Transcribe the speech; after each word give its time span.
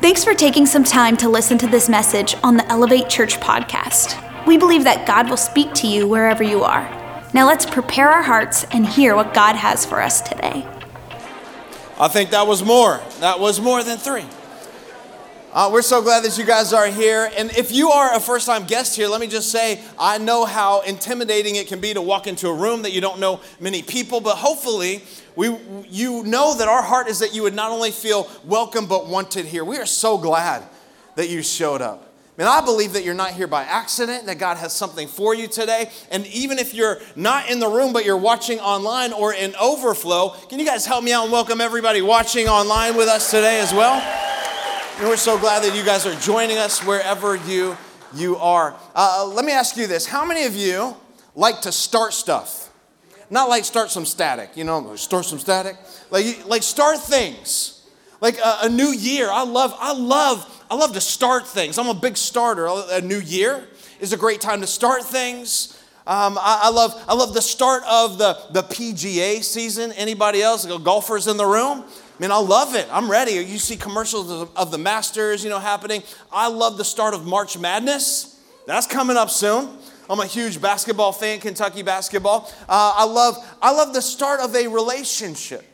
Thanks 0.00 0.22
for 0.22 0.32
taking 0.32 0.64
some 0.64 0.84
time 0.84 1.16
to 1.16 1.28
listen 1.28 1.58
to 1.58 1.66
this 1.66 1.88
message 1.88 2.36
on 2.44 2.56
the 2.56 2.64
Elevate 2.70 3.08
Church 3.08 3.38
podcast. 3.40 4.16
We 4.46 4.56
believe 4.56 4.84
that 4.84 5.08
God 5.08 5.28
will 5.28 5.36
speak 5.36 5.74
to 5.74 5.88
you 5.88 6.06
wherever 6.06 6.44
you 6.44 6.62
are. 6.62 6.84
Now 7.34 7.46
let's 7.46 7.66
prepare 7.66 8.08
our 8.08 8.22
hearts 8.22 8.64
and 8.70 8.86
hear 8.86 9.16
what 9.16 9.34
God 9.34 9.56
has 9.56 9.84
for 9.84 10.00
us 10.00 10.20
today. 10.20 10.64
I 11.98 12.06
think 12.06 12.30
that 12.30 12.46
was 12.46 12.62
more. 12.62 13.00
That 13.18 13.40
was 13.40 13.60
more 13.60 13.82
than 13.82 13.98
three. 13.98 14.24
Uh, 15.52 15.70
we're 15.72 15.82
so 15.82 16.00
glad 16.02 16.22
that 16.22 16.38
you 16.38 16.44
guys 16.44 16.72
are 16.72 16.86
here. 16.86 17.30
And 17.36 17.50
if 17.56 17.72
you 17.72 17.90
are 17.90 18.14
a 18.14 18.20
first 18.20 18.46
time 18.46 18.64
guest 18.66 18.94
here, 18.94 19.08
let 19.08 19.20
me 19.20 19.26
just 19.26 19.50
say 19.50 19.82
I 19.98 20.18
know 20.18 20.44
how 20.44 20.82
intimidating 20.82 21.56
it 21.56 21.66
can 21.66 21.80
be 21.80 21.92
to 21.94 22.02
walk 22.02 22.26
into 22.28 22.48
a 22.48 22.54
room 22.54 22.82
that 22.82 22.92
you 22.92 23.00
don't 23.00 23.18
know 23.18 23.40
many 23.58 23.82
people, 23.82 24.20
but 24.20 24.36
hopefully, 24.36 25.02
we, 25.38 25.56
you 25.88 26.24
know 26.24 26.56
that 26.56 26.66
our 26.66 26.82
heart 26.82 27.06
is 27.06 27.20
that 27.20 27.32
you 27.32 27.44
would 27.44 27.54
not 27.54 27.70
only 27.70 27.92
feel 27.92 28.28
welcome 28.44 28.86
but 28.86 29.06
wanted 29.06 29.46
here. 29.46 29.64
We 29.64 29.76
are 29.76 29.86
so 29.86 30.18
glad 30.18 30.64
that 31.14 31.28
you 31.28 31.44
showed 31.44 31.80
up. 31.80 32.12
And 32.36 32.48
I 32.48 32.60
believe 32.60 32.94
that 32.94 33.04
you're 33.04 33.14
not 33.14 33.30
here 33.30 33.46
by 33.46 33.62
accident, 33.62 34.26
that 34.26 34.40
God 34.40 34.56
has 34.56 34.72
something 34.72 35.06
for 35.06 35.36
you 35.36 35.46
today. 35.46 35.92
And 36.10 36.26
even 36.26 36.58
if 36.58 36.74
you're 36.74 36.98
not 37.14 37.48
in 37.48 37.60
the 37.60 37.68
room, 37.68 37.92
but 37.92 38.04
you're 38.04 38.16
watching 38.16 38.58
online 38.58 39.12
or 39.12 39.32
in 39.32 39.54
overflow, 39.54 40.30
can 40.48 40.58
you 40.58 40.66
guys 40.66 40.84
help 40.86 41.04
me 41.04 41.12
out 41.12 41.22
and 41.22 41.32
welcome 41.32 41.60
everybody 41.60 42.02
watching 42.02 42.48
online 42.48 42.96
with 42.96 43.06
us 43.06 43.30
today 43.30 43.60
as 43.60 43.72
well? 43.72 44.00
And 44.98 45.08
we're 45.08 45.16
so 45.16 45.38
glad 45.38 45.62
that 45.62 45.76
you 45.76 45.84
guys 45.84 46.04
are 46.04 46.18
joining 46.18 46.58
us 46.58 46.84
wherever 46.84 47.36
you, 47.36 47.76
you 48.12 48.38
are. 48.38 48.74
Uh, 48.92 49.30
let 49.32 49.44
me 49.44 49.52
ask 49.52 49.76
you 49.76 49.86
this 49.86 50.04
How 50.04 50.24
many 50.24 50.46
of 50.46 50.56
you 50.56 50.96
like 51.36 51.60
to 51.60 51.70
start 51.70 52.12
stuff? 52.12 52.67
Not 53.30 53.48
like 53.48 53.64
start 53.64 53.90
some 53.90 54.06
static, 54.06 54.56
you 54.56 54.64
know, 54.64 54.96
start 54.96 55.24
some 55.24 55.38
static. 55.38 55.76
Like, 56.10 56.46
like 56.46 56.62
start 56.62 56.98
things. 56.98 57.86
Like 58.20 58.38
a, 58.38 58.58
a 58.62 58.68
new 58.68 58.88
year. 58.88 59.28
I 59.30 59.44
love, 59.44 59.76
I 59.78 59.92
love 59.92 60.54
I 60.70 60.74
love 60.74 60.92
to 60.94 61.00
start 61.00 61.46
things. 61.46 61.78
I'm 61.78 61.88
a 61.88 61.94
big 61.94 62.16
starter. 62.16 62.66
A 62.66 63.00
new 63.00 63.20
year 63.20 63.66
is 64.00 64.12
a 64.12 64.18
great 64.18 64.40
time 64.40 64.60
to 64.60 64.66
start 64.66 65.02
things. 65.02 65.82
Um, 66.06 66.38
I, 66.38 66.62
I, 66.64 66.70
love, 66.70 67.04
I 67.08 67.14
love 67.14 67.32
the 67.32 67.40
start 67.40 67.82
of 67.88 68.18
the, 68.18 68.38
the 68.50 68.62
PGA 68.62 69.42
season. 69.42 69.92
Anybody 69.92 70.42
else? 70.42 70.66
Golfers 70.66 71.26
in 71.26 71.38
the 71.38 71.46
room? 71.46 71.84
I 71.84 72.22
mean, 72.22 72.30
I 72.30 72.38
love 72.38 72.74
it. 72.74 72.86
I'm 72.90 73.10
ready. 73.10 73.32
You 73.32 73.58
see 73.58 73.76
commercials 73.76 74.30
of, 74.30 74.54
of 74.56 74.70
the 74.70 74.78
Masters, 74.78 75.42
you 75.42 75.48
know, 75.48 75.58
happening. 75.58 76.02
I 76.30 76.48
love 76.48 76.76
the 76.76 76.84
start 76.84 77.14
of 77.14 77.24
March 77.24 77.58
Madness. 77.58 78.38
That's 78.66 78.86
coming 78.86 79.16
up 79.16 79.30
soon. 79.30 79.78
I'm 80.10 80.20
a 80.20 80.26
huge 80.26 80.60
basketball 80.60 81.12
fan, 81.12 81.40
Kentucky 81.40 81.82
basketball. 81.82 82.50
Uh, 82.62 82.94
I 82.96 83.04
love, 83.04 83.36
I 83.60 83.72
love 83.72 83.92
the 83.92 84.02
start 84.02 84.40
of 84.40 84.54
a 84.54 84.66
relationship. 84.68 85.64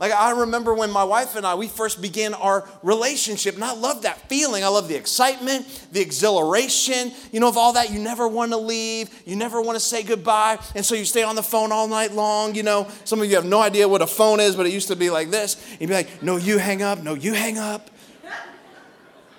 Like 0.00 0.12
I 0.12 0.30
remember 0.30 0.72
when 0.72 0.90
my 0.90 1.04
wife 1.04 1.36
and 1.36 1.46
I 1.46 1.54
we 1.56 1.68
first 1.68 2.00
began 2.00 2.32
our 2.32 2.66
relationship, 2.82 3.54
and 3.54 3.62
I 3.62 3.74
love 3.74 4.02
that 4.02 4.30
feeling. 4.30 4.64
I 4.64 4.68
love 4.68 4.88
the 4.88 4.96
excitement, 4.96 5.88
the 5.92 6.00
exhilaration, 6.00 7.12
you 7.32 7.38
know, 7.38 7.48
of 7.48 7.58
all 7.58 7.74
that. 7.74 7.90
You 7.90 7.98
never 7.98 8.26
want 8.26 8.52
to 8.52 8.56
leave, 8.56 9.10
you 9.26 9.36
never 9.36 9.60
want 9.60 9.76
to 9.76 9.80
say 9.80 10.02
goodbye, 10.02 10.58
and 10.74 10.86
so 10.86 10.94
you 10.94 11.04
stay 11.04 11.22
on 11.22 11.36
the 11.36 11.42
phone 11.42 11.70
all 11.70 11.86
night 11.86 12.12
long. 12.12 12.54
You 12.54 12.62
know, 12.62 12.88
some 13.04 13.20
of 13.20 13.28
you 13.28 13.36
have 13.36 13.44
no 13.44 13.60
idea 13.60 13.86
what 13.86 14.00
a 14.00 14.06
phone 14.06 14.40
is, 14.40 14.56
but 14.56 14.64
it 14.64 14.72
used 14.72 14.88
to 14.88 14.96
be 14.96 15.10
like 15.10 15.30
this. 15.30 15.62
You'd 15.78 15.88
be 15.88 15.94
like, 15.94 16.22
"No, 16.22 16.38
you 16.38 16.56
hang 16.56 16.80
up. 16.80 17.02
No, 17.02 17.12
you 17.12 17.34
hang 17.34 17.58
up. 17.58 17.90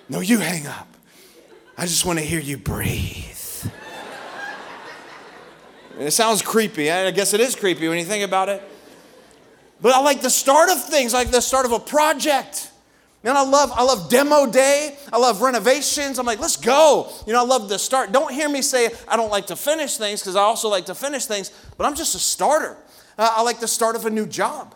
No, 0.08 0.20
you 0.20 0.38
hang 0.38 0.68
up. 0.68 0.86
I 1.76 1.86
just 1.86 2.06
want 2.06 2.20
to 2.20 2.24
hear 2.24 2.38
you 2.38 2.56
breathe." 2.56 3.31
It 5.98 6.10
sounds 6.12 6.42
creepy. 6.42 6.90
I 6.90 7.10
guess 7.10 7.34
it 7.34 7.40
is 7.40 7.56
creepy 7.56 7.88
when 7.88 7.98
you 7.98 8.04
think 8.04 8.24
about 8.24 8.48
it. 8.48 8.62
But 9.80 9.94
I 9.94 10.00
like 10.00 10.22
the 10.22 10.30
start 10.30 10.70
of 10.70 10.82
things, 10.84 11.12
like 11.12 11.30
the 11.30 11.40
start 11.40 11.66
of 11.66 11.72
a 11.72 11.78
project. 11.80 12.70
Man, 13.24 13.36
I 13.36 13.42
love, 13.42 13.70
I 13.72 13.84
love 13.84 14.08
demo 14.08 14.50
day. 14.50 14.96
I 15.12 15.18
love 15.18 15.42
renovations. 15.42 16.18
I'm 16.18 16.26
like, 16.26 16.40
let's 16.40 16.56
go. 16.56 17.12
You 17.26 17.32
know, 17.32 17.40
I 17.40 17.46
love 17.46 17.68
the 17.68 17.78
start. 17.78 18.10
Don't 18.10 18.32
hear 18.32 18.48
me 18.48 18.62
say 18.62 18.90
I 19.06 19.16
don't 19.16 19.30
like 19.30 19.46
to 19.48 19.56
finish 19.56 19.96
things 19.96 20.20
because 20.20 20.34
I 20.34 20.40
also 20.40 20.68
like 20.68 20.86
to 20.86 20.94
finish 20.94 21.26
things, 21.26 21.52
but 21.76 21.84
I'm 21.84 21.94
just 21.94 22.14
a 22.14 22.18
starter. 22.18 22.76
Uh, 23.16 23.34
I 23.36 23.42
like 23.42 23.60
the 23.60 23.68
start 23.68 23.94
of 23.94 24.06
a 24.06 24.10
new 24.10 24.26
job. 24.26 24.74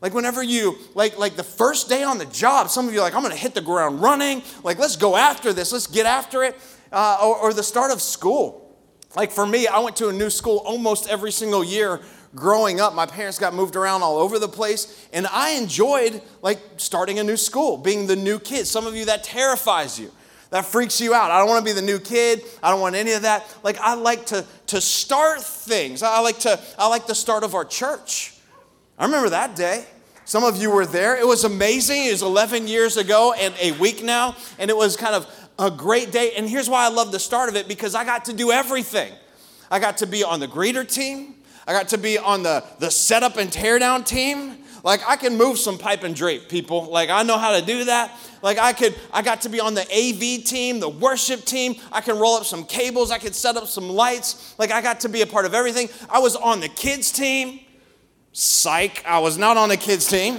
Like 0.00 0.14
whenever 0.14 0.44
you, 0.44 0.78
like, 0.94 1.18
like 1.18 1.34
the 1.34 1.42
first 1.42 1.88
day 1.88 2.04
on 2.04 2.18
the 2.18 2.26
job, 2.26 2.68
some 2.68 2.86
of 2.86 2.94
you 2.94 3.00
are 3.00 3.02
like, 3.02 3.14
I'm 3.14 3.22
gonna 3.22 3.34
hit 3.34 3.54
the 3.54 3.60
ground 3.60 4.00
running. 4.00 4.42
Like, 4.62 4.78
let's 4.78 4.94
go 4.94 5.16
after 5.16 5.52
this, 5.52 5.72
let's 5.72 5.88
get 5.88 6.06
after 6.06 6.44
it. 6.44 6.56
Uh, 6.92 7.18
or, 7.20 7.36
or 7.36 7.52
the 7.52 7.64
start 7.64 7.90
of 7.90 8.00
school. 8.00 8.67
Like 9.16 9.32
for 9.32 9.46
me, 9.46 9.66
I 9.66 9.78
went 9.78 9.96
to 9.96 10.08
a 10.08 10.12
new 10.12 10.30
school 10.30 10.58
almost 10.64 11.08
every 11.08 11.32
single 11.32 11.64
year 11.64 12.00
growing 12.34 12.80
up, 12.80 12.94
my 12.94 13.06
parents 13.06 13.38
got 13.38 13.54
moved 13.54 13.76
around 13.76 14.02
all 14.02 14.18
over 14.18 14.38
the 14.38 14.48
place, 14.48 15.06
and 15.12 15.26
I 15.26 15.50
enjoyed 15.50 16.22
like 16.42 16.58
starting 16.76 17.18
a 17.18 17.24
new 17.24 17.36
school, 17.36 17.76
being 17.76 18.06
the 18.06 18.16
new 18.16 18.38
kid. 18.38 18.66
Some 18.66 18.86
of 18.86 18.94
you 18.94 19.06
that 19.06 19.24
terrifies 19.24 19.98
you. 19.98 20.10
That 20.50 20.64
freaks 20.64 20.98
you 20.98 21.12
out. 21.12 21.30
I 21.30 21.38
don't 21.38 21.48
want 21.48 21.66
to 21.66 21.74
be 21.74 21.78
the 21.78 21.84
new 21.84 21.98
kid. 21.98 22.42
I 22.62 22.70
don't 22.70 22.80
want 22.80 22.94
any 22.94 23.12
of 23.12 23.22
that. 23.22 23.44
Like 23.62 23.78
I 23.80 23.94
like 23.94 24.26
to 24.26 24.46
to 24.68 24.80
start 24.80 25.42
things. 25.42 26.02
I 26.02 26.20
like 26.20 26.38
to 26.40 26.58
I 26.78 26.88
like 26.88 27.06
the 27.06 27.14
start 27.14 27.44
of 27.44 27.54
our 27.54 27.66
church. 27.66 28.34
I 28.98 29.04
remember 29.04 29.28
that 29.30 29.56
day. 29.56 29.84
Some 30.24 30.44
of 30.44 30.56
you 30.60 30.70
were 30.70 30.86
there. 30.86 31.16
It 31.16 31.26
was 31.26 31.44
amazing. 31.44 32.04
It 32.04 32.12
was 32.12 32.22
11 32.22 32.68
years 32.68 32.98
ago 32.98 33.32
and 33.32 33.54
a 33.60 33.72
week 33.72 34.02
now, 34.02 34.36
and 34.58 34.70
it 34.70 34.76
was 34.76 34.94
kind 34.96 35.14
of 35.14 35.26
a 35.58 35.70
great 35.70 36.12
day. 36.12 36.32
And 36.36 36.48
here's 36.48 36.68
why 36.68 36.84
I 36.84 36.88
love 36.88 37.12
the 37.12 37.18
start 37.18 37.48
of 37.48 37.56
it 37.56 37.68
because 37.68 37.94
I 37.94 38.04
got 38.04 38.26
to 38.26 38.32
do 38.32 38.52
everything. 38.52 39.12
I 39.70 39.78
got 39.78 39.98
to 39.98 40.06
be 40.06 40.24
on 40.24 40.40
the 40.40 40.48
greeter 40.48 40.88
team. 40.88 41.34
I 41.66 41.72
got 41.72 41.88
to 41.88 41.98
be 41.98 42.16
on 42.16 42.42
the, 42.42 42.64
the 42.78 42.90
setup 42.90 43.36
and 43.36 43.50
teardown 43.50 44.06
team. 44.06 44.58
Like 44.84 45.00
I 45.06 45.16
can 45.16 45.36
move 45.36 45.58
some 45.58 45.76
pipe 45.76 46.04
and 46.04 46.14
drape, 46.14 46.48
people. 46.48 46.84
Like 46.90 47.10
I 47.10 47.22
know 47.22 47.36
how 47.36 47.58
to 47.58 47.64
do 47.64 47.84
that. 47.84 48.16
Like 48.40 48.58
I 48.58 48.72
could, 48.72 48.94
I 49.12 49.22
got 49.22 49.42
to 49.42 49.48
be 49.48 49.60
on 49.60 49.74
the 49.74 49.82
AV 49.82 50.44
team, 50.44 50.80
the 50.80 50.88
worship 50.88 51.44
team. 51.44 51.74
I 51.92 52.00
can 52.00 52.18
roll 52.18 52.36
up 52.36 52.44
some 52.44 52.64
cables. 52.64 53.10
I 53.10 53.18
could 53.18 53.34
set 53.34 53.56
up 53.56 53.66
some 53.66 53.88
lights. 53.90 54.54
Like 54.58 54.70
I 54.70 54.80
got 54.80 55.00
to 55.00 55.08
be 55.08 55.22
a 55.22 55.26
part 55.26 55.44
of 55.44 55.54
everything. 55.54 55.88
I 56.08 56.20
was 56.20 56.36
on 56.36 56.60
the 56.60 56.68
kids 56.68 57.12
team. 57.12 57.60
Psych, 58.32 59.04
I 59.04 59.18
was 59.18 59.36
not 59.36 59.56
on 59.56 59.68
the 59.68 59.76
kids 59.76 60.06
team. 60.06 60.38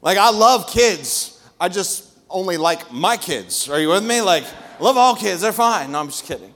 Like 0.00 0.16
I 0.16 0.30
love 0.30 0.68
kids. 0.68 1.40
I 1.60 1.68
just 1.68 2.11
only 2.32 2.56
like 2.56 2.92
my 2.92 3.16
kids. 3.16 3.68
Are 3.68 3.80
you 3.80 3.88
with 3.88 4.04
me? 4.04 4.20
Like, 4.20 4.44
love 4.80 4.96
all 4.96 5.14
kids. 5.14 5.42
They're 5.42 5.52
fine. 5.52 5.92
No, 5.92 6.00
I'm 6.00 6.08
just 6.08 6.24
kidding. 6.24 6.54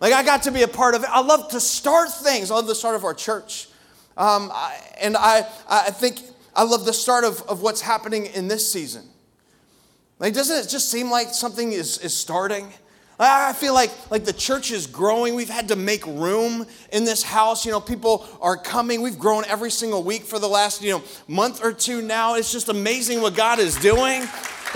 Like 0.00 0.12
I 0.12 0.22
got 0.22 0.42
to 0.44 0.50
be 0.50 0.62
a 0.62 0.68
part 0.68 0.94
of 0.94 1.02
it. 1.02 1.08
I 1.10 1.20
love 1.20 1.48
to 1.50 1.60
start 1.60 2.10
things. 2.10 2.50
I 2.50 2.54
love 2.54 2.66
the 2.66 2.74
start 2.74 2.96
of 2.96 3.04
our 3.04 3.14
church. 3.14 3.68
Um, 4.16 4.50
I, 4.52 4.78
and 5.00 5.16
I, 5.16 5.46
I 5.68 5.90
think 5.90 6.20
I 6.54 6.62
love 6.62 6.84
the 6.84 6.92
start 6.92 7.24
of, 7.24 7.42
of 7.42 7.62
what's 7.62 7.80
happening 7.80 8.26
in 8.26 8.48
this 8.48 8.70
season. 8.70 9.04
Like, 10.18 10.32
doesn't 10.32 10.56
it 10.56 10.68
just 10.68 10.90
seem 10.90 11.10
like 11.10 11.28
something 11.28 11.72
is, 11.72 11.98
is 11.98 12.16
starting? 12.16 12.72
I 13.18 13.54
feel 13.54 13.72
like, 13.72 13.90
like 14.10 14.26
the 14.26 14.32
church 14.32 14.70
is 14.70 14.86
growing. 14.86 15.34
We've 15.34 15.48
had 15.48 15.68
to 15.68 15.76
make 15.76 16.06
room 16.06 16.66
in 16.92 17.04
this 17.04 17.22
house. 17.22 17.64
You 17.64 17.72
know, 17.72 17.80
people 17.80 18.26
are 18.42 18.58
coming. 18.58 19.00
We've 19.00 19.18
grown 19.18 19.44
every 19.46 19.70
single 19.70 20.02
week 20.02 20.22
for 20.22 20.38
the 20.38 20.48
last, 20.48 20.82
you 20.82 20.90
know, 20.92 21.02
month 21.26 21.64
or 21.64 21.72
two 21.72 22.02
now. 22.02 22.34
It's 22.34 22.52
just 22.52 22.68
amazing 22.68 23.22
what 23.22 23.34
God 23.34 23.58
is 23.58 23.74
doing. 23.76 24.22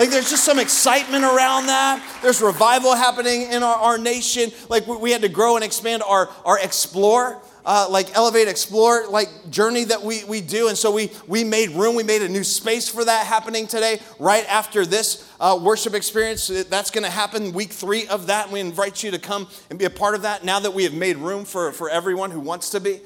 Like 0.00 0.08
there's 0.08 0.30
just 0.30 0.44
some 0.44 0.58
excitement 0.58 1.24
around 1.24 1.66
that. 1.66 2.02
There's 2.22 2.40
revival 2.40 2.94
happening 2.94 3.42
in 3.52 3.62
our, 3.62 3.74
our 3.76 3.98
nation. 3.98 4.50
Like 4.70 4.86
we, 4.86 4.96
we 4.96 5.10
had 5.10 5.20
to 5.20 5.28
grow 5.28 5.56
and 5.56 5.64
expand 5.64 6.02
our, 6.02 6.30
our 6.46 6.58
explore. 6.58 7.42
Uh, 7.66 7.86
like 7.90 8.16
elevate 8.16 8.48
explore 8.48 9.06
like 9.10 9.28
journey 9.50 9.84
that 9.84 10.02
we, 10.02 10.24
we 10.24 10.40
do 10.40 10.68
and 10.68 10.78
so 10.78 10.90
we 10.90 11.10
we 11.26 11.44
made 11.44 11.68
room 11.72 11.94
we 11.94 12.02
made 12.02 12.22
a 12.22 12.28
new 12.28 12.42
space 12.42 12.88
for 12.88 13.04
that 13.04 13.26
happening 13.26 13.66
today 13.66 14.00
right 14.18 14.46
after 14.48 14.86
this 14.86 15.30
uh, 15.40 15.60
worship 15.62 15.92
experience 15.92 16.48
that's 16.70 16.90
going 16.90 17.04
to 17.04 17.10
happen 17.10 17.52
week 17.52 17.70
three 17.70 18.08
of 18.08 18.28
that 18.28 18.46
and 18.46 18.54
we 18.54 18.60
invite 18.60 19.02
you 19.02 19.10
to 19.10 19.18
come 19.18 19.46
and 19.68 19.78
be 19.78 19.84
a 19.84 19.90
part 19.90 20.14
of 20.14 20.22
that 20.22 20.42
now 20.42 20.58
that 20.58 20.72
we 20.72 20.84
have 20.84 20.94
made 20.94 21.18
room 21.18 21.44
for 21.44 21.70
for 21.70 21.90
everyone 21.90 22.30
who 22.30 22.40
wants 22.40 22.70
to 22.70 22.80
be 22.80 23.00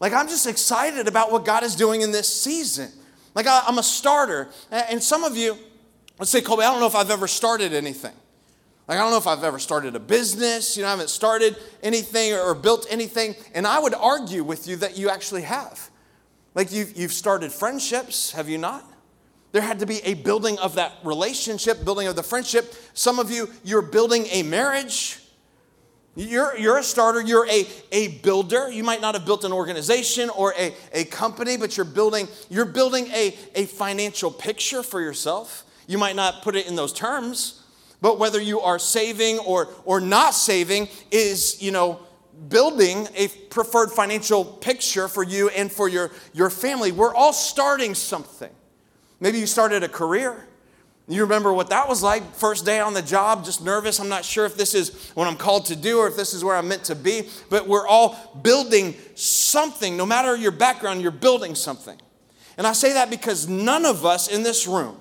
like 0.00 0.12
i'm 0.12 0.28
just 0.28 0.46
excited 0.46 1.08
about 1.08 1.32
what 1.32 1.46
god 1.46 1.62
is 1.64 1.74
doing 1.74 2.02
in 2.02 2.12
this 2.12 2.28
season 2.28 2.90
like 3.34 3.46
I, 3.46 3.62
i'm 3.66 3.78
a 3.78 3.82
starter 3.82 4.50
and 4.70 5.02
some 5.02 5.24
of 5.24 5.34
you 5.34 5.56
Let's 6.18 6.30
say, 6.30 6.40
Colby, 6.40 6.62
I 6.62 6.70
don't 6.70 6.80
know 6.80 6.86
if 6.86 6.94
I've 6.94 7.10
ever 7.10 7.26
started 7.26 7.72
anything. 7.72 8.12
Like, 8.86 8.98
I 8.98 9.00
don't 9.00 9.10
know 9.10 9.18
if 9.18 9.26
I've 9.26 9.42
ever 9.44 9.58
started 9.58 9.96
a 9.96 10.00
business, 10.00 10.76
you 10.76 10.82
know, 10.82 10.88
I 10.88 10.90
haven't 10.90 11.08
started 11.08 11.56
anything 11.82 12.34
or 12.34 12.54
built 12.54 12.86
anything. 12.90 13.34
And 13.54 13.66
I 13.66 13.78
would 13.78 13.94
argue 13.94 14.44
with 14.44 14.68
you 14.68 14.76
that 14.76 14.98
you 14.98 15.08
actually 15.08 15.42
have. 15.42 15.90
Like, 16.54 16.70
you've, 16.70 16.96
you've 16.96 17.12
started 17.12 17.50
friendships, 17.50 18.32
have 18.32 18.48
you 18.48 18.58
not? 18.58 18.84
There 19.52 19.62
had 19.62 19.78
to 19.78 19.86
be 19.86 20.00
a 20.04 20.14
building 20.14 20.58
of 20.58 20.74
that 20.74 20.92
relationship, 21.02 21.84
building 21.84 22.08
of 22.08 22.16
the 22.16 22.22
friendship. 22.22 22.74
Some 22.92 23.18
of 23.18 23.30
you, 23.30 23.48
you're 23.64 23.82
building 23.82 24.26
a 24.30 24.42
marriage. 24.42 25.20
You're, 26.16 26.56
you're 26.56 26.78
a 26.78 26.82
starter, 26.82 27.20
you're 27.20 27.46
a, 27.48 27.66
a 27.90 28.08
builder. 28.18 28.70
You 28.70 28.84
might 28.84 29.00
not 29.00 29.14
have 29.14 29.24
built 29.24 29.44
an 29.44 29.52
organization 29.52 30.28
or 30.30 30.54
a, 30.58 30.74
a 30.92 31.04
company, 31.04 31.56
but 31.56 31.76
you're 31.76 31.86
building, 31.86 32.28
you're 32.50 32.64
building 32.64 33.06
a, 33.08 33.36
a 33.54 33.66
financial 33.66 34.30
picture 34.30 34.82
for 34.82 35.00
yourself. 35.00 35.63
You 35.86 35.98
might 35.98 36.16
not 36.16 36.42
put 36.42 36.56
it 36.56 36.66
in 36.66 36.76
those 36.76 36.92
terms, 36.92 37.62
but 38.00 38.18
whether 38.18 38.40
you 38.40 38.60
are 38.60 38.78
saving 38.78 39.38
or, 39.40 39.68
or 39.84 40.00
not 40.00 40.34
saving 40.34 40.88
is, 41.10 41.62
you 41.62 41.70
know, 41.70 42.00
building 42.48 43.08
a 43.14 43.28
preferred 43.28 43.90
financial 43.90 44.44
picture 44.44 45.08
for 45.08 45.22
you 45.22 45.48
and 45.50 45.70
for 45.70 45.88
your, 45.88 46.10
your 46.32 46.50
family. 46.50 46.92
We're 46.92 47.14
all 47.14 47.32
starting 47.32 47.94
something. 47.94 48.50
Maybe 49.20 49.38
you 49.38 49.46
started 49.46 49.82
a 49.82 49.88
career. 49.88 50.46
You 51.06 51.22
remember 51.22 51.52
what 51.52 51.68
that 51.68 51.88
was 51.88 52.02
like? 52.02 52.34
First 52.34 52.64
day 52.64 52.80
on 52.80 52.94
the 52.94 53.02
job, 53.02 53.44
just 53.44 53.62
nervous. 53.62 54.00
I'm 54.00 54.08
not 54.08 54.24
sure 54.24 54.46
if 54.46 54.56
this 54.56 54.74
is 54.74 55.10
what 55.14 55.28
I'm 55.28 55.36
called 55.36 55.66
to 55.66 55.76
do 55.76 55.98
or 55.98 56.08
if 56.08 56.16
this 56.16 56.32
is 56.32 56.42
where 56.42 56.56
I'm 56.56 56.66
meant 56.66 56.84
to 56.84 56.94
be, 56.94 57.28
but 57.50 57.68
we're 57.68 57.86
all 57.86 58.38
building 58.42 58.94
something. 59.14 59.96
No 59.96 60.06
matter 60.06 60.34
your 60.34 60.50
background, 60.50 61.02
you're 61.02 61.10
building 61.10 61.54
something. 61.54 61.98
And 62.56 62.66
I 62.66 62.72
say 62.72 62.94
that 62.94 63.10
because 63.10 63.48
none 63.48 63.84
of 63.84 64.06
us 64.06 64.28
in 64.28 64.44
this 64.44 64.66
room, 64.66 64.96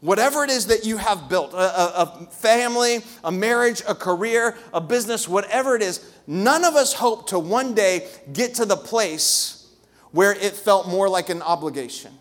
whatever 0.00 0.44
it 0.44 0.50
is 0.50 0.66
that 0.66 0.84
you 0.84 0.96
have 0.96 1.28
built, 1.28 1.52
a, 1.52 2.00
a, 2.02 2.26
family, 2.30 3.00
a 3.22 3.30
marriage, 3.30 3.82
a 3.86 3.94
career, 3.94 4.56
a 4.72 4.80
business, 4.80 5.28
whatever 5.28 5.76
it 5.76 5.82
is, 5.82 6.12
none 6.26 6.64
of 6.64 6.74
us 6.74 6.92
hope 6.92 7.28
to 7.28 7.38
one 7.38 7.74
day 7.74 8.08
get 8.32 8.54
to 8.54 8.64
the 8.64 8.76
place 8.76 9.68
where 10.12 10.32
it 10.32 10.54
felt 10.54 10.88
more 10.88 11.08
like 11.08 11.28
an 11.28 11.42
obligation. 11.42 12.12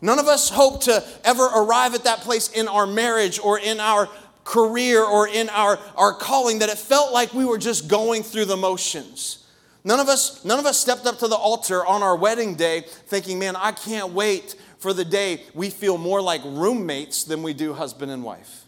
None 0.00 0.18
of 0.18 0.28
us 0.28 0.48
hope 0.48 0.82
to 0.84 1.04
ever 1.24 1.44
arrive 1.44 1.94
at 1.94 2.04
that 2.04 2.20
place 2.20 2.48
in 2.48 2.68
our 2.68 2.86
marriage 2.86 3.38
or 3.38 3.58
in 3.58 3.80
our 3.80 4.08
career 4.44 5.04
or 5.04 5.28
in 5.28 5.48
our, 5.50 5.78
our 5.96 6.14
calling 6.14 6.60
that 6.60 6.70
it 6.70 6.78
felt 6.78 7.12
like 7.12 7.34
we 7.34 7.44
were 7.44 7.58
just 7.58 7.88
going 7.88 8.22
through 8.22 8.46
the 8.46 8.56
motions. 8.56 9.46
None 9.84 10.00
of 10.00 10.08
us, 10.08 10.44
none 10.44 10.58
of 10.58 10.66
us 10.66 10.78
stepped 10.78 11.06
up 11.06 11.18
to 11.18 11.28
the 11.28 11.36
altar 11.36 11.84
on 11.84 12.02
our 12.02 12.16
wedding 12.16 12.54
day 12.54 12.82
thinking, 13.06 13.38
man, 13.38 13.56
I 13.56 13.72
can't 13.72 14.12
wait 14.12 14.56
for 14.80 14.92
the 14.92 15.04
day 15.04 15.44
we 15.54 15.70
feel 15.70 15.96
more 15.96 16.20
like 16.20 16.42
roommates 16.44 17.24
than 17.24 17.42
we 17.42 17.54
do 17.54 17.72
husband 17.72 18.10
and 18.10 18.24
wife. 18.24 18.64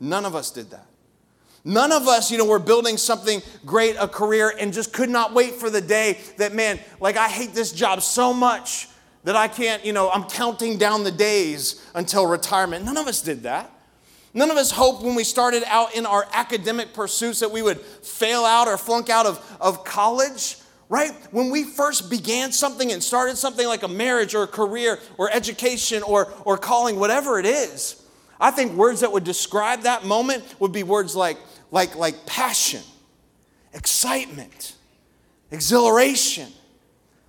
None 0.00 0.24
of 0.24 0.34
us 0.34 0.50
did 0.50 0.70
that. 0.70 0.86
None 1.64 1.90
of 1.90 2.06
us, 2.06 2.30
you 2.30 2.38
know, 2.38 2.44
were 2.44 2.60
building 2.60 2.96
something 2.96 3.42
great, 3.64 3.96
a 3.98 4.06
career, 4.06 4.54
and 4.58 4.72
just 4.72 4.92
could 4.92 5.10
not 5.10 5.34
wait 5.34 5.54
for 5.54 5.68
the 5.68 5.80
day 5.80 6.18
that, 6.36 6.54
man, 6.54 6.78
like 7.00 7.16
I 7.16 7.28
hate 7.28 7.54
this 7.54 7.72
job 7.72 8.02
so 8.02 8.32
much 8.32 8.88
that 9.24 9.34
I 9.34 9.48
can't, 9.48 9.84
you 9.84 9.92
know, 9.92 10.08
I'm 10.08 10.24
counting 10.24 10.78
down 10.78 11.02
the 11.02 11.10
days 11.10 11.84
until 11.96 12.24
retirement. 12.26 12.84
None 12.84 12.96
of 12.96 13.08
us 13.08 13.20
did 13.20 13.42
that. 13.42 13.72
None 14.32 14.50
of 14.50 14.56
us 14.56 14.70
hoped 14.70 15.02
when 15.02 15.16
we 15.16 15.24
started 15.24 15.64
out 15.66 15.96
in 15.96 16.06
our 16.06 16.28
academic 16.32 16.94
pursuits 16.94 17.40
that 17.40 17.50
we 17.50 17.62
would 17.62 17.80
fail 17.80 18.44
out 18.44 18.68
or 18.68 18.76
flunk 18.76 19.10
out 19.10 19.26
of, 19.26 19.56
of 19.60 19.82
college, 19.82 20.58
right? 20.88 21.12
When 21.30 21.50
we 21.50 21.64
first 21.64 22.10
began 22.10 22.52
something 22.52 22.92
and 22.92 23.02
started 23.02 23.36
something 23.36 23.66
like 23.66 23.82
a 23.82 23.88
marriage 23.88 24.34
or 24.34 24.44
a 24.44 24.48
career 24.48 24.98
or 25.18 25.30
education 25.32 26.02
or, 26.02 26.32
or 26.44 26.56
calling, 26.56 26.98
whatever 26.98 27.38
it 27.38 27.46
is, 27.46 28.02
I 28.40 28.50
think 28.50 28.72
words 28.72 29.00
that 29.00 29.12
would 29.12 29.24
describe 29.24 29.82
that 29.82 30.04
moment 30.04 30.44
would 30.58 30.72
be 30.72 30.82
words 30.82 31.16
like, 31.16 31.38
like, 31.70 31.96
like 31.96 32.26
passion, 32.26 32.82
excitement, 33.72 34.74
exhilaration 35.50 36.52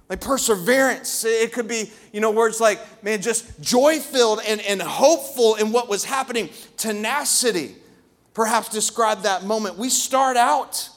like 0.09 0.21
perseverance. 0.21 1.25
It 1.25 1.51
could 1.51 1.67
be, 1.67 1.91
you 2.13 2.21
know, 2.21 2.31
words 2.31 2.61
like, 2.61 2.79
man, 3.03 3.21
just 3.21 3.59
joy 3.61 3.99
filled 3.99 4.39
and, 4.47 4.61
and 4.61 4.81
hopeful 4.81 5.55
in 5.55 5.71
what 5.71 5.89
was 5.89 6.03
happening. 6.05 6.49
Tenacity, 6.77 7.75
perhaps 8.33 8.69
describe 8.69 9.23
that 9.23 9.43
moment. 9.43 9.77
We 9.77 9.89
start 9.89 10.37
out 10.37 10.89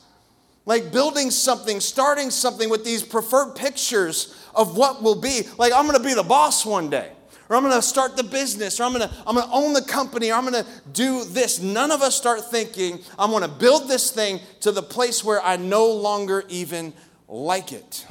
like 0.67 0.93
building 0.93 1.31
something, 1.31 1.81
starting 1.81 2.31
something 2.31 2.69
with 2.69 2.85
these 2.85 3.03
preferred 3.03 3.55
pictures 3.55 4.37
of 4.55 4.77
what 4.77 5.03
will 5.03 5.21
be. 5.21 5.43
Like, 5.59 5.73
I'm 5.73 5.87
gonna 5.87 6.01
be 6.01 6.15
the 6.15 6.23
boss 6.23 6.65
one 6.67 6.91
day. 6.91 7.13
Or 7.49 7.57
I'm 7.57 7.63
gonna 7.63 7.83
start 7.83 8.17
the 8.17 8.23
business, 8.23 8.79
or 8.79 8.85
I'm 8.85 8.93
gonna, 8.93 9.13
I'm 9.27 9.35
gonna 9.35 9.53
own 9.53 9.73
the 9.73 9.83
company, 9.83 10.31
or 10.31 10.35
I'm 10.35 10.45
gonna 10.45 10.67
do 10.93 11.25
this. 11.25 11.61
None 11.61 11.91
of 11.91 12.03
us 12.03 12.15
start 12.15 12.49
thinking, 12.49 13.01
I'm 13.19 13.33
gonna 13.33 13.49
build 13.49 13.89
this 13.89 14.13
thing 14.13 14.39
to 14.61 14.71
the 14.71 14.83
place 14.83 15.25
where 15.25 15.43
I 15.43 15.57
no 15.57 15.87
longer 15.87 16.45
even 16.49 16.93
like 17.27 17.73
it. 17.73 18.07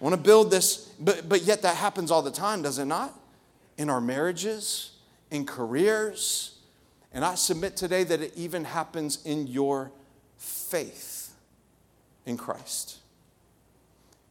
I 0.00 0.04
want 0.04 0.14
to 0.14 0.20
build 0.20 0.50
this, 0.50 0.90
but, 1.00 1.28
but 1.28 1.42
yet 1.42 1.62
that 1.62 1.76
happens 1.76 2.10
all 2.10 2.20
the 2.20 2.30
time, 2.30 2.62
does 2.62 2.78
it 2.78 2.84
not? 2.84 3.18
In 3.78 3.88
our 3.88 4.00
marriages, 4.00 4.90
in 5.30 5.46
careers. 5.46 6.58
And 7.14 7.24
I 7.24 7.34
submit 7.34 7.76
today 7.76 8.04
that 8.04 8.20
it 8.20 8.32
even 8.36 8.64
happens 8.64 9.24
in 9.24 9.46
your 9.46 9.90
faith 10.36 11.05
in 12.26 12.36
Christ. 12.36 12.98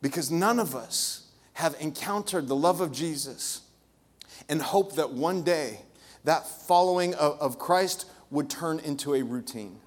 Because 0.01 0.29
none 0.29 0.59
of 0.59 0.75
us 0.75 1.27
have 1.53 1.75
encountered 1.79 2.47
the 2.47 2.55
love 2.55 2.81
of 2.81 2.91
Jesus 2.91 3.61
and 4.47 4.61
hope 4.61 4.95
that 4.95 5.11
one 5.11 5.41
day 5.43 5.79
that 6.25 6.47
following 6.47 7.13
of, 7.15 7.39
of 7.39 7.57
Christ 7.57 8.05
would 8.29 8.49
turn 8.49 8.79
into 8.79 9.15
a 9.15 9.23
routine. 9.23 9.79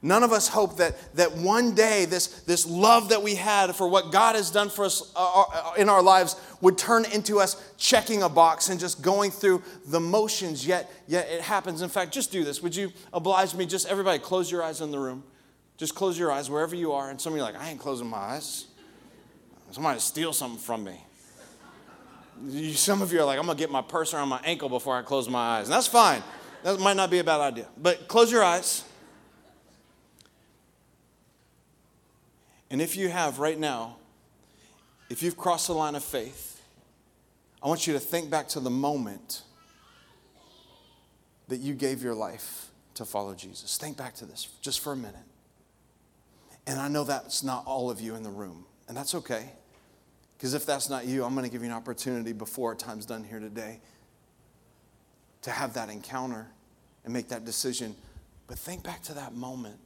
None 0.00 0.22
of 0.22 0.32
us 0.32 0.46
hope 0.46 0.76
that, 0.76 0.96
that 1.16 1.36
one 1.36 1.74
day 1.74 2.04
this, 2.04 2.28
this 2.42 2.66
love 2.66 3.08
that 3.08 3.22
we 3.22 3.34
had 3.34 3.74
for 3.74 3.88
what 3.88 4.12
God 4.12 4.36
has 4.36 4.50
done 4.50 4.70
for 4.70 4.84
us 4.84 5.12
uh, 5.16 5.42
uh, 5.52 5.72
in 5.76 5.88
our 5.88 6.02
lives 6.02 6.36
would 6.60 6.78
turn 6.78 7.04
into 7.12 7.40
us 7.40 7.60
checking 7.76 8.22
a 8.22 8.28
box 8.28 8.68
and 8.68 8.78
just 8.78 9.02
going 9.02 9.32
through 9.32 9.62
the 9.86 9.98
motions, 9.98 10.64
yet, 10.64 10.88
yet 11.08 11.28
it 11.28 11.40
happens. 11.40 11.82
In 11.82 11.88
fact, 11.88 12.12
just 12.12 12.30
do 12.30 12.44
this. 12.44 12.62
Would 12.62 12.76
you 12.76 12.92
oblige 13.12 13.54
me? 13.54 13.66
Just 13.66 13.88
everybody 13.88 14.20
close 14.20 14.50
your 14.50 14.62
eyes 14.62 14.80
in 14.80 14.92
the 14.92 15.00
room. 15.00 15.24
Just 15.78 15.94
close 15.94 16.18
your 16.18 16.30
eyes 16.30 16.50
wherever 16.50 16.74
you 16.74 16.92
are. 16.92 17.08
And 17.08 17.20
some 17.20 17.32
of 17.32 17.36
you 17.38 17.42
are 17.44 17.50
like, 17.50 17.60
I 17.60 17.70
ain't 17.70 17.80
closing 17.80 18.08
my 18.08 18.18
eyes. 18.18 18.66
Somebody 19.70 20.00
steal 20.00 20.32
something 20.32 20.58
from 20.58 20.84
me. 20.84 21.00
Some 22.74 23.00
of 23.00 23.12
you 23.12 23.20
are 23.20 23.24
like, 23.24 23.38
I'm 23.38 23.46
going 23.46 23.56
to 23.56 23.62
get 23.62 23.70
my 23.70 23.82
purse 23.82 24.12
around 24.12 24.28
my 24.28 24.40
ankle 24.44 24.68
before 24.68 24.96
I 24.96 25.02
close 25.02 25.28
my 25.28 25.58
eyes. 25.58 25.66
And 25.66 25.72
that's 25.74 25.86
fine. 25.86 26.22
That 26.64 26.80
might 26.80 26.96
not 26.96 27.10
be 27.10 27.20
a 27.20 27.24
bad 27.24 27.40
idea. 27.40 27.68
But 27.80 28.08
close 28.08 28.30
your 28.30 28.42
eyes. 28.42 28.84
And 32.70 32.82
if 32.82 32.96
you 32.96 33.08
have 33.08 33.38
right 33.38 33.58
now, 33.58 33.96
if 35.08 35.22
you've 35.22 35.36
crossed 35.36 35.68
the 35.68 35.74
line 35.74 35.94
of 35.94 36.04
faith, 36.04 36.60
I 37.62 37.68
want 37.68 37.86
you 37.86 37.92
to 37.92 38.00
think 38.00 38.30
back 38.30 38.48
to 38.48 38.60
the 38.60 38.70
moment 38.70 39.42
that 41.48 41.58
you 41.58 41.74
gave 41.74 42.02
your 42.02 42.14
life 42.14 42.70
to 42.94 43.04
follow 43.04 43.34
Jesus. 43.34 43.76
Think 43.78 43.96
back 43.96 44.14
to 44.16 44.26
this 44.26 44.48
just 44.60 44.80
for 44.80 44.92
a 44.92 44.96
minute. 44.96 45.27
And 46.68 46.78
I 46.78 46.86
know 46.86 47.02
that's 47.02 47.42
not 47.42 47.64
all 47.66 47.90
of 47.90 48.00
you 48.00 48.14
in 48.14 48.22
the 48.22 48.30
room, 48.30 48.64
and 48.86 48.96
that's 48.96 49.14
okay. 49.16 49.50
Because 50.36 50.54
if 50.54 50.64
that's 50.64 50.88
not 50.88 51.06
you, 51.06 51.24
I'm 51.24 51.34
going 51.34 51.44
to 51.44 51.50
give 51.50 51.62
you 51.62 51.68
an 51.68 51.74
opportunity 51.74 52.32
before 52.32 52.70
our 52.70 52.74
time's 52.76 53.06
done 53.06 53.24
here 53.24 53.40
today 53.40 53.80
to 55.42 55.50
have 55.50 55.74
that 55.74 55.88
encounter 55.88 56.46
and 57.04 57.12
make 57.12 57.28
that 57.28 57.44
decision. 57.44 57.96
But 58.46 58.58
think 58.58 58.84
back 58.84 59.02
to 59.04 59.14
that 59.14 59.34
moment 59.34 59.80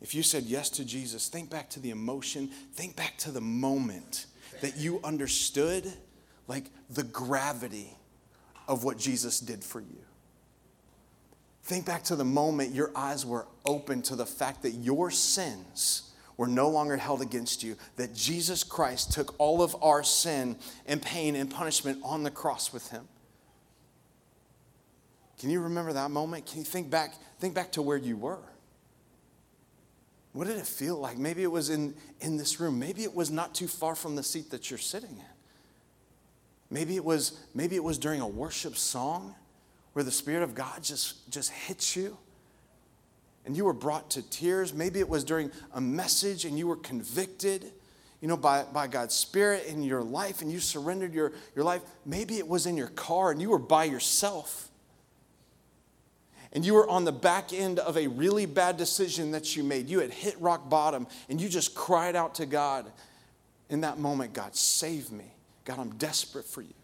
if 0.00 0.14
you 0.14 0.22
said 0.22 0.44
yes 0.44 0.70
to 0.70 0.84
Jesus, 0.84 1.28
think 1.28 1.50
back 1.50 1.70
to 1.70 1.80
the 1.80 1.90
emotion, 1.90 2.48
think 2.74 2.96
back 2.96 3.16
to 3.18 3.30
the 3.30 3.40
moment 3.40 4.26
that 4.60 4.76
you 4.76 5.00
understood 5.02 5.92
like 6.46 6.66
the 6.90 7.02
gravity 7.02 7.96
of 8.68 8.84
what 8.84 8.98
Jesus 8.98 9.40
did 9.40 9.64
for 9.64 9.80
you. 9.80 9.98
Think 11.68 11.84
back 11.84 12.02
to 12.04 12.16
the 12.16 12.24
moment 12.24 12.74
your 12.74 12.90
eyes 12.96 13.26
were 13.26 13.46
open 13.66 14.00
to 14.04 14.16
the 14.16 14.24
fact 14.24 14.62
that 14.62 14.70
your 14.70 15.10
sins 15.10 16.10
were 16.38 16.46
no 16.46 16.70
longer 16.70 16.96
held 16.96 17.20
against 17.20 17.62
you, 17.62 17.76
that 17.96 18.14
Jesus 18.14 18.64
Christ 18.64 19.12
took 19.12 19.38
all 19.38 19.60
of 19.60 19.76
our 19.82 20.02
sin 20.02 20.56
and 20.86 21.02
pain 21.02 21.36
and 21.36 21.50
punishment 21.50 22.00
on 22.02 22.22
the 22.22 22.30
cross 22.30 22.72
with 22.72 22.88
him. 22.88 23.06
Can 25.38 25.50
you 25.50 25.60
remember 25.60 25.92
that 25.92 26.10
moment? 26.10 26.46
Can 26.46 26.60
you 26.60 26.64
think 26.64 26.88
back 26.88 27.12
think 27.38 27.52
back 27.52 27.72
to 27.72 27.82
where 27.82 27.98
you 27.98 28.16
were? 28.16 28.40
What 30.32 30.46
did 30.46 30.56
it 30.56 30.66
feel 30.66 30.96
like? 30.96 31.18
Maybe 31.18 31.42
it 31.42 31.52
was 31.52 31.68
in, 31.68 31.94
in 32.22 32.38
this 32.38 32.60
room. 32.60 32.78
Maybe 32.78 33.02
it 33.02 33.14
was 33.14 33.30
not 33.30 33.54
too 33.54 33.68
far 33.68 33.94
from 33.94 34.16
the 34.16 34.22
seat 34.22 34.52
that 34.52 34.70
you're 34.70 34.78
sitting 34.78 35.10
in. 35.18 35.34
Maybe 36.70 36.96
it 36.96 37.04
was, 37.04 37.38
maybe 37.54 37.76
it 37.76 37.84
was 37.84 37.98
during 37.98 38.22
a 38.22 38.26
worship 38.26 38.74
song 38.74 39.34
where 39.98 40.04
the 40.04 40.12
Spirit 40.12 40.44
of 40.44 40.54
God 40.54 40.80
just, 40.80 41.28
just 41.28 41.50
hits 41.50 41.96
you 41.96 42.16
and 43.44 43.56
you 43.56 43.64
were 43.64 43.72
brought 43.72 44.10
to 44.10 44.22
tears. 44.30 44.72
Maybe 44.72 45.00
it 45.00 45.08
was 45.08 45.24
during 45.24 45.50
a 45.74 45.80
message 45.80 46.44
and 46.44 46.56
you 46.56 46.68
were 46.68 46.76
convicted, 46.76 47.72
you 48.20 48.28
know, 48.28 48.36
by, 48.36 48.62
by 48.62 48.86
God's 48.86 49.16
Spirit 49.16 49.66
in 49.66 49.82
your 49.82 50.04
life 50.04 50.40
and 50.40 50.52
you 50.52 50.60
surrendered 50.60 51.12
your, 51.12 51.32
your 51.56 51.64
life. 51.64 51.82
Maybe 52.06 52.38
it 52.38 52.46
was 52.46 52.64
in 52.64 52.76
your 52.76 52.90
car 52.90 53.32
and 53.32 53.42
you 53.42 53.50
were 53.50 53.58
by 53.58 53.86
yourself 53.86 54.68
and 56.52 56.64
you 56.64 56.74
were 56.74 56.88
on 56.88 57.04
the 57.04 57.10
back 57.10 57.52
end 57.52 57.80
of 57.80 57.96
a 57.96 58.06
really 58.06 58.46
bad 58.46 58.76
decision 58.76 59.32
that 59.32 59.56
you 59.56 59.64
made. 59.64 59.88
You 59.88 59.98
had 59.98 60.12
hit 60.12 60.40
rock 60.40 60.70
bottom 60.70 61.08
and 61.28 61.40
you 61.40 61.48
just 61.48 61.74
cried 61.74 62.14
out 62.14 62.36
to 62.36 62.46
God. 62.46 62.86
In 63.68 63.80
that 63.80 63.98
moment, 63.98 64.32
God, 64.32 64.54
save 64.54 65.10
me. 65.10 65.34
God, 65.64 65.80
I'm 65.80 65.90
desperate 65.96 66.44
for 66.44 66.62
you. 66.62 66.77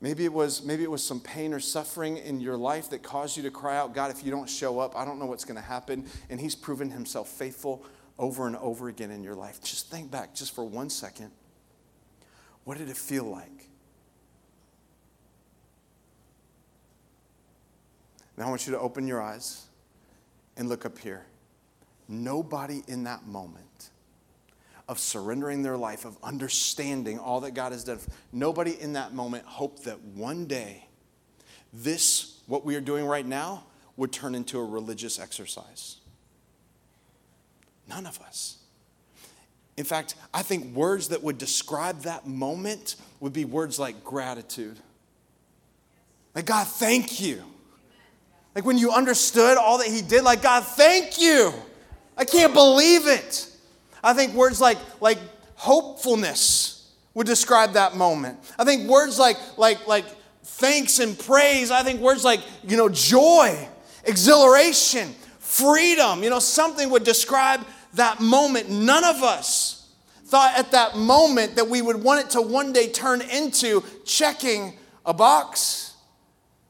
Maybe 0.00 0.24
it 0.24 0.32
was 0.32 0.62
maybe 0.62 0.84
it 0.84 0.90
was 0.90 1.02
some 1.02 1.20
pain 1.20 1.52
or 1.52 1.58
suffering 1.58 2.18
in 2.18 2.40
your 2.40 2.56
life 2.56 2.90
that 2.90 3.02
caused 3.02 3.36
you 3.36 3.42
to 3.42 3.50
cry 3.50 3.76
out, 3.76 3.94
God, 3.94 4.10
if 4.10 4.24
you 4.24 4.30
don't 4.30 4.48
show 4.48 4.78
up, 4.78 4.96
I 4.96 5.04
don't 5.04 5.18
know 5.18 5.26
what's 5.26 5.44
going 5.44 5.56
to 5.56 5.66
happen. 5.66 6.06
And 6.30 6.40
he's 6.40 6.54
proven 6.54 6.90
himself 6.90 7.28
faithful 7.28 7.84
over 8.18 8.46
and 8.46 8.56
over 8.56 8.88
again 8.88 9.10
in 9.10 9.22
your 9.22 9.34
life. 9.34 9.60
Just 9.62 9.90
think 9.90 10.10
back 10.10 10.34
just 10.34 10.54
for 10.54 10.64
one 10.64 10.88
second. 10.90 11.30
What 12.64 12.78
did 12.78 12.88
it 12.88 12.96
feel 12.96 13.24
like? 13.24 13.68
Now 18.36 18.46
I 18.46 18.50
want 18.50 18.66
you 18.66 18.72
to 18.74 18.78
open 18.78 19.08
your 19.08 19.20
eyes 19.20 19.66
and 20.56 20.68
look 20.68 20.86
up 20.86 20.98
here. 20.98 21.26
Nobody 22.08 22.82
in 22.86 23.04
that 23.04 23.26
moment, 23.26 23.90
of 24.88 24.98
surrendering 24.98 25.62
their 25.62 25.76
life, 25.76 26.04
of 26.04 26.16
understanding 26.22 27.18
all 27.18 27.40
that 27.42 27.52
God 27.52 27.72
has 27.72 27.84
done. 27.84 28.00
Nobody 28.32 28.80
in 28.80 28.94
that 28.94 29.12
moment 29.12 29.44
hoped 29.44 29.84
that 29.84 30.00
one 30.00 30.46
day 30.46 30.86
this, 31.72 32.40
what 32.46 32.64
we 32.64 32.74
are 32.74 32.80
doing 32.80 33.04
right 33.04 33.26
now, 33.26 33.64
would 33.96 34.12
turn 34.12 34.34
into 34.34 34.58
a 34.58 34.64
religious 34.64 35.18
exercise. 35.18 35.96
None 37.88 38.06
of 38.06 38.20
us. 38.22 38.58
In 39.76 39.84
fact, 39.84 40.14
I 40.32 40.42
think 40.42 40.74
words 40.74 41.08
that 41.08 41.22
would 41.22 41.38
describe 41.38 42.00
that 42.02 42.26
moment 42.26 42.96
would 43.20 43.32
be 43.32 43.44
words 43.44 43.78
like 43.78 44.02
gratitude. 44.02 44.78
Like, 46.34 46.46
God, 46.46 46.66
thank 46.66 47.20
you. 47.20 47.42
Like, 48.54 48.64
when 48.64 48.78
you 48.78 48.90
understood 48.90 49.56
all 49.56 49.78
that 49.78 49.86
He 49.86 50.02
did, 50.02 50.24
like, 50.24 50.42
God, 50.42 50.64
thank 50.64 51.20
you. 51.20 51.52
I 52.16 52.24
can't 52.24 52.52
believe 52.52 53.06
it. 53.06 53.48
I 54.02 54.14
think 54.14 54.34
words 54.34 54.60
like, 54.60 54.78
like 55.00 55.18
hopefulness 55.54 56.92
would 57.14 57.26
describe 57.26 57.72
that 57.72 57.96
moment. 57.96 58.38
I 58.58 58.64
think 58.64 58.88
words 58.88 59.18
like, 59.18 59.36
like, 59.56 59.86
like 59.86 60.04
thanks 60.42 60.98
and 60.98 61.18
praise, 61.18 61.70
I 61.70 61.82
think 61.82 62.00
words 62.00 62.24
like, 62.24 62.40
you 62.66 62.76
know, 62.76 62.88
joy, 62.88 63.68
exhilaration, 64.04 65.14
freedom, 65.38 66.22
you 66.22 66.30
know, 66.30 66.38
something 66.38 66.90
would 66.90 67.04
describe 67.04 67.60
that 67.94 68.20
moment. 68.20 68.70
None 68.70 69.04
of 69.04 69.22
us 69.22 69.90
thought 70.24 70.56
at 70.58 70.72
that 70.72 70.96
moment 70.96 71.56
that 71.56 71.68
we 71.68 71.80
would 71.80 72.02
want 72.02 72.24
it 72.24 72.30
to 72.30 72.42
one 72.42 72.72
day 72.72 72.88
turn 72.88 73.22
into 73.22 73.82
checking 74.04 74.74
a 75.06 75.14
box 75.14 75.87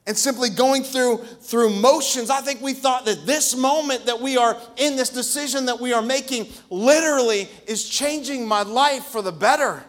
and 0.08 0.16
simply 0.16 0.48
going 0.48 0.82
through 0.82 1.18
through 1.18 1.70
motions 1.70 2.30
i 2.30 2.40
think 2.40 2.60
we 2.60 2.72
thought 2.72 3.04
that 3.04 3.26
this 3.26 3.54
moment 3.54 4.06
that 4.06 4.20
we 4.20 4.36
are 4.36 4.56
in 4.76 4.96
this 4.96 5.10
decision 5.10 5.66
that 5.66 5.78
we 5.78 5.92
are 5.92 6.02
making 6.02 6.48
literally 6.70 7.46
is 7.66 7.88
changing 7.88 8.48
my 8.48 8.62
life 8.62 9.04
for 9.04 9.22
the 9.22 9.30
better 9.30 9.84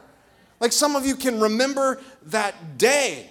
like 0.60 0.74
some 0.74 0.96
of 0.96 1.06
you 1.06 1.16
can 1.16 1.40
remember 1.40 2.00
that 2.24 2.78
day 2.78 3.30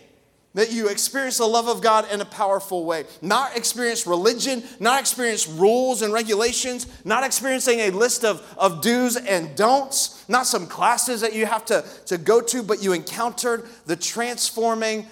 that 0.55 0.73
you 0.73 0.89
experience 0.89 1.39
the 1.39 1.47
love 1.47 1.69
of 1.69 1.83
God 1.83 2.11
in 2.11 2.21
a 2.21 2.25
powerful 2.25 2.85
way. 2.85 3.05
Not 3.23 3.57
experience 3.57 4.07
religion, 4.07 4.65
not 4.81 4.99
experience 4.99 5.47
rules 5.47 6.03
and 6.03 6.13
regulations, 6.13 6.87
not 7.05 7.23
experiencing 7.23 7.81
a 7.81 7.91
list 7.91 8.25
of, 8.25 8.43
of 8.59 8.81
do's 8.81 9.17
and 9.17 9.55
don'ts, 9.57 10.29
not 10.29 10.47
some 10.47 10.67
classes 10.67 11.21
that 11.21 11.35
you 11.35 11.47
have 11.47 11.65
to, 11.67 11.85
to 12.07 12.19
go 12.19 12.41
to, 12.41 12.63
but 12.63 12.83
you 12.83 12.93
encountered 12.93 13.69
the 13.87 13.95
transforming 13.95 15.07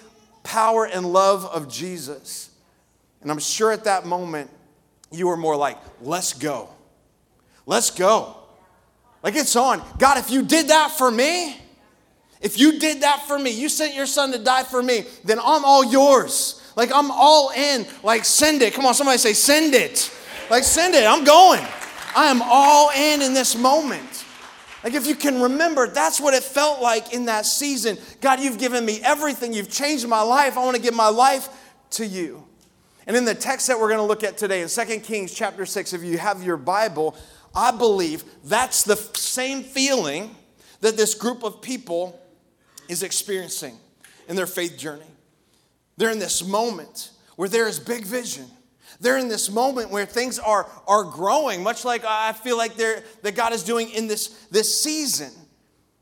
power 0.47 0.85
and 0.85 1.05
love 1.05 1.45
of 1.45 1.69
Jesus. 1.69 2.49
And 3.21 3.29
I'm 3.29 3.39
sure 3.39 3.71
at 3.71 3.83
that 3.83 4.05
moment, 4.05 4.49
you 5.11 5.27
were 5.27 5.37
more 5.37 5.55
like, 5.55 5.77
let's 6.01 6.33
go. 6.33 6.69
Let's 7.65 7.91
go. 7.91 8.35
Like 9.21 9.35
it's 9.35 9.55
on. 9.55 9.83
God, 9.99 10.17
if 10.17 10.31
you 10.31 10.43
did 10.43 10.69
that 10.69 10.91
for 10.91 11.11
me, 11.11 11.57
if 12.39 12.57
you 12.59 12.79
did 12.79 13.01
that 13.01 13.23
for 13.27 13.37
me, 13.37 13.51
you 13.51 13.67
sent 13.67 13.93
your 13.93 14.05
son 14.05 14.31
to 14.31 14.39
die 14.39 14.63
for 14.63 14.81
me, 14.81 15.05
then 15.25 15.39
I'm 15.39 15.65
all 15.65 15.83
yours. 15.83 16.61
Like 16.75 16.91
I'm 16.93 17.11
all 17.11 17.51
in. 17.51 17.85
Like 18.03 18.23
send 18.23 18.61
it. 18.61 18.73
Come 18.73 18.85
on, 18.85 18.93
somebody 18.93 19.17
say, 19.17 19.33
send 19.33 19.73
it. 19.73 20.11
Like 20.49 20.63
send 20.63 20.95
it. 20.95 21.05
I'm 21.05 21.25
going. 21.25 21.65
I 22.15 22.27
am 22.27 22.41
all 22.41 22.91
in 22.91 23.21
in 23.21 23.33
this 23.33 23.57
moment. 23.57 24.16
Like, 24.83 24.93
if 24.93 25.07
you 25.07 25.15
can 25.15 25.41
remember, 25.41 25.87
that's 25.87 26.21
what 26.21 26.33
it 26.33 26.43
felt 26.43 26.81
like 26.81 27.13
in 27.13 27.25
that 27.25 27.45
season. 27.45 27.97
God, 28.21 28.39
you've 28.39 28.59
given 28.59 28.85
me 28.85 28.99
everything. 29.03 29.53
You've 29.53 29.71
changed 29.71 30.07
my 30.07 30.21
life. 30.21 30.57
I 30.57 30.63
want 30.63 30.75
to 30.75 30.81
give 30.81 30.93
my 30.93 31.09
life 31.09 31.49
to 31.91 32.05
you. 32.05 32.43
And 33.07 33.15
in 33.15 33.25
the 33.25 33.33
text 33.33 33.67
that 33.67 33.79
we're 33.79 33.87
going 33.87 33.99
to 33.99 34.05
look 34.05 34.23
at 34.23 34.37
today, 34.37 34.61
in 34.61 34.67
2 34.67 34.99
Kings 34.99 35.33
chapter 35.33 35.65
6, 35.65 35.93
if 35.93 36.03
you 36.03 36.17
have 36.17 36.43
your 36.43 36.57
Bible, 36.57 37.15
I 37.55 37.71
believe 37.71 38.23
that's 38.43 38.83
the 38.83 38.95
same 38.95 39.63
feeling 39.63 40.35
that 40.81 40.97
this 40.97 41.15
group 41.15 41.43
of 41.43 41.61
people 41.61 42.21
is 42.87 43.01
experiencing 43.03 43.77
in 44.27 44.35
their 44.35 44.45
faith 44.45 44.77
journey. 44.77 45.05
They're 45.95 46.11
in 46.11 46.19
this 46.19 46.45
moment 46.45 47.11
where 47.35 47.49
there 47.49 47.67
is 47.67 47.79
big 47.79 48.05
vision 48.05 48.45
they're 48.99 49.17
in 49.17 49.27
this 49.27 49.49
moment 49.49 49.91
where 49.91 50.05
things 50.05 50.39
are, 50.39 50.67
are 50.87 51.03
growing, 51.03 51.63
much 51.63 51.85
like 51.85 52.03
I 52.05 52.33
feel 52.33 52.57
like 52.57 52.75
they're, 52.75 53.03
that 53.21 53.35
God 53.35 53.53
is 53.53 53.63
doing 53.63 53.89
in 53.89 54.07
this, 54.07 54.29
this 54.51 54.81
season. 54.81 55.31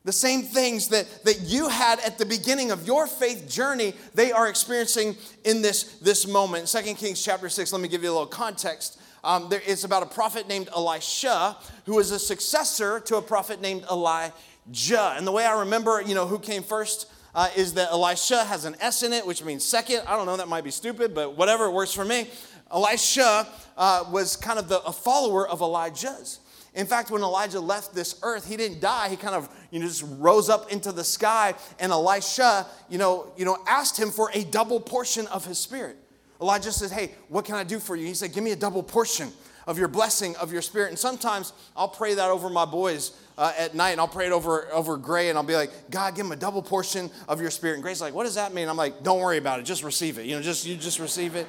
The 0.06 0.14
same 0.14 0.44
things 0.44 0.90
that, 0.90 1.08
that 1.26 1.42
you 1.42 1.68
had 1.68 2.00
at 2.02 2.20
the 2.20 2.28
beginning 2.28 2.70
of 2.70 2.86
your 2.86 3.08
faith 3.08 3.50
journey, 3.50 3.96
they 4.14 4.32
are 4.32 4.48
experiencing 4.48 5.16
in 5.44 5.64
this, 5.64 5.98
this 5.98 6.28
moment. 6.28 6.70
Second 6.70 6.96
Kings 6.96 7.24
chapter 7.24 7.50
6, 7.50 7.74
let 7.74 7.82
me 7.82 7.88
give 7.88 8.04
you 8.04 8.12
a 8.12 8.14
little 8.14 8.28
context. 8.28 9.02
Um, 9.24 9.50
there, 9.50 9.62
it's 9.66 9.84
about 9.84 10.04
a 10.04 10.06
prophet 10.06 10.48
named 10.48 10.70
Elisha, 10.76 11.58
who 11.88 11.98
is 11.98 12.12
a 12.12 12.20
successor 12.20 13.00
to 13.02 13.18
a 13.18 13.22
prophet 13.22 13.60
named 13.60 13.84
Elijah. 13.92 15.16
And 15.18 15.26
the 15.26 15.32
way 15.32 15.44
I 15.44 15.62
remember, 15.62 16.00
you 16.00 16.14
know, 16.14 16.28
who 16.28 16.38
came 16.38 16.62
first 16.62 17.12
uh, 17.34 17.50
is 17.56 17.74
that 17.74 17.90
Elisha 17.90 18.44
has 18.44 18.66
an 18.66 18.76
S 18.80 19.02
in 19.02 19.12
it, 19.12 19.26
which 19.26 19.44
means 19.44 19.64
second. 19.66 20.04
I 20.08 20.16
don't 20.16 20.28
know, 20.28 20.38
that 20.38 20.48
might 20.48 20.64
be 20.64 20.72
stupid, 20.72 21.16
but 21.16 21.36
whatever, 21.36 21.66
it 21.66 21.72
works 21.72 21.92
for 21.92 22.06
me. 22.06 22.30
Elisha 22.72 23.48
uh, 23.78 24.04
was 24.12 24.36
kind 24.36 24.60
of 24.60 24.68
the, 24.68 24.82
a 24.84 24.92
follower 24.92 25.48
of 25.48 25.62
Elijah's. 25.62 26.40
In 26.74 26.86
fact, 26.86 27.10
when 27.10 27.22
Elijah 27.22 27.62
left 27.62 27.96
this 27.96 28.20
earth, 28.22 28.48
he 28.48 28.58
didn't 28.58 28.82
die. 28.82 29.08
He 29.08 29.16
kind 29.16 29.34
of, 29.34 29.50
you 29.72 29.80
know, 29.80 29.88
just 29.88 30.04
rose 30.18 30.50
up 30.50 30.72
into 30.72 30.92
the 30.92 31.06
sky, 31.06 31.54
and 31.80 31.92
Elisha, 31.92 32.68
you 32.90 32.98
know, 32.98 33.32
you 33.38 33.46
know, 33.46 33.58
asked 33.66 33.98
him 33.98 34.12
for 34.12 34.30
a 34.34 34.44
double 34.44 34.82
portion 34.82 35.26
of 35.28 35.46
his 35.46 35.58
spirit. 35.58 35.96
Elijah 36.42 36.74
says, 36.74 36.92
"Hey, 36.92 37.12
what 37.30 37.46
can 37.46 37.56
I 37.56 37.64
do 37.64 37.80
for 37.80 37.96
you?" 37.96 38.06
He 38.06 38.14
said, 38.14 38.34
"Give 38.34 38.44
me 38.44 38.52
a 38.52 38.58
double 38.58 38.84
portion 38.84 39.32
of 39.68 39.80
your 39.80 39.88
blessing 39.88 40.36
of 40.36 40.52
your 40.52 40.62
spirit." 40.62 40.90
And 40.90 41.00
sometimes 41.00 41.54
I'll 41.78 41.88
pray 41.88 42.14
that 42.16 42.30
over 42.30 42.50
my 42.50 42.66
boys 42.66 43.12
uh, 43.38 43.54
at 43.58 43.74
night, 43.74 43.92
and 43.92 44.02
I'll 44.02 44.10
pray 44.10 44.26
it 44.26 44.34
over 44.34 44.68
over 44.74 44.98
Gray, 44.98 45.30
and 45.30 45.38
I'll 45.38 45.46
be 45.46 45.56
like, 45.56 45.72
"God, 45.90 46.14
give 46.14 46.26
him 46.26 46.34
a 46.34 46.36
double 46.36 46.62
portion 46.62 47.10
of 47.30 47.40
your 47.40 47.52
spirit." 47.52 47.76
And 47.76 47.84
Gray's 47.84 48.02
like, 48.02 48.14
"What 48.14 48.26
does 48.26 48.36
that 48.36 48.54
mean?" 48.54 48.68
I'm 48.68 48.76
like, 48.76 49.02
"Don't 49.02 49.22
worry 49.22 49.38
about 49.38 49.62
it. 49.62 49.64
Just 49.64 49.84
receive 49.84 50.20
it. 50.20 50.26
You 50.26 50.36
know, 50.36 50.42
just 50.42 50.66
you 50.66 50.76
just 50.76 51.00
receive 51.00 51.36
it." 51.36 51.48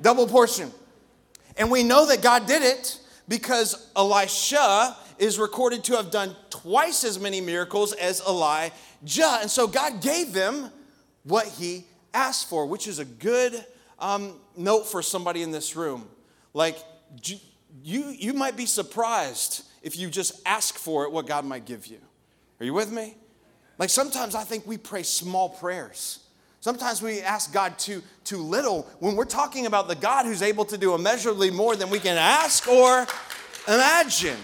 Double 0.00 0.26
portion. 0.26 0.70
And 1.56 1.70
we 1.70 1.82
know 1.82 2.06
that 2.06 2.22
God 2.22 2.46
did 2.46 2.62
it 2.62 2.98
because 3.26 3.90
Elisha 3.96 4.96
is 5.18 5.38
recorded 5.38 5.84
to 5.84 5.96
have 5.96 6.10
done 6.10 6.34
twice 6.50 7.04
as 7.04 7.18
many 7.18 7.40
miracles 7.40 7.92
as 7.92 8.22
Elijah. 8.26 8.72
And 9.40 9.50
so 9.50 9.66
God 9.66 10.00
gave 10.00 10.32
them 10.32 10.70
what 11.24 11.46
he 11.46 11.84
asked 12.14 12.48
for, 12.48 12.66
which 12.66 12.86
is 12.86 12.98
a 12.98 13.04
good 13.04 13.64
um, 13.98 14.34
note 14.56 14.86
for 14.86 15.02
somebody 15.02 15.42
in 15.42 15.50
this 15.50 15.76
room. 15.76 16.08
Like, 16.54 16.78
you, 17.82 18.10
you 18.10 18.32
might 18.32 18.56
be 18.56 18.66
surprised 18.66 19.64
if 19.82 19.98
you 19.98 20.08
just 20.08 20.40
ask 20.46 20.76
for 20.76 21.04
it, 21.04 21.12
what 21.12 21.26
God 21.26 21.44
might 21.44 21.64
give 21.64 21.86
you. 21.86 21.98
Are 22.60 22.64
you 22.64 22.74
with 22.74 22.90
me? 22.90 23.16
Like, 23.78 23.90
sometimes 23.90 24.34
I 24.34 24.44
think 24.44 24.66
we 24.66 24.76
pray 24.76 25.02
small 25.02 25.48
prayers. 25.48 26.20
Sometimes 26.68 27.00
we 27.00 27.22
ask 27.22 27.50
God 27.50 27.78
too, 27.78 28.02
too 28.24 28.42
little 28.42 28.86
when 28.98 29.16
we're 29.16 29.24
talking 29.24 29.64
about 29.64 29.88
the 29.88 29.94
God 29.94 30.26
who's 30.26 30.42
able 30.42 30.66
to 30.66 30.76
do 30.76 30.94
immeasurably 30.94 31.50
more 31.50 31.74
than 31.74 31.88
we 31.88 31.98
can 31.98 32.18
ask 32.18 32.68
or 32.68 33.06
imagine. 33.66 34.36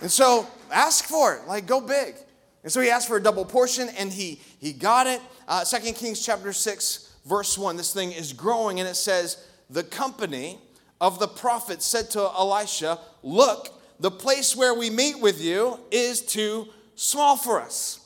And 0.00 0.08
so 0.08 0.46
ask 0.70 1.06
for 1.06 1.34
it, 1.34 1.48
like 1.48 1.66
go 1.66 1.80
big. 1.80 2.14
And 2.62 2.70
so 2.70 2.80
he 2.80 2.90
asked 2.90 3.08
for 3.08 3.16
a 3.16 3.20
double 3.20 3.44
portion 3.44 3.88
and 3.98 4.12
he, 4.12 4.40
he 4.60 4.72
got 4.72 5.08
it. 5.08 5.20
Uh, 5.48 5.64
2 5.64 5.94
Kings 5.94 6.24
chapter 6.24 6.52
6, 6.52 7.16
verse 7.26 7.58
1. 7.58 7.76
This 7.76 7.92
thing 7.92 8.12
is 8.12 8.32
growing 8.32 8.78
and 8.78 8.88
it 8.88 8.94
says, 8.94 9.48
The 9.68 9.82
company 9.82 10.60
of 11.00 11.18
the 11.18 11.26
prophets 11.26 11.84
said 11.84 12.08
to 12.10 12.20
Elisha, 12.20 13.00
Look, 13.24 13.74
the 13.98 14.12
place 14.12 14.54
where 14.54 14.74
we 14.74 14.90
meet 14.90 15.18
with 15.18 15.42
you 15.42 15.80
is 15.90 16.20
too 16.20 16.68
small 16.94 17.36
for 17.36 17.60
us. 17.60 18.05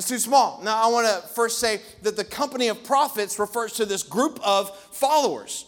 It's 0.00 0.08
too 0.08 0.18
small. 0.18 0.62
Now, 0.64 0.82
I 0.82 0.86
want 0.86 1.06
to 1.06 1.28
first 1.28 1.58
say 1.58 1.82
that 2.04 2.16
the 2.16 2.24
company 2.24 2.68
of 2.68 2.82
prophets 2.84 3.38
refers 3.38 3.74
to 3.74 3.84
this 3.84 4.02
group 4.02 4.40
of 4.42 4.74
followers 4.74 5.66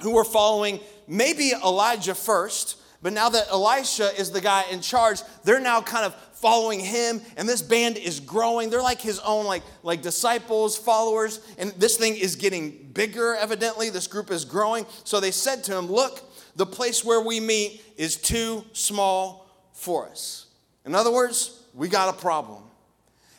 who 0.00 0.12
were 0.14 0.22
following 0.22 0.78
maybe 1.08 1.50
Elijah 1.50 2.14
first, 2.14 2.80
but 3.02 3.12
now 3.12 3.28
that 3.30 3.48
Elisha 3.50 4.16
is 4.16 4.30
the 4.30 4.40
guy 4.40 4.62
in 4.70 4.80
charge, 4.80 5.22
they're 5.42 5.58
now 5.58 5.80
kind 5.80 6.06
of 6.06 6.14
following 6.34 6.78
him, 6.78 7.20
and 7.36 7.48
this 7.48 7.62
band 7.62 7.96
is 7.96 8.20
growing. 8.20 8.70
They're 8.70 8.80
like 8.80 9.00
his 9.00 9.18
own, 9.18 9.44
like, 9.44 9.64
like 9.82 10.02
disciples, 10.02 10.78
followers, 10.78 11.40
and 11.58 11.72
this 11.72 11.96
thing 11.96 12.14
is 12.14 12.36
getting 12.36 12.92
bigger, 12.92 13.34
evidently. 13.34 13.90
This 13.90 14.06
group 14.06 14.30
is 14.30 14.44
growing. 14.44 14.86
So 15.02 15.18
they 15.18 15.32
said 15.32 15.64
to 15.64 15.76
him, 15.76 15.86
Look, 15.86 16.22
the 16.54 16.64
place 16.64 17.04
where 17.04 17.20
we 17.20 17.40
meet 17.40 17.82
is 17.96 18.14
too 18.14 18.64
small 18.72 19.50
for 19.72 20.08
us. 20.08 20.46
In 20.86 20.94
other 20.94 21.10
words, 21.10 21.60
we 21.74 21.88
got 21.88 22.08
a 22.08 22.16
problem. 22.16 22.63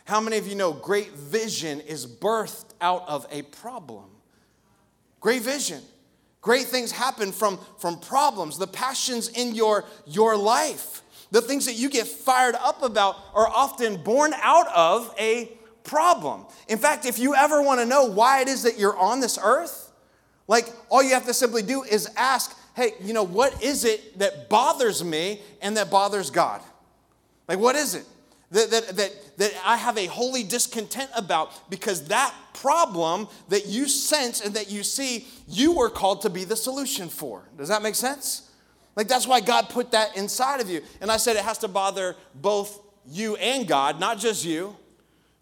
How 0.05 0.21
many 0.21 0.38
of 0.38 0.47
you 0.47 0.55
know 0.55 0.71
great 0.71 1.12
vision 1.13 1.81
is 1.81 2.05
birthed 2.07 2.74
out 2.79 3.07
of 3.07 3.25
a 3.31 3.41
problem? 3.41 4.05
Great 5.19 5.41
vision. 5.41 5.81
Great 6.41 6.65
things 6.65 6.91
happen 6.91 7.31
from, 7.31 7.59
from 7.79 8.00
problems, 8.00 8.59
the 8.59 8.67
passions 8.67 9.29
in 9.29 9.55
your, 9.55 9.83
your 10.05 10.38
life. 10.38 11.01
The 11.31 11.41
things 11.41 11.65
that 11.65 11.74
you 11.74 11.89
get 11.89 12.05
fired 12.05 12.53
up 12.53 12.83
about 12.83 13.15
are 13.33 13.47
often 13.47 13.97
born 14.03 14.31
out 14.43 14.67
of 14.67 15.13
a 15.19 15.51
problem. 15.83 16.45
In 16.67 16.77
fact, 16.77 17.07
if 17.07 17.17
you 17.17 17.33
ever 17.33 17.63
want 17.63 17.79
to 17.79 17.85
know 17.85 18.05
why 18.05 18.41
it 18.41 18.47
is 18.47 18.62
that 18.62 18.77
you're 18.77 18.95
on 18.95 19.21
this 19.21 19.39
earth, 19.41 19.91
like 20.47 20.71
all 20.89 21.01
you 21.01 21.15
have 21.15 21.25
to 21.25 21.33
simply 21.33 21.63
do 21.63 21.81
is 21.81 22.07
ask, 22.15 22.55
hey, 22.75 22.91
you 23.01 23.13
know, 23.13 23.24
what 23.24 23.63
is 23.63 23.83
it 23.83 24.19
that 24.19 24.47
bothers 24.47 25.03
me 25.03 25.41
and 25.63 25.75
that 25.77 25.89
bothers 25.89 26.29
God? 26.29 26.62
Like, 27.47 27.57
what 27.57 27.75
is 27.75 27.95
it? 27.95 28.05
That, 28.51 28.69
that, 28.69 28.95
that, 28.97 29.12
that 29.38 29.54
I 29.65 29.77
have 29.77 29.98
a 29.98 30.06
holy 30.06 30.44
discontent 30.44 31.10
about 31.15 31.70
because 31.70 32.08
that 32.08 32.34
problem 32.54 33.27
that 33.50 33.68
you 33.68 33.88
sense 33.88 34.42
and 34.42 34.54
that 34.56 34.72
you 34.72 34.84
see, 34.84 35.27
you 35.48 35.74
were 35.74 35.89
called 35.89 36.22
to 36.22 36.30
be 36.30 36.44
the 36.44 36.56
solution 36.56 37.10
for. 37.10 37.50
Does 37.58 37.70
that 37.70 37.82
make 37.82 37.96
sense? 37.96 38.51
Like, 38.96 39.08
that's 39.08 39.27
why 39.27 39.42
God 39.42 39.70
put 39.70 39.92
that 39.92 40.15
inside 40.15 40.62
of 40.62 40.70
you. 40.70 40.82
And 41.01 41.12
I 41.12 41.18
said 41.18 41.36
it 41.36 41.44
has 41.44 41.58
to 41.60 41.68
bother 41.68 42.15
both 42.34 42.82
you 43.08 43.36
and 43.36 43.68
God, 43.68 44.00
not 44.00 44.20
just 44.20 44.46
you. 44.46 44.75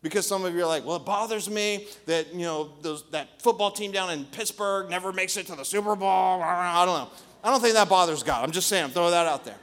Because 0.02 0.28
some 0.28 0.44
of 0.44 0.54
you 0.54 0.64
are 0.64 0.68
like, 0.68 0.86
well, 0.86 0.98
it 0.98 1.06
bothers 1.06 1.50
me 1.50 1.88
that, 2.08 2.34
you 2.34 2.42
know, 2.42 2.74
those, 2.82 3.10
that 3.12 3.42
football 3.42 3.72
team 3.72 3.94
down 3.94 4.10
in 4.10 4.26
Pittsburgh 4.26 4.90
never 4.90 5.14
makes 5.14 5.38
it 5.38 5.48
to 5.48 5.56
the 5.56 5.64
Super 5.64 5.96
Bowl. 5.96 6.42
I 6.44 6.84
don't 6.86 7.06
know. 7.06 7.10
I 7.42 7.50
don't 7.50 7.62
think 7.62 7.74
that 7.76 7.88
bothers 7.88 8.22
God. 8.22 8.44
I'm 8.44 8.52
just 8.52 8.68
saying, 8.68 8.84
I'm 8.84 8.90
throwing 8.90 9.12
that 9.12 9.28
out 9.28 9.46
there. 9.46 9.56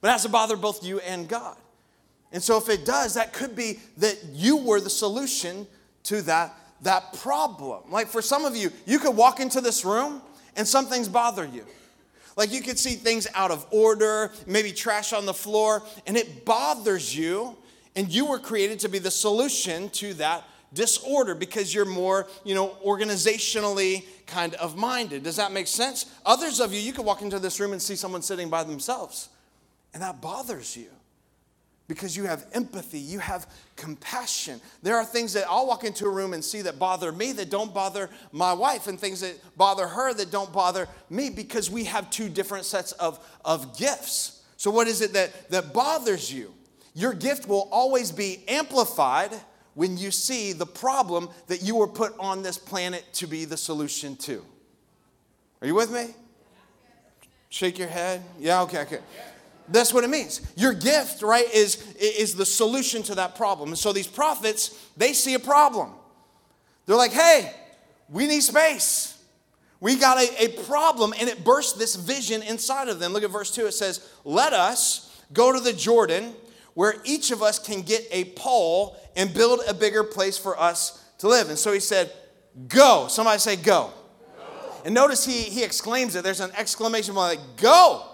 But 0.00 0.08
it 0.08 0.10
has 0.12 0.22
to 0.22 0.30
bother 0.30 0.56
both 0.56 0.84
you 0.84 0.98
and 0.98 1.28
God. 1.28 1.56
And 2.32 2.42
so 2.42 2.56
if 2.58 2.68
it 2.68 2.84
does, 2.84 3.14
that 3.14 3.32
could 3.32 3.56
be 3.56 3.80
that 3.96 4.18
you 4.32 4.56
were 4.56 4.80
the 4.80 4.90
solution 4.90 5.66
to 6.04 6.22
that, 6.22 6.54
that 6.82 7.12
problem. 7.14 7.90
Like 7.90 8.06
for 8.06 8.22
some 8.22 8.44
of 8.44 8.56
you, 8.56 8.70
you 8.86 8.98
could 8.98 9.16
walk 9.16 9.40
into 9.40 9.60
this 9.60 9.84
room 9.84 10.22
and 10.56 10.66
some 10.66 10.86
things 10.86 11.08
bother 11.08 11.44
you. 11.44 11.64
Like 12.36 12.52
you 12.52 12.62
could 12.62 12.78
see 12.78 12.94
things 12.94 13.26
out 13.34 13.50
of 13.50 13.66
order, 13.70 14.32
maybe 14.46 14.72
trash 14.72 15.12
on 15.12 15.26
the 15.26 15.34
floor, 15.34 15.82
and 16.06 16.16
it 16.16 16.44
bothers 16.44 17.16
you. 17.16 17.56
And 17.96 18.08
you 18.08 18.26
were 18.26 18.38
created 18.38 18.78
to 18.80 18.88
be 18.88 19.00
the 19.00 19.10
solution 19.10 19.90
to 19.90 20.14
that 20.14 20.44
disorder 20.72 21.34
because 21.34 21.74
you're 21.74 21.84
more, 21.84 22.28
you 22.44 22.54
know, 22.54 22.76
organizationally 22.86 24.04
kind 24.26 24.54
of 24.54 24.76
minded. 24.76 25.24
Does 25.24 25.36
that 25.36 25.50
make 25.50 25.66
sense? 25.66 26.06
Others 26.24 26.60
of 26.60 26.72
you, 26.72 26.78
you 26.78 26.92
could 26.92 27.04
walk 27.04 27.20
into 27.20 27.40
this 27.40 27.58
room 27.58 27.72
and 27.72 27.82
see 27.82 27.96
someone 27.96 28.22
sitting 28.22 28.48
by 28.48 28.62
themselves, 28.62 29.28
and 29.92 30.00
that 30.04 30.20
bothers 30.20 30.76
you 30.76 30.86
because 31.90 32.16
you 32.16 32.24
have 32.24 32.46
empathy, 32.52 33.00
you 33.00 33.18
have 33.18 33.48
compassion. 33.74 34.60
There 34.80 34.96
are 34.96 35.04
things 35.04 35.32
that 35.32 35.44
I'll 35.50 35.66
walk 35.66 35.82
into 35.82 36.06
a 36.06 36.08
room 36.08 36.34
and 36.34 36.44
see 36.44 36.62
that 36.62 36.78
bother 36.78 37.10
me 37.10 37.32
that 37.32 37.50
don't 37.50 37.74
bother 37.74 38.08
my 38.30 38.52
wife, 38.52 38.86
and 38.86 38.96
things 38.98 39.22
that 39.22 39.34
bother 39.58 39.88
her 39.88 40.14
that 40.14 40.30
don't 40.30 40.52
bother 40.52 40.86
me 41.10 41.30
because 41.30 41.68
we 41.68 41.82
have 41.86 42.08
two 42.08 42.28
different 42.28 42.64
sets 42.64 42.92
of, 42.92 43.18
of 43.44 43.76
gifts. 43.76 44.40
So, 44.56 44.70
what 44.70 44.86
is 44.86 45.00
it 45.00 45.14
that, 45.14 45.50
that 45.50 45.74
bothers 45.74 46.32
you? 46.32 46.54
Your 46.94 47.12
gift 47.12 47.48
will 47.48 47.68
always 47.72 48.12
be 48.12 48.44
amplified 48.46 49.32
when 49.74 49.98
you 49.98 50.12
see 50.12 50.52
the 50.52 50.66
problem 50.66 51.28
that 51.48 51.64
you 51.64 51.74
were 51.74 51.88
put 51.88 52.14
on 52.20 52.44
this 52.44 52.56
planet 52.56 53.04
to 53.14 53.26
be 53.26 53.44
the 53.46 53.56
solution 53.56 54.14
to. 54.18 54.44
Are 55.60 55.66
you 55.66 55.74
with 55.74 55.90
me? 55.90 56.14
Shake 57.48 57.80
your 57.80 57.88
head. 57.88 58.22
Yeah, 58.38 58.62
okay, 58.62 58.82
okay. 58.82 59.00
That's 59.70 59.94
what 59.94 60.04
it 60.04 60.10
means. 60.10 60.40
Your 60.56 60.72
gift, 60.72 61.22
right, 61.22 61.48
is, 61.52 61.94
is 61.96 62.34
the 62.34 62.46
solution 62.46 63.02
to 63.04 63.14
that 63.16 63.36
problem. 63.36 63.70
And 63.70 63.78
so 63.78 63.92
these 63.92 64.06
prophets, 64.06 64.88
they 64.96 65.12
see 65.12 65.34
a 65.34 65.38
problem. 65.38 65.92
They're 66.86 66.96
like, 66.96 67.12
hey, 67.12 67.54
we 68.08 68.26
need 68.26 68.40
space. 68.40 69.16
We 69.80 69.96
got 69.96 70.18
a, 70.18 70.44
a 70.44 70.48
problem, 70.64 71.14
and 71.18 71.28
it 71.28 71.44
burst 71.44 71.78
this 71.78 71.96
vision 71.96 72.42
inside 72.42 72.88
of 72.88 72.98
them. 72.98 73.12
Look 73.12 73.22
at 73.22 73.30
verse 73.30 73.54
2. 73.54 73.66
It 73.66 73.72
says, 73.72 74.06
Let 74.24 74.52
us 74.52 75.22
go 75.32 75.52
to 75.52 75.60
the 75.60 75.72
Jordan 75.72 76.34
where 76.74 76.96
each 77.04 77.30
of 77.30 77.42
us 77.42 77.58
can 77.58 77.80
get 77.82 78.06
a 78.10 78.24
pole 78.36 78.96
and 79.16 79.32
build 79.32 79.60
a 79.66 79.74
bigger 79.74 80.04
place 80.04 80.36
for 80.36 80.58
us 80.60 81.02
to 81.18 81.28
live. 81.28 81.48
And 81.48 81.58
so 81.58 81.72
he 81.72 81.80
said, 81.80 82.12
Go. 82.68 83.06
Somebody 83.08 83.38
say, 83.38 83.56
Go. 83.56 83.90
go. 84.36 84.72
And 84.84 84.94
notice 84.94 85.24
he, 85.24 85.42
he 85.42 85.64
exclaims 85.64 86.14
it. 86.14 86.24
There's 86.24 86.40
an 86.40 86.50
exclamation 86.56 87.14
mark 87.14 87.36
like, 87.36 87.56
Go. 87.56 88.09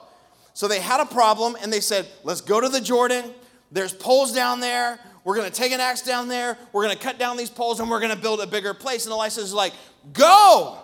So 0.56 0.68
they 0.68 0.80
had 0.80 1.00
a 1.00 1.04
problem 1.04 1.54
and 1.60 1.70
they 1.70 1.80
said, 1.80 2.06
let's 2.24 2.40
go 2.40 2.62
to 2.62 2.70
the 2.70 2.80
Jordan. 2.80 3.30
There's 3.70 3.92
poles 3.92 4.32
down 4.32 4.60
there. 4.60 4.98
We're 5.22 5.36
going 5.36 5.50
to 5.50 5.54
take 5.54 5.70
an 5.70 5.80
axe 5.80 6.00
down 6.00 6.28
there. 6.28 6.56
We're 6.72 6.82
going 6.82 6.96
to 6.96 7.02
cut 7.02 7.18
down 7.18 7.36
these 7.36 7.50
poles 7.50 7.78
and 7.78 7.90
we're 7.90 8.00
going 8.00 8.16
to 8.16 8.18
build 8.18 8.40
a 8.40 8.46
bigger 8.46 8.72
place. 8.72 9.04
And 9.04 9.12
Elisha 9.12 9.40
is 9.40 9.52
like, 9.52 9.74
go. 10.14 10.78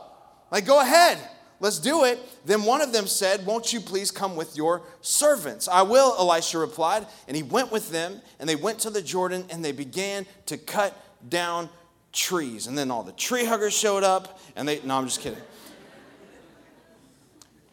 Like, 0.51 0.67
go 0.67 0.83
ahead. 0.83 1.17
Let's 1.59 1.79
do 1.79 2.05
it. 2.05 2.21
Then 2.45 2.65
one 2.65 2.83
of 2.83 2.93
them 2.93 3.07
said, 3.07 3.47
Won't 3.47 3.73
you 3.73 3.81
please 3.81 4.11
come 4.11 4.37
with 4.37 4.59
your 4.59 4.83
servants? 5.01 5.69
I 5.69 5.81
will, 5.81 6.17
Elisha 6.19 6.59
replied. 6.59 7.07
And 7.27 7.35
he 7.35 7.43
went 7.43 7.73
with 7.73 7.91
them, 7.91 8.21
and 8.39 8.47
they 8.47 8.57
went 8.57 8.81
to 8.81 8.91
the 8.91 9.01
Jordan, 9.01 9.47
and 9.49 9.65
they 9.65 9.73
began 9.73 10.27
to 10.47 10.59
cut 10.59 10.95
down 11.31 11.71
trees. 12.13 12.67
And 12.67 12.77
then 12.77 12.91
all 12.91 13.05
the 13.05 13.13
tree 13.13 13.47
huggers 13.47 13.73
showed 13.73 14.03
up, 14.03 14.39
and 14.55 14.69
they, 14.69 14.83
no, 14.83 14.99
I'm 14.99 15.07
just 15.07 15.21
kidding. 15.21 15.41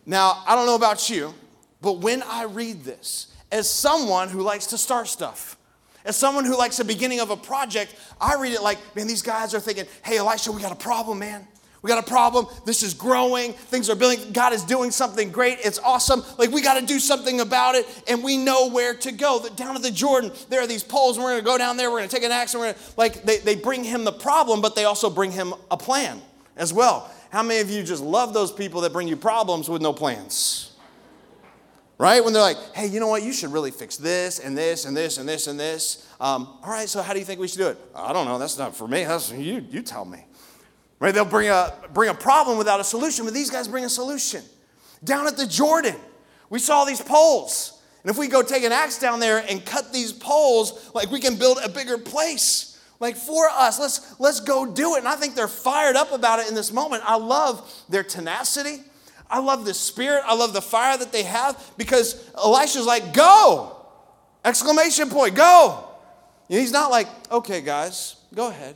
Now, 0.06 0.44
I 0.48 0.56
don't 0.56 0.66
know 0.66 0.76
about 0.76 1.10
you, 1.10 1.34
but 1.82 2.00
when 2.00 2.24
I 2.24 2.44
read 2.44 2.84
this, 2.84 3.28
as 3.52 3.70
someone 3.70 4.30
who 4.30 4.42
likes 4.42 4.68
to 4.68 4.78
start 4.78 5.08
stuff, 5.08 5.58
as 6.06 6.16
someone 6.16 6.46
who 6.46 6.58
likes 6.58 6.78
the 6.78 6.86
beginning 6.86 7.20
of 7.20 7.30
a 7.30 7.38
project, 7.38 7.96
I 8.20 8.36
read 8.36 8.54
it 8.54 8.62
like, 8.62 8.78
man, 8.96 9.08
these 9.08 9.22
guys 9.22 9.54
are 9.54 9.60
thinking, 9.60 9.86
hey, 10.04 10.18
Elisha, 10.18 10.52
we 10.52 10.62
got 10.62 10.72
a 10.72 10.76
problem, 10.76 11.20
man. 11.20 11.48
We 11.82 11.88
got 11.88 12.04
a 12.04 12.08
problem. 12.08 12.48
This 12.66 12.84
is 12.84 12.94
growing. 12.94 13.54
Things 13.54 13.90
are 13.90 13.96
building. 13.96 14.34
God 14.34 14.52
is 14.52 14.64
doing 14.64 14.92
something 14.92 15.32
great. 15.32 15.60
It's 15.64 15.80
awesome. 15.80 16.24
Like, 16.38 16.52
we 16.52 16.62
got 16.62 16.80
to 16.80 16.86
do 16.86 17.00
something 17.00 17.40
about 17.40 17.76
it, 17.76 17.86
and 18.08 18.22
we 18.22 18.36
know 18.36 18.70
where 18.70 18.94
to 18.96 19.12
go. 19.14 19.48
Down 19.56 19.76
to 19.76 19.82
the 19.82 19.92
Jordan, 19.92 20.32
there 20.50 20.62
are 20.62 20.68
these 20.68 20.84
poles, 20.84 21.16
and 21.16 21.24
we're 21.24 21.32
going 21.32 21.42
to 21.42 21.46
go 21.46 21.58
down 21.58 21.78
there. 21.78 21.90
We're 21.90 22.00
going 22.00 22.10
to 22.10 22.16
take 22.16 22.26
an 22.26 22.32
axe, 22.32 22.54
and 22.54 22.60
we're 22.60 22.74
going 22.74 22.76
to, 22.76 22.92
like, 22.98 23.24
they, 23.24 23.38
they 23.38 23.56
bring 23.56 23.86
him 23.86 24.04
the 24.04 24.12
problem, 24.12 24.62
but 24.62 24.76
they 24.76 24.84
also 24.84 25.10
bring 25.10 25.32
him 25.32 25.54
a 25.72 25.78
plan 25.78 26.22
as 26.58 26.74
well. 26.74 27.10
How 27.32 27.44
many 27.44 27.62
of 27.62 27.70
you 27.70 27.84
just 27.84 28.04
love 28.04 28.34
those 28.34 28.52
people 28.52 28.82
that 28.82 28.92
bring 28.92 29.08
you 29.08 29.16
problems 29.16 29.70
with 29.70 29.82
no 29.82 29.94
plans? 29.94 30.69
Right? 32.00 32.24
When 32.24 32.34
they're 32.34 32.42
like, 32.42 32.58
hey, 32.74 32.88
you 32.88 33.00
know 33.00 33.08
what? 33.08 33.22
You 33.22 33.34
should 33.34 33.52
really 33.52 33.70
fix 33.70 33.98
this 33.98 34.40
and 34.40 34.58
this 34.58 34.86
and 34.86 34.98
this 34.98 35.20
and 35.20 35.30
this 35.30 35.46
and 35.46 35.60
this. 35.60 36.08
Um, 36.20 36.58
all 36.64 36.72
right, 36.72 36.90
so 36.90 37.04
how 37.04 37.14
do 37.14 37.20
you 37.20 37.26
think 37.26 37.40
we 37.40 37.48
should 37.48 37.60
do 37.60 37.68
it? 37.68 37.78
I 37.94 38.14
don't 38.14 38.26
know. 38.26 38.40
That's 38.40 38.58
not 38.58 38.76
for 38.76 38.88
me. 38.88 39.04
That's 39.04 39.32
you. 39.32 39.64
You 39.70 39.84
tell 39.84 40.06
me. 40.06 40.26
Right? 41.00 41.14
They'll 41.14 41.26
bring 41.26 41.50
a 41.50 41.74
bring 41.94 42.10
a 42.10 42.14
problem 42.14 42.58
without 42.58 42.80
a 42.80 42.84
solution, 42.84 43.26
but 43.26 43.34
these 43.34 43.52
guys 43.52 43.68
bring 43.68 43.86
a 43.86 43.90
solution. 43.90 44.44
Down 45.04 45.28
at 45.28 45.38
the 45.38 45.46
Jordan, 45.46 45.96
we 46.50 46.60
saw 46.60 46.84
these 46.86 47.02
poles. 47.02 47.82
And 48.04 48.10
if 48.10 48.18
we 48.18 48.28
go 48.28 48.42
take 48.42 48.64
an 48.64 48.72
axe 48.72 48.98
down 48.98 49.20
there 49.20 49.44
and 49.50 49.66
cut 49.66 49.94
these 49.94 50.12
poles, 50.12 50.92
like 50.96 51.12
we 51.12 51.20
can 51.20 51.36
build 51.36 51.60
a 51.64 51.70
bigger 51.70 51.98
place 51.98 52.66
like 53.02 53.16
for 53.16 53.48
us 53.48 53.80
let's 53.80 54.20
let's 54.20 54.42
go 54.42 54.66
do 54.66 54.96
it 54.96 55.00
and 55.00 55.08
i 55.08 55.16
think 55.16 55.34
they're 55.34 55.48
fired 55.48 55.96
up 55.96 56.12
about 56.12 56.40
it 56.40 56.50
in 56.50 56.54
this 56.54 56.74
moment 56.74 57.02
i 57.06 57.16
love 57.16 57.84
their 57.88 58.04
tenacity 58.04 58.84
I 59.30 59.40
love 59.40 59.66
the 59.66 59.74
spirit. 59.74 60.24
I 60.26 60.34
love 60.36 60.54
the 60.54 60.62
fire 60.62 60.98
that 60.98 61.12
they 61.12 61.24
have 61.24 61.74
because 61.78 62.30
Elisha's 62.36 62.86
like, 62.86 63.14
go! 63.14 63.76
Exclamation 64.44 65.10
point, 65.10 65.36
go! 65.36 65.86
And 66.50 66.60
he's 66.60 66.72
not 66.72 66.90
like, 66.90 67.08
okay, 67.32 67.62
guys, 67.62 68.16
go 68.34 68.48
ahead. 68.48 68.76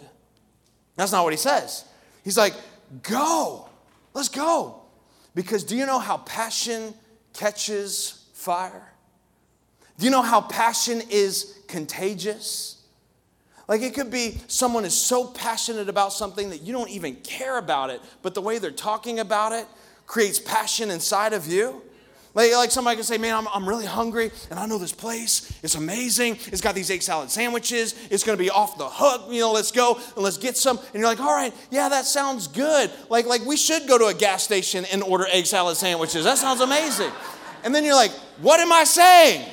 That's 0.96 1.12
not 1.12 1.24
what 1.24 1.34
he 1.34 1.38
says. 1.38 1.86
He's 2.24 2.38
like, 2.38 2.54
go, 3.02 3.68
let's 4.14 4.30
go. 4.30 4.82
Because 5.34 5.64
do 5.64 5.76
you 5.76 5.86
know 5.86 6.00
how 6.00 6.18
passion 6.18 6.94
catches 7.34 8.26
fire? 8.34 8.94
Do 9.98 10.06
you 10.06 10.12
know 10.12 10.22
how 10.22 10.42
passion 10.42 11.02
is 11.10 11.60
contagious? 11.68 12.84
Like 13.68 13.82
it 13.82 13.94
could 13.94 14.12
be 14.12 14.38
someone 14.48 14.86
is 14.86 14.94
so 14.94 15.26
passionate 15.26 15.90
about 15.90 16.14
something 16.14 16.50
that 16.50 16.62
you 16.62 16.74
don't 16.74 16.90
even 16.90 17.16
care 17.18 17.58
about 17.58 17.90
it, 17.90 18.02
but 18.22 18.34
the 18.36 18.42
way 18.42 18.60
they're 18.60 18.72
talking 18.72 19.20
about 19.20 19.54
it, 19.54 19.66
creates 20.06 20.40
passion 20.40 20.92
inside 20.92 21.34
of 21.34 21.48
you. 21.48 21.82
Like, 22.36 22.52
like 22.54 22.72
somebody 22.72 22.96
can 22.96 23.04
say, 23.04 23.18
Man, 23.18 23.36
I'm, 23.36 23.48
I'm 23.54 23.70
really 23.70 23.86
hungry 23.86 24.32
and 24.50 24.60
I 24.60 24.66
know 24.66 24.78
this 24.78 24.92
place. 24.92 25.60
It's 25.62 25.76
amazing. 25.76 26.38
It's 26.48 26.62
got 26.62 26.74
these 26.74 26.90
egg 26.90 27.04
salad 27.04 27.30
sandwiches. 27.30 27.94
It's 28.10 28.24
going 28.24 28.38
to 28.38 28.44
be 28.44 28.50
off 28.50 28.78
the 28.78 28.90
hook. 28.90 29.26
You 29.30 29.42
know, 29.42 29.52
let's 29.52 29.72
go 29.72 29.96
and 29.96 30.24
let's 30.24 30.38
get 30.38 30.58
some. 30.58 30.78
And 30.78 30.96
you're 30.96 31.08
like, 31.08 31.20
All 31.20 31.34
right, 31.34 31.54
yeah, 31.70 31.90
that 31.90 32.06
sounds 32.06 32.48
good. 32.48 32.92
Like, 33.10 33.26
like 33.26 33.46
we 33.46 33.56
should 33.56 33.88
go 33.88 33.98
to 33.98 34.06
a 34.06 34.14
gas 34.14 34.44
station 34.44 34.86
and 34.92 35.04
order 35.04 35.28
egg 35.32 35.46
salad 35.46 35.78
sandwiches. 35.78 36.24
That 36.24 36.38
sounds 36.38 36.62
amazing. 36.62 37.12
And 37.64 37.74
then 37.74 37.84
you're 37.84 37.96
like, 37.96 38.12
What 38.42 38.60
am 38.60 38.72
I 38.72 38.84
saying? 38.84 39.48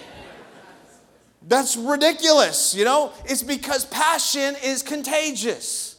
That's 1.46 1.76
ridiculous, 1.76 2.74
you 2.74 2.84
know? 2.84 3.12
It's 3.24 3.42
because 3.42 3.84
passion 3.86 4.56
is 4.62 4.82
contagious. 4.82 5.96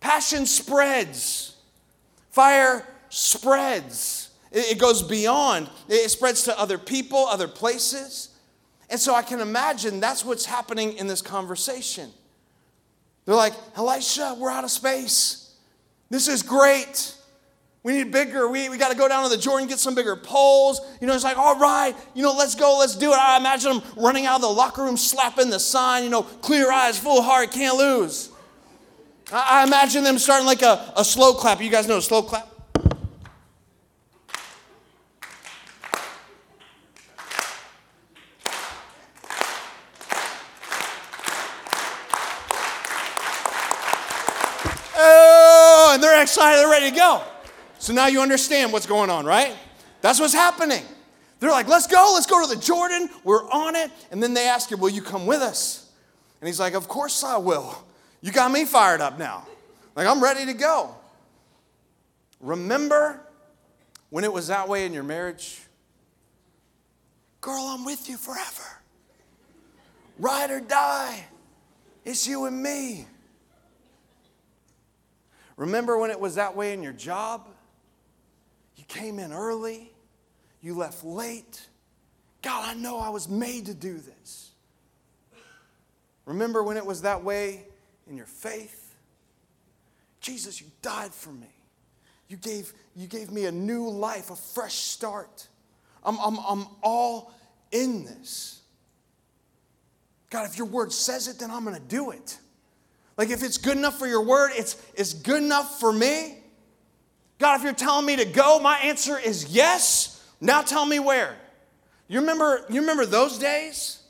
Passion 0.00 0.46
spreads. 0.46 1.56
Fire 2.30 2.86
spreads, 3.10 4.30
it 4.50 4.78
goes 4.78 5.02
beyond, 5.02 5.68
it 5.88 6.10
spreads 6.10 6.44
to 6.44 6.58
other 6.58 6.78
people, 6.78 7.26
other 7.26 7.48
places. 7.48 8.30
And 8.88 8.98
so 8.98 9.14
I 9.14 9.22
can 9.22 9.40
imagine 9.40 10.00
that's 10.00 10.24
what's 10.24 10.46
happening 10.46 10.94
in 10.94 11.06
this 11.06 11.22
conversation. 11.22 12.10
They're 13.24 13.36
like, 13.36 13.52
Elisha, 13.76 14.34
we're 14.38 14.50
out 14.50 14.64
of 14.64 14.70
space. 14.70 15.54
This 16.08 16.26
is 16.26 16.42
great. 16.42 17.14
We 17.82 17.92
need 17.94 18.10
bigger. 18.10 18.48
We, 18.48 18.68
we 18.68 18.76
got 18.76 18.90
to 18.90 18.96
go 18.96 19.08
down 19.08 19.22
to 19.22 19.30
the 19.30 19.40
Jordan, 19.40 19.68
get 19.68 19.78
some 19.78 19.94
bigger 19.94 20.16
poles. 20.16 20.80
You 21.00 21.06
know, 21.06 21.14
it's 21.14 21.24
like, 21.24 21.38
all 21.38 21.58
right, 21.58 21.94
you 22.14 22.22
know, 22.22 22.34
let's 22.36 22.54
go, 22.54 22.78
let's 22.78 22.96
do 22.96 23.12
it. 23.12 23.18
I 23.18 23.36
imagine 23.36 23.78
them 23.78 23.82
running 23.96 24.26
out 24.26 24.36
of 24.36 24.42
the 24.42 24.48
locker 24.48 24.82
room, 24.82 24.96
slapping 24.96 25.50
the 25.50 25.60
sign, 25.60 26.02
you 26.02 26.10
know, 26.10 26.22
clear 26.22 26.70
eyes, 26.70 26.98
full 26.98 27.22
heart, 27.22 27.52
can't 27.52 27.76
lose. 27.76 28.30
I, 29.32 29.60
I 29.60 29.64
imagine 29.64 30.02
them 30.02 30.18
starting 30.18 30.46
like 30.46 30.62
a, 30.62 30.92
a 30.96 31.04
slow 31.04 31.32
clap. 31.34 31.62
You 31.62 31.70
guys 31.70 31.86
know 31.86 31.98
a 31.98 32.02
slow 32.02 32.22
clap? 32.22 32.50
go. 45.00 45.94
And 45.94 46.02
they're 46.02 46.20
to 46.90 46.96
go. 46.96 47.22
So 47.78 47.92
now 47.92 48.06
you 48.06 48.20
understand 48.20 48.72
what's 48.72 48.86
going 48.86 49.10
on, 49.10 49.24
right? 49.24 49.56
That's 50.00 50.20
what's 50.20 50.34
happening. 50.34 50.82
They're 51.38 51.50
like, 51.50 51.68
let's 51.68 51.86
go, 51.86 52.12
let's 52.14 52.26
go 52.26 52.46
to 52.46 52.54
the 52.54 52.60
Jordan. 52.60 53.08
We're 53.24 53.50
on 53.50 53.74
it. 53.74 53.90
And 54.10 54.22
then 54.22 54.34
they 54.34 54.46
ask 54.46 54.70
him, 54.70 54.80
will 54.80 54.90
you 54.90 55.02
come 55.02 55.26
with 55.26 55.40
us? 55.40 55.90
And 56.40 56.46
he's 56.46 56.60
like, 56.60 56.74
of 56.74 56.88
course 56.88 57.24
I 57.24 57.38
will. 57.38 57.82
You 58.20 58.32
got 58.32 58.50
me 58.50 58.64
fired 58.66 59.00
up 59.00 59.18
now. 59.18 59.46
Like, 59.96 60.06
I'm 60.06 60.22
ready 60.22 60.44
to 60.46 60.52
go. 60.52 60.94
Remember 62.40 63.20
when 64.10 64.24
it 64.24 64.32
was 64.32 64.48
that 64.48 64.68
way 64.68 64.84
in 64.84 64.92
your 64.92 65.02
marriage? 65.02 65.62
Girl, 67.40 67.62
I'm 67.62 67.84
with 67.84 68.08
you 68.08 68.16
forever. 68.16 68.64
Ride 70.18 70.50
or 70.50 70.60
die. 70.60 71.24
It's 72.04 72.26
you 72.26 72.44
and 72.44 72.62
me. 72.62 73.06
Remember 75.60 75.98
when 75.98 76.10
it 76.10 76.18
was 76.18 76.36
that 76.36 76.56
way 76.56 76.72
in 76.72 76.82
your 76.82 76.94
job? 76.94 77.46
You 78.76 78.84
came 78.88 79.18
in 79.18 79.30
early, 79.30 79.92
you 80.62 80.74
left 80.74 81.04
late. 81.04 81.68
God, 82.40 82.66
I 82.66 82.72
know 82.72 82.98
I 82.98 83.10
was 83.10 83.28
made 83.28 83.66
to 83.66 83.74
do 83.74 83.98
this. 83.98 84.52
Remember 86.24 86.62
when 86.62 86.78
it 86.78 86.86
was 86.86 87.02
that 87.02 87.22
way 87.22 87.66
in 88.08 88.16
your 88.16 88.24
faith? 88.24 88.94
Jesus, 90.22 90.62
you 90.62 90.68
died 90.80 91.12
for 91.12 91.30
me. 91.30 91.52
You 92.28 92.38
gave, 92.38 92.72
you 92.96 93.06
gave 93.06 93.30
me 93.30 93.44
a 93.44 93.52
new 93.52 93.86
life, 93.86 94.30
a 94.30 94.36
fresh 94.36 94.76
start. 94.76 95.46
I'm, 96.02 96.18
I'm, 96.20 96.38
I'm 96.38 96.66
all 96.82 97.34
in 97.70 98.06
this. 98.06 98.62
God, 100.30 100.46
if 100.48 100.56
your 100.56 100.68
word 100.68 100.90
says 100.90 101.28
it, 101.28 101.38
then 101.38 101.50
I'm 101.50 101.64
going 101.64 101.76
to 101.76 101.86
do 101.86 102.12
it. 102.12 102.38
Like 103.20 103.28
if 103.28 103.42
it's 103.42 103.58
good 103.58 103.76
enough 103.76 103.98
for 103.98 104.06
your 104.06 104.22
word, 104.22 104.52
it's, 104.54 104.82
it's 104.94 105.12
good 105.12 105.42
enough 105.42 105.78
for 105.78 105.92
me. 105.92 106.38
God, 107.38 107.58
if 107.58 107.62
you're 107.62 107.74
telling 107.74 108.06
me 108.06 108.16
to 108.16 108.24
go, 108.24 108.58
my 108.60 108.78
answer 108.78 109.18
is 109.18 109.54
yes. 109.54 110.26
Now 110.40 110.62
tell 110.62 110.86
me 110.86 111.00
where. 111.00 111.36
You 112.08 112.20
remember, 112.20 112.64
you 112.70 112.80
remember 112.80 113.04
those 113.04 113.36
days? 113.36 114.00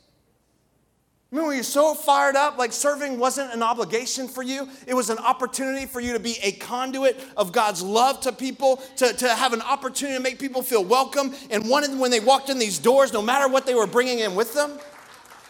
Remember 1.33 1.53
you're 1.53 1.65
so 1.65 1.93
fired 1.95 2.37
up, 2.37 2.57
like 2.57 2.73
serving 2.73 3.19
wasn't 3.19 3.53
an 3.53 3.65
obligation 3.65 4.29
for 4.29 4.45
you? 4.45 4.69
It 4.87 4.95
was 4.95 5.11
an 5.11 5.19
opportunity 5.19 5.87
for 5.87 6.01
you 6.01 6.13
to 6.13 6.21
be 6.21 6.37
a 6.45 6.53
conduit 6.53 7.21
of 7.37 7.51
God's 7.51 7.83
love 7.83 8.21
to 8.21 8.31
people, 8.31 8.77
to, 8.99 9.13
to 9.13 9.35
have 9.35 9.53
an 9.53 9.63
opportunity 9.63 10.19
to 10.19 10.23
make 10.23 10.39
people 10.39 10.63
feel 10.63 10.85
welcome 10.85 11.35
and 11.51 11.69
wanted 11.69 11.99
when 11.99 12.13
they 12.13 12.21
walked 12.21 12.49
in 12.49 12.61
these 12.61 12.79
doors, 12.79 13.13
no 13.13 13.23
matter 13.23 13.49
what 13.49 13.67
they 13.67 13.75
were 13.75 13.89
bringing 13.89 14.21
in 14.21 14.37
with 14.37 14.55
them. 14.55 14.79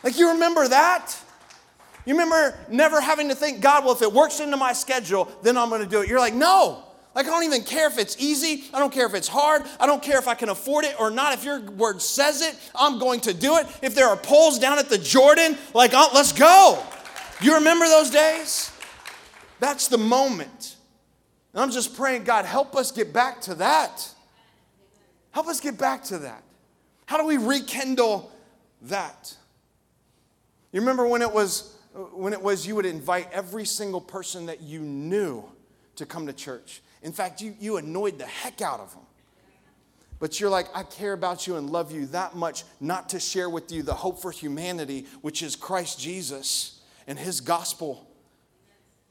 Like 0.02 0.18
you 0.18 0.30
remember 0.32 0.66
that? 0.66 1.14
You 2.06 2.14
remember 2.14 2.58
never 2.68 3.00
having 3.00 3.28
to 3.28 3.34
think, 3.34 3.60
God, 3.60 3.84
well, 3.84 3.94
if 3.94 4.02
it 4.02 4.12
works 4.12 4.40
into 4.40 4.56
my 4.56 4.72
schedule, 4.72 5.30
then 5.42 5.58
I'm 5.58 5.68
going 5.68 5.82
to 5.82 5.88
do 5.88 6.00
it. 6.00 6.08
You're 6.08 6.18
like, 6.18 6.34
no, 6.34 6.82
like, 7.14 7.26
I 7.26 7.30
don't 7.30 7.44
even 7.44 7.62
care 7.62 7.88
if 7.88 7.98
it's 7.98 8.16
easy. 8.20 8.64
I 8.72 8.78
don't 8.78 8.92
care 8.92 9.04
if 9.06 9.14
it's 9.14 9.26
hard. 9.26 9.62
I 9.80 9.86
don't 9.86 10.02
care 10.02 10.18
if 10.18 10.28
I 10.28 10.34
can 10.34 10.48
afford 10.48 10.84
it 10.84 10.94
or 10.98 11.10
not. 11.10 11.34
If 11.34 11.44
your 11.44 11.60
word 11.60 12.00
says 12.00 12.40
it, 12.40 12.56
I'm 12.74 13.00
going 13.00 13.20
to 13.22 13.34
do 13.34 13.56
it. 13.56 13.66
If 13.82 13.96
there 13.96 14.06
are 14.06 14.16
poles 14.16 14.58
down 14.60 14.78
at 14.78 14.88
the 14.88 14.98
Jordan, 14.98 15.58
like, 15.74 15.90
oh, 15.92 16.10
let's 16.14 16.32
go. 16.32 16.80
You 17.40 17.54
remember 17.54 17.86
those 17.86 18.10
days? 18.10 18.72
That's 19.58 19.88
the 19.88 19.98
moment. 19.98 20.76
And 21.52 21.62
I'm 21.62 21.72
just 21.72 21.96
praying, 21.96 22.24
God, 22.24 22.44
help 22.44 22.76
us 22.76 22.92
get 22.92 23.12
back 23.12 23.40
to 23.42 23.56
that. 23.56 24.08
Help 25.32 25.48
us 25.48 25.60
get 25.60 25.76
back 25.76 26.04
to 26.04 26.18
that. 26.18 26.44
How 27.06 27.16
do 27.16 27.26
we 27.26 27.38
rekindle 27.38 28.30
that? 28.82 29.34
You 30.70 30.80
remember 30.80 31.08
when 31.08 31.22
it 31.22 31.32
was 31.32 31.76
when 31.92 32.32
it 32.32 32.40
was 32.40 32.66
you 32.66 32.76
would 32.76 32.86
invite 32.86 33.28
every 33.32 33.64
single 33.64 34.00
person 34.00 34.46
that 34.46 34.60
you 34.62 34.80
knew 34.80 35.44
to 35.96 36.06
come 36.06 36.26
to 36.26 36.32
church. 36.32 36.82
In 37.02 37.12
fact, 37.12 37.40
you, 37.40 37.54
you 37.58 37.76
annoyed 37.76 38.18
the 38.18 38.26
heck 38.26 38.60
out 38.62 38.80
of 38.80 38.92
them. 38.92 39.02
But 40.18 40.38
you're 40.38 40.50
like, 40.50 40.66
I 40.74 40.82
care 40.82 41.14
about 41.14 41.46
you 41.46 41.56
and 41.56 41.70
love 41.70 41.90
you 41.90 42.06
that 42.06 42.36
much 42.36 42.64
not 42.78 43.08
to 43.10 43.20
share 43.20 43.48
with 43.48 43.72
you 43.72 43.82
the 43.82 43.94
hope 43.94 44.20
for 44.20 44.30
humanity, 44.30 45.06
which 45.22 45.42
is 45.42 45.56
Christ 45.56 45.98
Jesus 45.98 46.80
and 47.06 47.18
his 47.18 47.40
gospel. 47.40 48.06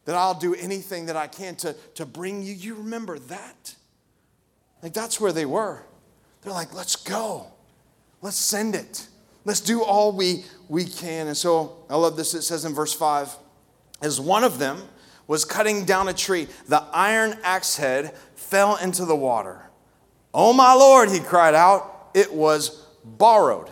That 0.06 0.16
I'll 0.16 0.38
do 0.38 0.54
anything 0.56 1.08
that 1.08 1.18
I 1.18 1.28
can 1.28 1.56
to, 1.58 1.74
to 1.96 2.06
bring 2.06 2.44
you. 2.44 2.54
You 2.54 2.76
remember 2.76 3.18
that? 3.20 3.76
Like, 4.82 4.94
that's 4.94 5.20
where 5.20 5.32
they 5.32 5.46
were. 5.46 5.84
They're 6.42 6.54
like, 6.54 6.74
let's 6.74 6.96
go. 6.96 7.48
Let's 8.22 8.38
send 8.38 8.76
it. 8.76 9.08
Let's 9.46 9.62
do 9.62 9.84
all 9.84 10.12
we, 10.12 10.46
we 10.68 10.86
can. 10.86 11.28
And 11.28 11.38
so 11.38 11.78
I 11.90 11.96
love 11.96 12.18
this. 12.18 12.34
It 12.34 12.42
says 12.42 12.66
in 12.66 12.74
verse 12.74 12.94
5 12.94 13.36
as 14.02 14.20
one 14.20 14.44
of 14.44 14.60
them, 14.60 14.82
was 15.28 15.46
cutting 15.46 15.86
down 15.86 16.08
a 16.10 16.14
tree. 16.14 16.48
The 16.68 16.84
iron 16.92 17.38
axe 17.44 17.78
head 17.78 18.16
fell 18.36 18.78
into 18.78 19.06
the 19.06 19.16
water. 19.16 19.70
Oh, 20.34 20.54
my 20.54 20.74
Lord, 20.74 21.10
he 21.10 21.20
cried 21.20 21.54
out. 21.54 22.10
It 22.16 22.34
was 22.34 22.84
borrowed. 23.06 23.70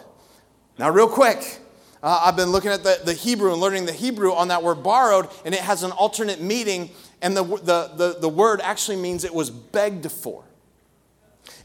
Now, 0.77 0.91
real 0.91 1.07
quick, 1.07 1.59
uh, 2.03 2.21
I've 2.25 2.35
been 2.35 2.51
looking 2.51 2.69
at 2.69 2.83
the, 2.83 2.99
the 3.03 3.13
Hebrew 3.13 3.51
and 3.51 3.59
learning 3.59 3.87
the 3.87 3.91
Hebrew 3.91 4.33
on 4.33 4.49
that 4.49 4.61
word 4.61 4.83
borrowed, 4.83 5.29
and 5.45 5.55
it 5.55 5.61
has 5.61 5.81
an 5.81 5.91
alternate 5.91 6.39
meaning, 6.39 6.91
and 7.23 7.35
the, 7.35 7.43
the, 7.43 7.91
the, 7.95 8.17
the 8.21 8.29
word 8.29 8.61
actually 8.61 8.97
means 8.97 9.23
it 9.23 9.33
was 9.33 9.49
begged 9.49 10.11
for. 10.11 10.43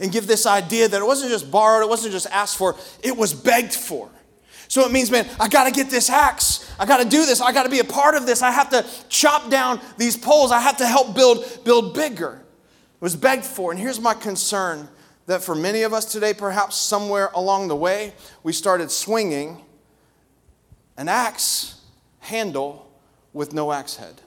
And 0.01 0.11
give 0.11 0.27
this 0.27 0.47
idea 0.47 0.89
that 0.89 1.01
it 1.01 1.05
wasn't 1.05 1.31
just 1.31 1.51
borrowed, 1.51 1.83
it 1.83 1.89
wasn't 1.89 2.13
just 2.13 2.27
asked 2.29 2.57
for, 2.57 2.77
it 3.03 3.17
was 3.17 3.35
begged 3.35 3.75
for. 3.75 4.11
So 4.69 4.87
it 4.87 4.91
means, 4.93 5.11
man, 5.11 5.29
I 5.39 5.49
got 5.49 5.65
to 5.65 5.71
get 5.71 5.91
this 5.91 6.09
axe. 6.09 6.75
I 6.79 6.87
got 6.87 7.03
to 7.03 7.09
do 7.09 7.27
this. 7.27 7.43
I 7.43 7.53
got 7.53 7.65
to 7.65 7.69
be 7.69 7.81
a 7.81 7.85
part 7.85 8.15
of 8.15 8.25
this. 8.25 8.41
I 8.41 8.51
have 8.51 8.71
to 8.71 8.87
chop 9.11 9.51
down 9.51 9.81
these 9.99 10.17
poles. 10.17 10.51
I 10.51 10.61
have 10.61 10.79
to 10.79 10.87
help 10.87 11.15
build 11.15 11.45
build 11.63 11.95
bigger. 11.95 12.43
It 12.95 13.03
was 13.03 13.15
begged 13.15 13.45
for. 13.45 13.71
And 13.71 13.79
here's 13.79 14.01
my 14.01 14.15
concern 14.15 14.89
that 15.27 15.43
for 15.43 15.55
many 15.55 15.83
of 15.83 15.93
us 15.93 16.07
today, 16.07 16.33
perhaps 16.33 16.77
somewhere 16.77 17.31
along 17.35 17.69
the 17.69 17.77
way, 17.77 18.15
we 18.43 18.53
started 18.53 18.91
swinging 18.91 19.61
an 20.97 21.09
axe 21.09 21.81
handle 22.21 22.91
with 23.33 23.53
no 23.53 23.73
axe 23.73 23.97
head. 23.97 24.21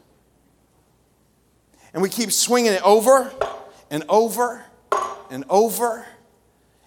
And 1.93 2.01
we 2.01 2.09
keep 2.09 2.31
swinging 2.31 2.73
it 2.73 2.83
over 2.83 3.31
and 3.89 4.03
over 4.09 4.64
and 5.29 5.43
over, 5.49 6.05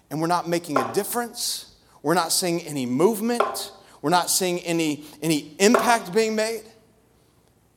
and 0.09 0.21
we're 0.21 0.27
not 0.27 0.47
making 0.47 0.77
a 0.77 0.93
difference 0.93 1.69
we're 2.01 2.13
not 2.13 2.31
seeing 2.31 2.61
any 2.61 2.85
movement. 2.85 3.71
We're 4.01 4.09
not 4.09 4.29
seeing 4.29 4.59
any, 4.59 5.03
any 5.21 5.55
impact 5.59 6.13
being 6.13 6.35
made 6.35 6.63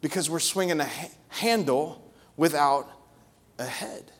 because 0.00 0.30
we're 0.30 0.38
swinging 0.38 0.80
a 0.80 0.84
ha- 0.84 1.10
handle 1.28 2.12
without 2.36 2.88
a 3.58 3.64
head. 3.64 4.12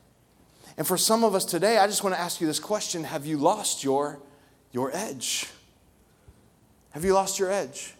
And 0.76 0.86
for 0.86 0.96
some 0.96 1.22
of 1.22 1.34
us 1.34 1.44
today, 1.44 1.78
I 1.78 1.86
just 1.86 2.02
want 2.02 2.16
to 2.16 2.20
ask 2.20 2.40
you 2.40 2.46
this 2.46 2.58
question 2.58 3.04
Have 3.04 3.26
you 3.26 3.36
lost 3.36 3.84
your, 3.84 4.20
your 4.72 4.90
edge? 4.94 5.48
Have 6.90 7.04
you 7.04 7.14
lost 7.14 7.38
your 7.38 7.50
edge? 7.50 7.94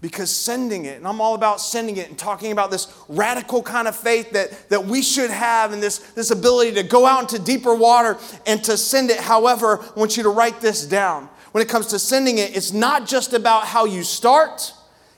Because 0.00 0.30
sending 0.30 0.86
it, 0.86 0.96
and 0.96 1.06
I'm 1.06 1.20
all 1.20 1.34
about 1.34 1.60
sending 1.60 1.98
it 1.98 2.08
and 2.08 2.18
talking 2.18 2.52
about 2.52 2.70
this 2.70 2.92
radical 3.06 3.62
kind 3.62 3.86
of 3.86 3.94
faith 3.94 4.30
that, 4.32 4.70
that 4.70 4.86
we 4.86 5.02
should 5.02 5.30
have 5.30 5.72
and 5.72 5.82
this, 5.82 5.98
this 5.98 6.30
ability 6.30 6.72
to 6.74 6.82
go 6.82 7.04
out 7.04 7.20
into 7.20 7.38
deeper 7.38 7.74
water 7.74 8.16
and 8.46 8.64
to 8.64 8.78
send 8.78 9.10
it. 9.10 9.20
However, 9.20 9.78
I 9.82 9.98
want 9.98 10.16
you 10.16 10.22
to 10.22 10.30
write 10.30 10.60
this 10.62 10.86
down. 10.86 11.28
When 11.52 11.60
it 11.60 11.68
comes 11.68 11.88
to 11.88 11.98
sending 11.98 12.38
it, 12.38 12.56
it's 12.56 12.72
not 12.72 13.06
just 13.06 13.34
about 13.34 13.66
how 13.66 13.84
you 13.84 14.02
start, 14.02 14.72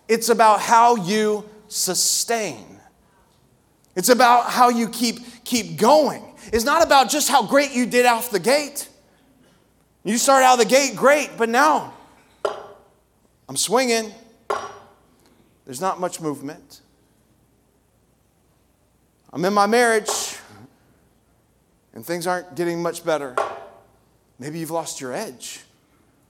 it's 0.08 0.30
about 0.30 0.60
how 0.60 0.96
you 0.96 1.48
sustain. 1.68 2.80
It's 3.94 4.08
about 4.08 4.50
how 4.50 4.70
you 4.70 4.88
keep, 4.88 5.44
keep 5.44 5.76
going. 5.76 6.24
It's 6.52 6.64
not 6.64 6.84
about 6.84 7.10
just 7.10 7.28
how 7.28 7.46
great 7.46 7.72
you 7.72 7.86
did 7.86 8.06
off 8.06 8.30
the 8.30 8.40
gate. 8.40 8.88
You 10.02 10.18
start 10.18 10.42
out 10.42 10.54
of 10.54 10.66
the 10.66 10.70
gate 10.70 10.96
great, 10.96 11.30
but 11.36 11.48
now 11.48 11.92
I'm 13.48 13.56
swinging. 13.56 14.12
There's 15.72 15.80
not 15.80 15.98
much 15.98 16.20
movement. 16.20 16.82
I'm 19.32 19.42
in 19.42 19.54
my 19.54 19.64
marriage 19.64 20.36
and 21.94 22.04
things 22.04 22.26
aren't 22.26 22.54
getting 22.56 22.82
much 22.82 23.06
better. 23.06 23.34
Maybe 24.38 24.58
you've 24.58 24.70
lost 24.70 25.00
your 25.00 25.14
edge. 25.14 25.60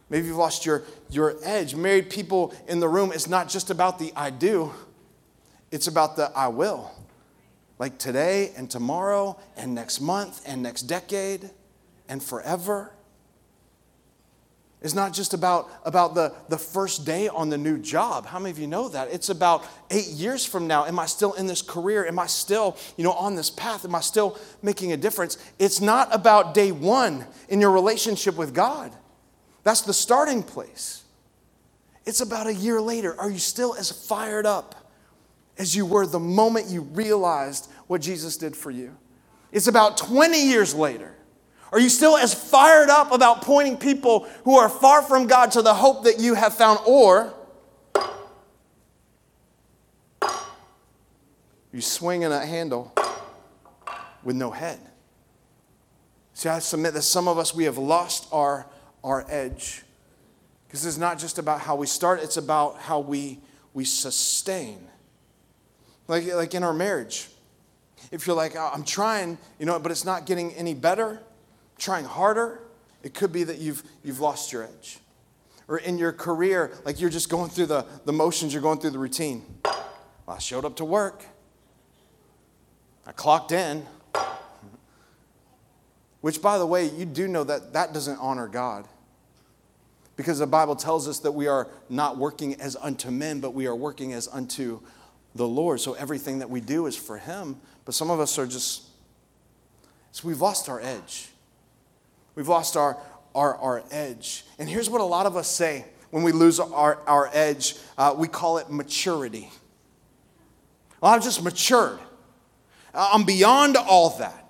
Maybe 0.08 0.28
you've 0.28 0.36
lost 0.36 0.64
your, 0.64 0.84
your 1.10 1.34
edge. 1.42 1.74
Married 1.74 2.08
people 2.08 2.54
in 2.68 2.78
the 2.78 2.88
room, 2.88 3.10
it's 3.10 3.26
not 3.26 3.48
just 3.48 3.68
about 3.70 3.98
the 3.98 4.12
I 4.14 4.30
do, 4.30 4.72
it's 5.72 5.88
about 5.88 6.14
the 6.14 6.30
I 6.36 6.46
will. 6.46 6.92
Like 7.80 7.98
today 7.98 8.52
and 8.56 8.70
tomorrow 8.70 9.40
and 9.56 9.74
next 9.74 10.00
month 10.00 10.40
and 10.46 10.62
next 10.62 10.82
decade 10.82 11.50
and 12.08 12.22
forever. 12.22 12.92
It's 14.82 14.94
not 14.94 15.12
just 15.12 15.32
about, 15.32 15.70
about 15.84 16.14
the, 16.14 16.34
the 16.48 16.58
first 16.58 17.04
day 17.04 17.28
on 17.28 17.50
the 17.50 17.58
new 17.58 17.78
job. 17.78 18.26
How 18.26 18.38
many 18.38 18.50
of 18.50 18.58
you 18.58 18.66
know 18.66 18.88
that? 18.88 19.08
It's 19.12 19.28
about 19.28 19.64
eight 19.90 20.08
years 20.08 20.44
from 20.44 20.66
now. 20.66 20.86
Am 20.86 20.98
I 20.98 21.06
still 21.06 21.34
in 21.34 21.46
this 21.46 21.62
career? 21.62 22.06
Am 22.06 22.18
I 22.18 22.26
still, 22.26 22.76
you 22.96 23.04
know, 23.04 23.12
on 23.12 23.36
this 23.36 23.48
path? 23.48 23.84
Am 23.84 23.94
I 23.94 24.00
still 24.00 24.38
making 24.60 24.92
a 24.92 24.96
difference? 24.96 25.38
It's 25.58 25.80
not 25.80 26.12
about 26.12 26.54
day 26.54 26.72
one 26.72 27.24
in 27.48 27.60
your 27.60 27.70
relationship 27.70 28.36
with 28.36 28.54
God. 28.54 28.92
That's 29.62 29.82
the 29.82 29.94
starting 29.94 30.42
place. 30.42 31.04
It's 32.04 32.20
about 32.20 32.48
a 32.48 32.54
year 32.54 32.80
later. 32.80 33.18
Are 33.20 33.30
you 33.30 33.38
still 33.38 33.74
as 33.74 33.90
fired 33.90 34.46
up 34.46 34.74
as 35.58 35.76
you 35.76 35.86
were 35.86 36.06
the 36.06 36.18
moment 36.18 36.68
you 36.68 36.82
realized 36.82 37.70
what 37.86 38.00
Jesus 38.00 38.36
did 38.36 38.56
for 38.56 38.72
you? 38.72 38.96
It's 39.52 39.68
about 39.68 39.96
20 39.96 40.48
years 40.48 40.74
later. 40.74 41.14
Are 41.72 41.80
you 41.80 41.88
still 41.88 42.18
as 42.18 42.34
fired 42.34 42.90
up 42.90 43.12
about 43.12 43.40
pointing 43.40 43.78
people 43.78 44.28
who 44.44 44.58
are 44.58 44.68
far 44.68 45.00
from 45.00 45.26
God 45.26 45.52
to 45.52 45.62
the 45.62 45.72
hope 45.72 46.04
that 46.04 46.20
you 46.20 46.34
have 46.34 46.54
found? 46.54 46.78
Or 46.86 47.32
you 51.72 51.80
swinging 51.80 52.30
a 52.30 52.44
handle 52.44 52.92
with 54.22 54.36
no 54.36 54.50
head? 54.50 54.78
See, 56.34 56.50
I 56.50 56.58
submit 56.58 56.92
that 56.92 57.02
some 57.02 57.26
of 57.26 57.38
us, 57.38 57.54
we 57.54 57.64
have 57.64 57.78
lost 57.78 58.28
our, 58.32 58.66
our 59.02 59.24
edge. 59.30 59.82
Because 60.66 60.84
it's 60.84 60.98
not 60.98 61.18
just 61.18 61.38
about 61.38 61.60
how 61.60 61.76
we 61.76 61.86
start, 61.86 62.22
it's 62.22 62.36
about 62.36 62.78
how 62.78 63.00
we, 63.00 63.38
we 63.72 63.86
sustain. 63.86 64.78
Like, 66.06 66.26
like 66.34 66.54
in 66.54 66.64
our 66.64 66.74
marriage. 66.74 67.28
If 68.10 68.26
you're 68.26 68.36
like, 68.36 68.56
I'm 68.56 68.84
trying, 68.84 69.38
you 69.58 69.64
know, 69.64 69.78
but 69.78 69.90
it's 69.90 70.04
not 70.04 70.26
getting 70.26 70.52
any 70.54 70.74
better, 70.74 71.20
trying 71.82 72.04
harder, 72.04 72.60
it 73.02 73.12
could 73.12 73.32
be 73.32 73.44
that 73.44 73.58
you've, 73.58 73.82
you've 74.04 74.20
lost 74.20 74.52
your 74.52 74.62
edge. 74.62 74.98
Or 75.66 75.78
in 75.78 75.98
your 75.98 76.12
career, 76.12 76.72
like 76.84 77.00
you're 77.00 77.10
just 77.10 77.28
going 77.28 77.50
through 77.50 77.66
the, 77.66 77.84
the 78.04 78.12
motions, 78.12 78.52
you're 78.52 78.62
going 78.62 78.78
through 78.78 78.90
the 78.90 78.98
routine. 78.98 79.44
Well, 79.64 80.36
I 80.36 80.38
showed 80.38 80.64
up 80.64 80.76
to 80.76 80.84
work, 80.84 81.24
I 83.06 83.12
clocked 83.12 83.52
in. 83.52 83.84
Which, 86.20 86.40
by 86.40 86.56
the 86.56 86.66
way, 86.66 86.88
you 86.88 87.04
do 87.04 87.26
know 87.26 87.42
that 87.42 87.72
that 87.72 87.92
doesn't 87.92 88.16
honor 88.18 88.46
God. 88.46 88.86
Because 90.14 90.38
the 90.38 90.46
Bible 90.46 90.76
tells 90.76 91.08
us 91.08 91.18
that 91.20 91.32
we 91.32 91.48
are 91.48 91.66
not 91.88 92.16
working 92.16 92.60
as 92.60 92.76
unto 92.76 93.10
men, 93.10 93.40
but 93.40 93.54
we 93.54 93.66
are 93.66 93.74
working 93.74 94.12
as 94.12 94.28
unto 94.28 94.80
the 95.34 95.48
Lord. 95.48 95.80
So 95.80 95.94
everything 95.94 96.38
that 96.38 96.48
we 96.48 96.60
do 96.60 96.86
is 96.86 96.96
for 96.96 97.18
Him. 97.18 97.56
But 97.84 97.96
some 97.96 98.08
of 98.08 98.20
us 98.20 98.38
are 98.38 98.46
just, 98.46 98.84
so 100.12 100.28
we've 100.28 100.40
lost 100.40 100.68
our 100.68 100.80
edge. 100.80 101.31
We've 102.34 102.48
lost 102.48 102.76
our, 102.76 102.98
our, 103.34 103.56
our 103.56 103.82
edge. 103.90 104.44
And 104.58 104.68
here's 104.68 104.88
what 104.88 105.00
a 105.00 105.04
lot 105.04 105.26
of 105.26 105.36
us 105.36 105.48
say 105.48 105.84
when 106.10 106.22
we 106.22 106.32
lose 106.32 106.60
our, 106.60 106.98
our 107.06 107.30
edge 107.32 107.76
uh, 107.98 108.14
we 108.16 108.28
call 108.28 108.58
it 108.58 108.70
maturity. 108.70 109.50
Well, 111.00 111.12
I've 111.12 111.22
just 111.22 111.42
matured. 111.42 111.98
I'm 112.94 113.24
beyond 113.24 113.76
all 113.76 114.10
that. 114.18 114.42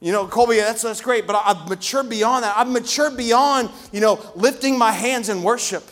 You 0.00 0.12
know, 0.12 0.26
Colby, 0.26 0.56
that's, 0.56 0.82
that's 0.82 1.00
great, 1.00 1.26
but 1.26 1.34
I've 1.36 1.68
matured 1.68 2.08
beyond 2.08 2.44
that. 2.44 2.56
I've 2.56 2.68
matured 2.68 3.16
beyond, 3.16 3.70
you 3.92 4.00
know, 4.00 4.20
lifting 4.34 4.78
my 4.78 4.92
hands 4.92 5.28
in 5.28 5.42
worship. 5.42 5.84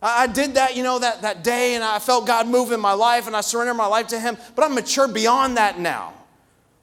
I, 0.00 0.24
I 0.24 0.26
did 0.28 0.54
that, 0.54 0.76
you 0.76 0.82
know, 0.82 0.98
that, 0.98 1.22
that 1.22 1.42
day, 1.42 1.74
and 1.74 1.82
I 1.82 1.98
felt 1.98 2.26
God 2.26 2.46
move 2.46 2.72
in 2.72 2.80
my 2.80 2.92
life, 2.92 3.26
and 3.26 3.36
I 3.36 3.40
surrendered 3.40 3.76
my 3.76 3.86
life 3.86 4.06
to 4.08 4.20
Him, 4.20 4.36
but 4.54 4.64
I'm 4.64 4.74
matured 4.74 5.12
beyond 5.12 5.56
that 5.56 5.78
now. 5.80 6.14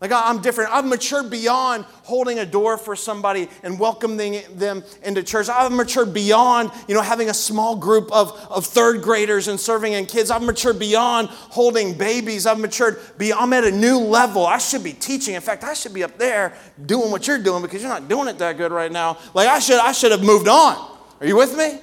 Like 0.04 0.12
I'm 0.12 0.42
different. 0.42 0.70
I've 0.70 0.84
matured 0.84 1.30
beyond 1.30 1.86
holding 2.04 2.40
a 2.40 2.46
door 2.46 2.78
for 2.78 2.94
somebody 2.94 3.48
and 3.64 3.80
welcoming 3.80 4.42
them 4.54 4.84
into 5.02 5.24
church. 5.24 5.48
I've 5.48 5.72
matured 5.72 6.14
beyond, 6.14 6.72
you 6.90 6.94
know, 6.94 7.02
having 7.02 7.30
a 7.30 7.34
small 7.34 7.78
group 7.78 8.12
of, 8.12 8.34
of 8.52 8.66
third 8.66 9.02
graders 9.02 9.48
and 9.48 9.58
serving 9.58 9.94
in 9.94 10.06
kids. 10.06 10.30
I've 10.30 10.42
matured 10.42 10.78
beyond 10.78 11.30
holding 11.30 11.98
babies. 11.98 12.46
I've 12.46 12.60
matured 12.60 13.00
beyond, 13.18 13.44
I'm 13.44 13.54
at 13.54 13.64
a 13.64 13.72
new 13.72 13.98
level. 13.98 14.46
I 14.46 14.58
should 14.58 14.84
be 14.84 14.92
teaching. 14.92 15.36
In 15.36 15.42
fact, 15.42 15.64
I 15.64 15.74
should 15.74 15.94
be 15.94 16.04
up 16.04 16.18
there 16.18 16.54
doing 16.86 17.10
what 17.10 17.26
you're 17.26 17.42
doing 17.42 17.62
because 17.62 17.82
you're 17.82 17.90
not 17.90 18.10
doing 18.10 18.28
it 18.28 18.38
that 18.40 18.58
good 18.58 18.74
right 18.74 18.92
now. 18.92 19.18
Like 19.34 19.48
I 19.48 19.60
should, 19.60 19.80
I 19.80 19.94
should 19.94 20.12
have 20.12 20.22
moved 20.22 20.50
on. 20.50 20.86
Are 21.22 21.26
you 21.26 21.38
with 21.38 21.58
me? 21.58 21.80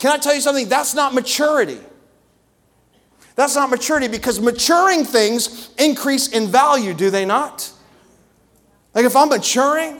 Can 0.00 0.10
I 0.10 0.16
tell 0.16 0.34
you 0.34 0.40
something? 0.40 0.68
That's 0.68 0.96
not 0.96 1.14
maturity. 1.14 1.78
That's 3.40 3.56
not 3.56 3.70
maturity 3.70 4.06
because 4.06 4.38
maturing 4.38 5.02
things 5.02 5.70
increase 5.78 6.28
in 6.28 6.48
value, 6.48 6.92
do 6.92 7.08
they 7.08 7.24
not? 7.24 7.72
Like 8.94 9.06
if 9.06 9.16
I'm 9.16 9.30
maturing, 9.30 9.98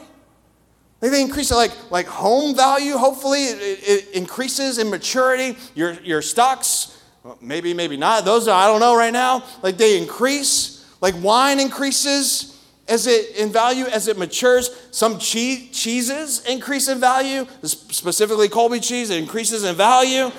like 1.00 1.10
they 1.10 1.22
increase 1.22 1.50
like 1.50 1.72
like 1.90 2.06
home 2.06 2.54
value. 2.54 2.98
Hopefully, 2.98 3.44
it, 3.44 3.78
it 3.82 4.08
increases 4.10 4.76
in 4.76 4.90
maturity. 4.90 5.56
Your 5.74 5.94
your 6.02 6.20
stocks, 6.20 7.02
maybe 7.40 7.72
maybe 7.72 7.96
not. 7.96 8.26
Those 8.26 8.46
are, 8.46 8.62
I 8.62 8.66
don't 8.66 8.80
know 8.80 8.94
right 8.94 9.12
now. 9.12 9.42
Like 9.62 9.78
they 9.78 9.96
increase. 9.96 10.84
Like 11.00 11.14
wine 11.22 11.60
increases 11.60 12.62
as 12.88 13.06
it 13.06 13.36
in 13.36 13.50
value 13.50 13.86
as 13.86 14.06
it 14.06 14.18
matures. 14.18 14.68
Some 14.90 15.18
cheese, 15.18 15.70
cheeses 15.70 16.44
increase 16.44 16.88
in 16.88 17.00
value. 17.00 17.46
Specifically, 17.62 18.50
Colby 18.50 18.80
cheese 18.80 19.08
it 19.08 19.16
increases 19.16 19.64
in 19.64 19.76
value. 19.76 20.30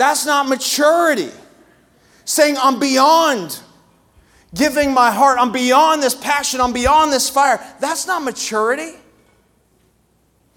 That's 0.00 0.24
not 0.24 0.48
maturity. 0.48 1.28
Saying, 2.24 2.56
I'm 2.56 2.80
beyond 2.80 3.60
giving 4.54 4.94
my 4.94 5.10
heart, 5.10 5.36
I'm 5.38 5.52
beyond 5.52 6.02
this 6.02 6.14
passion, 6.14 6.62
I'm 6.62 6.72
beyond 6.72 7.12
this 7.12 7.28
fire. 7.28 7.60
That's 7.80 8.06
not 8.06 8.22
maturity. 8.22 8.96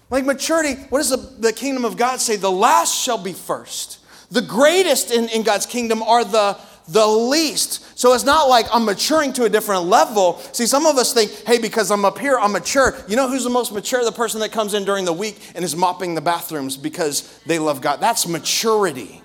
Like 0.08 0.24
maturity, 0.24 0.80
what 0.88 1.00
does 1.00 1.10
the, 1.10 1.18
the 1.18 1.52
kingdom 1.52 1.84
of 1.84 1.98
God 1.98 2.22
say? 2.22 2.36
The 2.36 2.50
last 2.50 2.94
shall 2.98 3.18
be 3.18 3.34
first. 3.34 3.98
The 4.30 4.40
greatest 4.40 5.10
in, 5.10 5.28
in 5.28 5.42
God's 5.42 5.66
kingdom 5.66 6.02
are 6.02 6.24
the, 6.24 6.56
the 6.88 7.06
least. 7.06 7.98
So 7.98 8.14
it's 8.14 8.24
not 8.24 8.48
like 8.48 8.64
I'm 8.72 8.86
maturing 8.86 9.34
to 9.34 9.44
a 9.44 9.50
different 9.50 9.84
level. 9.84 10.38
See, 10.52 10.64
some 10.64 10.86
of 10.86 10.96
us 10.96 11.12
think, 11.12 11.30
hey, 11.46 11.58
because 11.58 11.90
I'm 11.90 12.06
up 12.06 12.18
here, 12.18 12.38
I'm 12.38 12.52
mature. 12.52 12.96
You 13.08 13.16
know 13.16 13.28
who's 13.28 13.44
the 13.44 13.50
most 13.50 13.74
mature? 13.74 14.02
The 14.06 14.10
person 14.10 14.40
that 14.40 14.52
comes 14.52 14.72
in 14.72 14.86
during 14.86 15.04
the 15.04 15.12
week 15.12 15.38
and 15.54 15.62
is 15.62 15.76
mopping 15.76 16.14
the 16.14 16.22
bathrooms 16.22 16.78
because 16.78 17.38
they 17.44 17.58
love 17.58 17.82
God. 17.82 18.00
That's 18.00 18.26
maturity. 18.26 19.20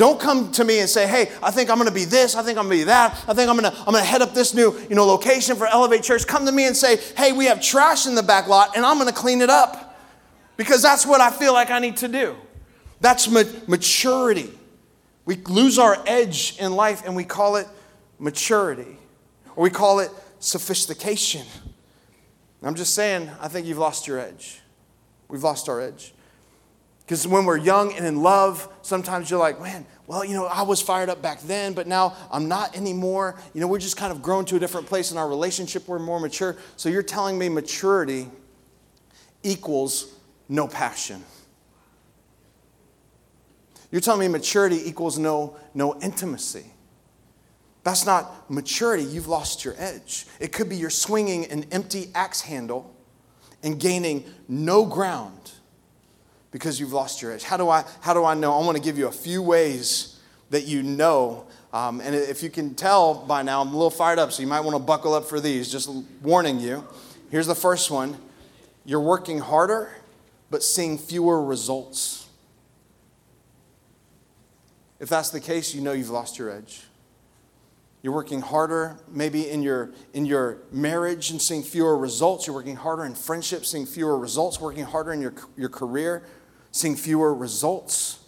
Don't 0.00 0.18
come 0.18 0.50
to 0.52 0.64
me 0.64 0.80
and 0.80 0.88
say, 0.88 1.06
hey, 1.06 1.30
I 1.42 1.50
think 1.50 1.68
I'm 1.68 1.76
gonna 1.76 1.90
be 1.90 2.06
this, 2.06 2.34
I 2.34 2.42
think 2.42 2.56
I'm 2.56 2.64
gonna 2.64 2.74
be 2.74 2.84
that, 2.84 3.22
I 3.28 3.34
think 3.34 3.50
I'm 3.50 3.56
gonna, 3.56 3.74
I'm 3.80 3.92
gonna 3.92 4.00
head 4.00 4.22
up 4.22 4.32
this 4.32 4.54
new 4.54 4.74
you 4.88 4.94
know, 4.94 5.04
location 5.04 5.56
for 5.56 5.66
Elevate 5.66 6.02
Church. 6.02 6.26
Come 6.26 6.46
to 6.46 6.52
me 6.52 6.66
and 6.66 6.74
say, 6.74 6.96
hey, 7.18 7.32
we 7.32 7.44
have 7.44 7.60
trash 7.60 8.06
in 8.06 8.14
the 8.14 8.22
back 8.22 8.48
lot 8.48 8.78
and 8.78 8.86
I'm 8.86 8.96
gonna 8.96 9.12
clean 9.12 9.42
it 9.42 9.50
up. 9.50 9.94
Because 10.56 10.80
that's 10.80 11.04
what 11.04 11.20
I 11.20 11.30
feel 11.30 11.52
like 11.52 11.70
I 11.70 11.80
need 11.80 11.98
to 11.98 12.08
do. 12.08 12.34
That's 13.02 13.28
ma- 13.28 13.42
maturity. 13.66 14.50
We 15.26 15.34
lose 15.34 15.78
our 15.78 16.02
edge 16.06 16.56
in 16.58 16.72
life 16.72 17.02
and 17.04 17.14
we 17.14 17.24
call 17.24 17.56
it 17.56 17.68
maturity, 18.18 18.96
or 19.54 19.64
we 19.64 19.68
call 19.68 19.98
it 19.98 20.10
sophistication. 20.38 21.46
I'm 22.62 22.74
just 22.74 22.94
saying, 22.94 23.28
I 23.38 23.48
think 23.48 23.66
you've 23.66 23.76
lost 23.76 24.06
your 24.06 24.18
edge. 24.18 24.62
We've 25.28 25.44
lost 25.44 25.68
our 25.68 25.78
edge. 25.78 26.14
Because 27.10 27.26
when 27.26 27.44
we're 27.44 27.56
young 27.56 27.92
and 27.94 28.06
in 28.06 28.22
love, 28.22 28.72
sometimes 28.82 29.28
you're 29.28 29.40
like, 29.40 29.60
man, 29.60 29.84
well, 30.06 30.24
you 30.24 30.32
know, 30.32 30.46
I 30.46 30.62
was 30.62 30.80
fired 30.80 31.08
up 31.08 31.20
back 31.20 31.40
then, 31.40 31.72
but 31.72 31.88
now 31.88 32.14
I'm 32.30 32.46
not 32.46 32.76
anymore. 32.76 33.36
You 33.52 33.60
know, 33.60 33.66
we're 33.66 33.80
just 33.80 33.96
kind 33.96 34.12
of 34.12 34.22
grown 34.22 34.44
to 34.44 34.54
a 34.54 34.60
different 34.60 34.86
place 34.86 35.10
in 35.10 35.18
our 35.18 35.28
relationship. 35.28 35.88
We're 35.88 35.98
more 35.98 36.20
mature. 36.20 36.56
So 36.76 36.88
you're 36.88 37.02
telling 37.02 37.36
me 37.36 37.48
maturity 37.48 38.28
equals 39.42 40.14
no 40.48 40.68
passion. 40.68 41.24
You're 43.90 44.00
telling 44.00 44.20
me 44.20 44.28
maturity 44.28 44.88
equals 44.88 45.18
no, 45.18 45.56
no 45.74 45.98
intimacy. 46.00 46.66
That's 47.82 48.06
not 48.06 48.48
maturity. 48.48 49.02
You've 49.02 49.26
lost 49.26 49.64
your 49.64 49.74
edge. 49.78 50.28
It 50.38 50.52
could 50.52 50.68
be 50.68 50.76
you're 50.76 50.90
swinging 50.90 51.46
an 51.46 51.66
empty 51.72 52.12
axe 52.14 52.42
handle 52.42 52.94
and 53.64 53.80
gaining 53.80 54.32
no 54.46 54.86
ground 54.86 55.54
because 56.50 56.80
you've 56.80 56.92
lost 56.92 57.22
your 57.22 57.32
edge. 57.32 57.44
How 57.44 57.56
do 57.56 57.68
I, 57.68 57.84
how 58.00 58.14
do 58.14 58.24
I 58.24 58.34
know? 58.34 58.52
I 58.52 58.64
want 58.64 58.76
to 58.76 58.82
give 58.82 58.98
you 58.98 59.08
a 59.08 59.12
few 59.12 59.42
ways 59.42 60.18
that 60.50 60.64
you 60.64 60.82
know. 60.82 61.46
Um, 61.72 62.00
and 62.00 62.14
if 62.14 62.42
you 62.42 62.50
can 62.50 62.74
tell 62.74 63.14
by 63.14 63.42
now, 63.42 63.60
I'm 63.60 63.68
a 63.68 63.72
little 63.72 63.90
fired 63.90 64.18
up, 64.18 64.32
so 64.32 64.42
you 64.42 64.48
might 64.48 64.60
want 64.60 64.76
to 64.76 64.82
buckle 64.82 65.14
up 65.14 65.24
for 65.26 65.40
these, 65.40 65.70
just 65.70 65.88
warning 66.22 66.58
you. 66.58 66.84
Here's 67.30 67.46
the 67.46 67.54
first 67.54 67.90
one 67.90 68.16
you're 68.84 69.00
working 69.00 69.38
harder, 69.38 69.90
but 70.50 70.62
seeing 70.62 70.98
fewer 70.98 71.44
results. 71.44 72.28
If 74.98 75.08
that's 75.08 75.30
the 75.30 75.40
case, 75.40 75.74
you 75.74 75.80
know 75.80 75.92
you've 75.92 76.10
lost 76.10 76.38
your 76.38 76.50
edge. 76.50 76.82
You're 78.02 78.14
working 78.14 78.40
harder, 78.40 78.98
maybe 79.08 79.48
in 79.48 79.62
your, 79.62 79.92
in 80.14 80.24
your 80.24 80.58
marriage 80.72 81.30
and 81.30 81.40
seeing 81.40 81.62
fewer 81.62 81.96
results. 81.96 82.46
You're 82.46 82.56
working 82.56 82.76
harder 82.76 83.04
in 83.04 83.14
friendship, 83.14 83.66
seeing 83.66 83.84
fewer 83.84 84.16
results. 84.18 84.58
Working 84.58 84.84
harder 84.84 85.12
in 85.12 85.20
your, 85.20 85.34
your 85.56 85.68
career, 85.68 86.22
seeing 86.72 86.96
fewer 86.96 87.34
results. 87.34 88.20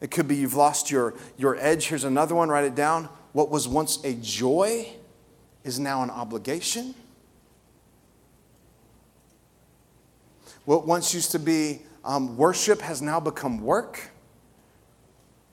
It 0.00 0.10
could 0.10 0.28
be 0.28 0.36
you've 0.36 0.54
lost 0.54 0.90
your, 0.90 1.14
your 1.36 1.56
edge. 1.56 1.86
Here's 1.86 2.04
another 2.04 2.34
one, 2.34 2.48
write 2.48 2.64
it 2.64 2.74
down. 2.74 3.08
What 3.32 3.50
was 3.50 3.68
once 3.68 4.02
a 4.04 4.14
joy 4.14 4.88
is 5.64 5.78
now 5.78 6.02
an 6.02 6.10
obligation. 6.10 6.94
What 10.64 10.86
once 10.86 11.14
used 11.14 11.32
to 11.32 11.38
be 11.38 11.82
um, 12.04 12.36
worship 12.36 12.80
has 12.80 13.02
now 13.02 13.20
become 13.20 13.60
work. 13.60 14.10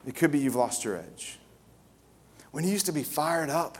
It 0.05 0.15
could 0.15 0.31
be 0.31 0.39
you've 0.39 0.55
lost 0.55 0.85
your 0.85 0.97
edge. 0.97 1.39
When 2.51 2.63
you 2.63 2.71
used 2.71 2.85
to 2.85 2.93
be 2.93 3.03
fired 3.03 3.49
up 3.49 3.77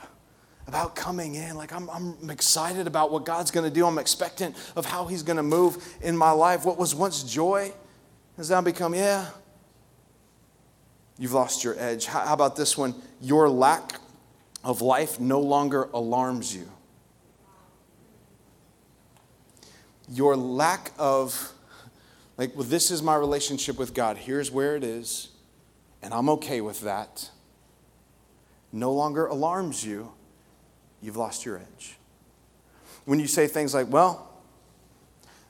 about 0.66 0.94
coming 0.94 1.34
in, 1.34 1.56
like 1.56 1.72
I'm, 1.72 1.88
I'm 1.88 2.30
excited 2.30 2.86
about 2.86 3.10
what 3.10 3.24
God's 3.24 3.50
going 3.50 3.64
to 3.64 3.74
do, 3.74 3.86
I'm 3.86 3.98
expectant 3.98 4.54
of 4.76 4.84
how 4.84 5.06
He's 5.06 5.22
going 5.22 5.38
to 5.38 5.42
move 5.42 5.82
in 6.02 6.16
my 6.16 6.30
life. 6.30 6.66
What 6.66 6.78
was 6.78 6.94
once 6.94 7.22
joy 7.22 7.72
has 8.38 8.50
now 8.50 8.60
become, 8.60 8.94
yeah, 8.94 9.26
you've 11.18 11.32
lost 11.32 11.64
your 11.64 11.78
edge. 11.78 12.06
How 12.06 12.32
about 12.32 12.54
this 12.54 12.78
one? 12.78 12.94
Your 13.20 13.50
lack 13.50 14.00
of 14.62 14.80
life 14.80 15.18
no 15.18 15.40
longer 15.40 15.88
alarms 15.92 16.54
you. 16.54 16.70
Your 20.08 20.36
lack 20.36 20.92
of, 20.98 21.52
like, 22.36 22.54
well, 22.54 22.64
this 22.64 22.92
is 22.92 23.02
my 23.02 23.16
relationship 23.16 23.76
with 23.76 23.92
God, 23.92 24.16
here's 24.16 24.50
where 24.50 24.76
it 24.76 24.84
is, 24.84 25.28
and 26.00 26.14
I'm 26.14 26.28
okay 26.30 26.60
with 26.60 26.80
that, 26.82 27.30
no 28.72 28.92
longer 28.92 29.26
alarms 29.26 29.84
you, 29.84 30.12
you've 31.02 31.16
lost 31.16 31.44
your 31.44 31.58
edge. 31.58 31.96
When 33.04 33.18
you 33.18 33.26
say 33.26 33.48
things 33.48 33.74
like, 33.74 33.88
well, 33.90 34.30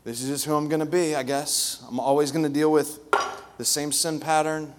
this 0.09 0.23
is 0.23 0.31
just 0.31 0.47
who 0.47 0.55
I'm 0.55 0.69
going 0.69 0.81
to 0.81 0.87
be, 0.87 1.15
I 1.15 1.23
guess. 1.23 1.85
I'm 1.87 2.01
always 2.01 2.33
going 2.33 2.45
to 2.45 2.49
deal 2.49 2.73
with 2.73 2.99
the 3.59 3.65
same 3.65 3.93
sin 3.93 4.19
pattern, 4.19 4.73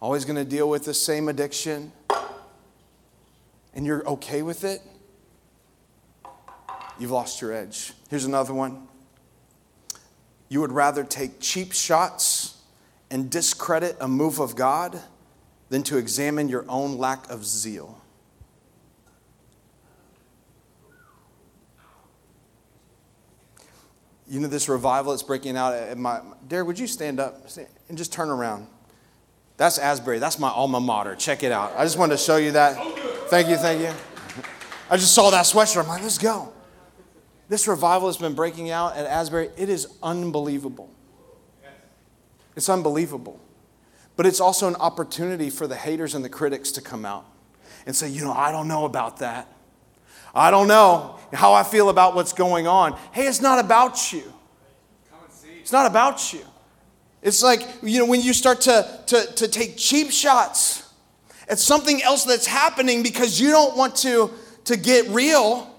always 0.00 0.24
going 0.24 0.36
to 0.36 0.46
deal 0.46 0.70
with 0.70 0.86
the 0.86 0.94
same 0.94 1.28
addiction, 1.28 1.92
and 3.74 3.84
you're 3.84 4.02
okay 4.08 4.40
with 4.40 4.64
it, 4.64 4.80
you've 6.98 7.10
lost 7.10 7.42
your 7.42 7.52
edge. 7.52 7.92
Here's 8.08 8.24
another 8.24 8.54
one. 8.54 8.88
You 10.48 10.62
would 10.62 10.72
rather 10.72 11.04
take 11.04 11.38
cheap 11.38 11.72
shots 11.72 12.62
and 13.10 13.30
discredit 13.30 13.98
a 14.00 14.08
move 14.08 14.38
of 14.38 14.56
God 14.56 14.98
than 15.68 15.82
to 15.82 15.98
examine 15.98 16.48
your 16.48 16.64
own 16.66 16.96
lack 16.96 17.28
of 17.28 17.44
zeal. 17.44 18.01
You 24.28 24.40
know 24.40 24.48
this 24.48 24.68
revival 24.68 25.12
that's 25.12 25.22
breaking 25.22 25.56
out 25.56 25.74
at 25.74 25.98
my. 25.98 26.20
Derek, 26.48 26.66
would 26.66 26.78
you 26.78 26.86
stand 26.86 27.20
up 27.20 27.46
and 27.88 27.98
just 27.98 28.12
turn 28.12 28.30
around? 28.30 28.66
That's 29.56 29.78
Asbury. 29.78 30.18
That's 30.18 30.38
my 30.38 30.48
alma 30.48 30.80
mater. 30.80 31.14
Check 31.14 31.42
it 31.42 31.52
out. 31.52 31.72
I 31.76 31.84
just 31.84 31.98
wanted 31.98 32.16
to 32.16 32.22
show 32.22 32.36
you 32.36 32.52
that. 32.52 32.76
Thank 33.28 33.48
you, 33.48 33.56
thank 33.56 33.80
you. 33.80 33.92
I 34.90 34.96
just 34.96 35.14
saw 35.14 35.30
that 35.30 35.44
sweatshirt. 35.44 35.82
I'm 35.82 35.88
like, 35.88 36.02
let's 36.02 36.18
go. 36.18 36.52
This 37.48 37.68
revival 37.68 38.08
has 38.08 38.16
been 38.16 38.34
breaking 38.34 38.70
out 38.70 38.96
at 38.96 39.06
Asbury. 39.06 39.50
It 39.56 39.68
is 39.68 39.86
unbelievable. 40.02 40.90
It's 42.56 42.68
unbelievable. 42.68 43.40
But 44.16 44.26
it's 44.26 44.40
also 44.40 44.68
an 44.68 44.76
opportunity 44.76 45.50
for 45.50 45.66
the 45.66 45.76
haters 45.76 46.14
and 46.14 46.24
the 46.24 46.28
critics 46.28 46.70
to 46.72 46.80
come 46.80 47.04
out 47.04 47.24
and 47.86 47.96
say, 47.96 48.08
you 48.08 48.22
know, 48.22 48.32
I 48.32 48.52
don't 48.52 48.68
know 48.68 48.84
about 48.84 49.18
that. 49.18 49.48
I 50.34 50.50
don't 50.50 50.68
know 50.68 51.18
how 51.32 51.52
I 51.52 51.62
feel 51.62 51.88
about 51.88 52.14
what's 52.14 52.32
going 52.32 52.66
on. 52.66 52.98
Hey, 53.12 53.26
it's 53.26 53.40
not 53.40 53.58
about 53.58 54.12
you. 54.12 54.32
It's 55.60 55.72
not 55.72 55.86
about 55.86 56.32
you. 56.32 56.40
It's 57.22 57.42
like, 57.42 57.66
you 57.82 57.98
know, 57.98 58.06
when 58.06 58.20
you 58.20 58.32
start 58.32 58.62
to, 58.62 59.00
to, 59.06 59.26
to 59.34 59.48
take 59.48 59.76
cheap 59.76 60.10
shots 60.10 60.90
at 61.48 61.58
something 61.58 62.02
else 62.02 62.24
that's 62.24 62.46
happening 62.46 63.02
because 63.02 63.40
you 63.40 63.50
don't 63.50 63.76
want 63.76 63.96
to, 63.96 64.30
to 64.64 64.76
get 64.76 65.08
real 65.08 65.72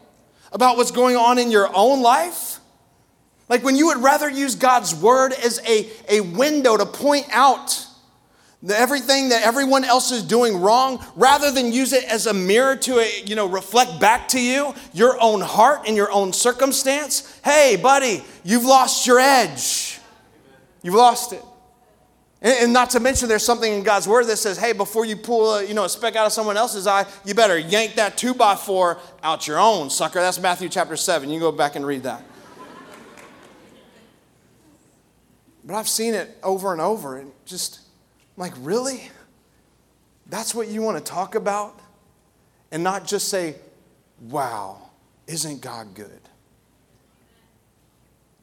about 0.52 0.78
what's 0.78 0.92
going 0.92 1.16
on 1.16 1.38
in 1.38 1.52
your 1.52 1.70
own 1.76 2.02
life. 2.02 2.60
Like 3.50 3.64
when 3.64 3.76
you 3.76 3.88
would 3.88 3.98
rather 3.98 4.30
use 4.30 4.56
God's 4.56 4.96
word 4.96 5.34
as 5.34 5.60
a, 5.68 5.90
a 6.10 6.22
window 6.22 6.78
to 6.78 6.86
point 6.86 7.28
out 7.32 7.88
everything 8.72 9.30
that 9.30 9.44
everyone 9.44 9.84
else 9.84 10.12
is 10.12 10.24
doing 10.24 10.56
wrong 10.58 11.04
rather 11.16 11.52
than 11.52 11.74
use 11.74 11.92
it 11.92 12.06
as 12.06 12.28
a 12.28 12.34
mirror 12.34 12.76
to 12.78 13.00
uh, 13.00 13.06
you 13.26 13.36
know 13.36 13.46
reflect 13.46 14.00
back 14.00 14.28
to 14.30 14.40
you 14.40 14.74
your 14.94 15.18
own 15.22 15.42
heart 15.42 15.82
and 15.86 15.98
your 15.98 16.12
own 16.12 16.32
circumstance 16.32 17.40
hey 17.44 17.76
buddy 17.82 18.24
you've 18.44 18.66
lost 18.66 19.06
your 19.06 19.20
edge. 19.20 20.00
You've 20.82 20.96
lost 20.96 21.32
it. 21.32 21.44
And, 22.42 22.74
not 22.74 22.90
to 22.90 23.00
mention 23.00 23.30
there's 23.30 23.46
something 23.46 23.72
in 23.72 23.84
god's 23.84 24.08
word 24.08 24.28
that 24.28 24.38
says 24.38 24.58
hey 24.58 24.74
before 24.74 25.06
you 25.06 25.16
pull 25.18 25.56
a, 25.56 25.64
you 25.64 25.74
know 25.74 25.84
a 25.84 25.90
speck 25.90 26.16
out 26.16 26.26
of 26.26 26.32
someone 26.32 26.58
else's 26.58 26.88
eye 26.88 27.06
you 27.26 27.34
better 27.34 27.58
yank 27.58 27.96
that 27.96 28.18
two 28.18 28.34
by 28.34 28.56
four 28.56 28.98
out 29.24 29.46
your 29.48 29.60
own 29.60 29.90
sucker. 29.90 30.20
That's 30.20 30.40
matthew 30.40 30.70
chapter 30.70 30.96
7 30.96 31.30
you 31.30 31.36
can 31.36 31.42
go 31.42 31.52
back 31.52 31.76
and 31.76 31.86
read 31.86 32.04
that. 32.04 32.24
But 35.66 35.76
i've 35.76 35.90
seen 35.90 36.14
it 36.14 36.38
over 36.44 36.72
and 36.72 36.82
over 36.82 37.18
and 37.18 37.32
just 37.46 37.83
like, 38.38 38.54
really? 38.60 39.10
That's 40.28 40.56
what 40.56 40.68
you 40.68 40.82
want 40.82 40.98
to 40.98 41.04
talk 41.04 41.36
about? 41.36 41.80
And 42.72 42.84
not 42.84 43.06
just 43.06 43.30
say, 43.30 43.56
wow, 44.20 44.90
isn't 45.28 45.62
God 45.62 45.94
good? 45.94 46.22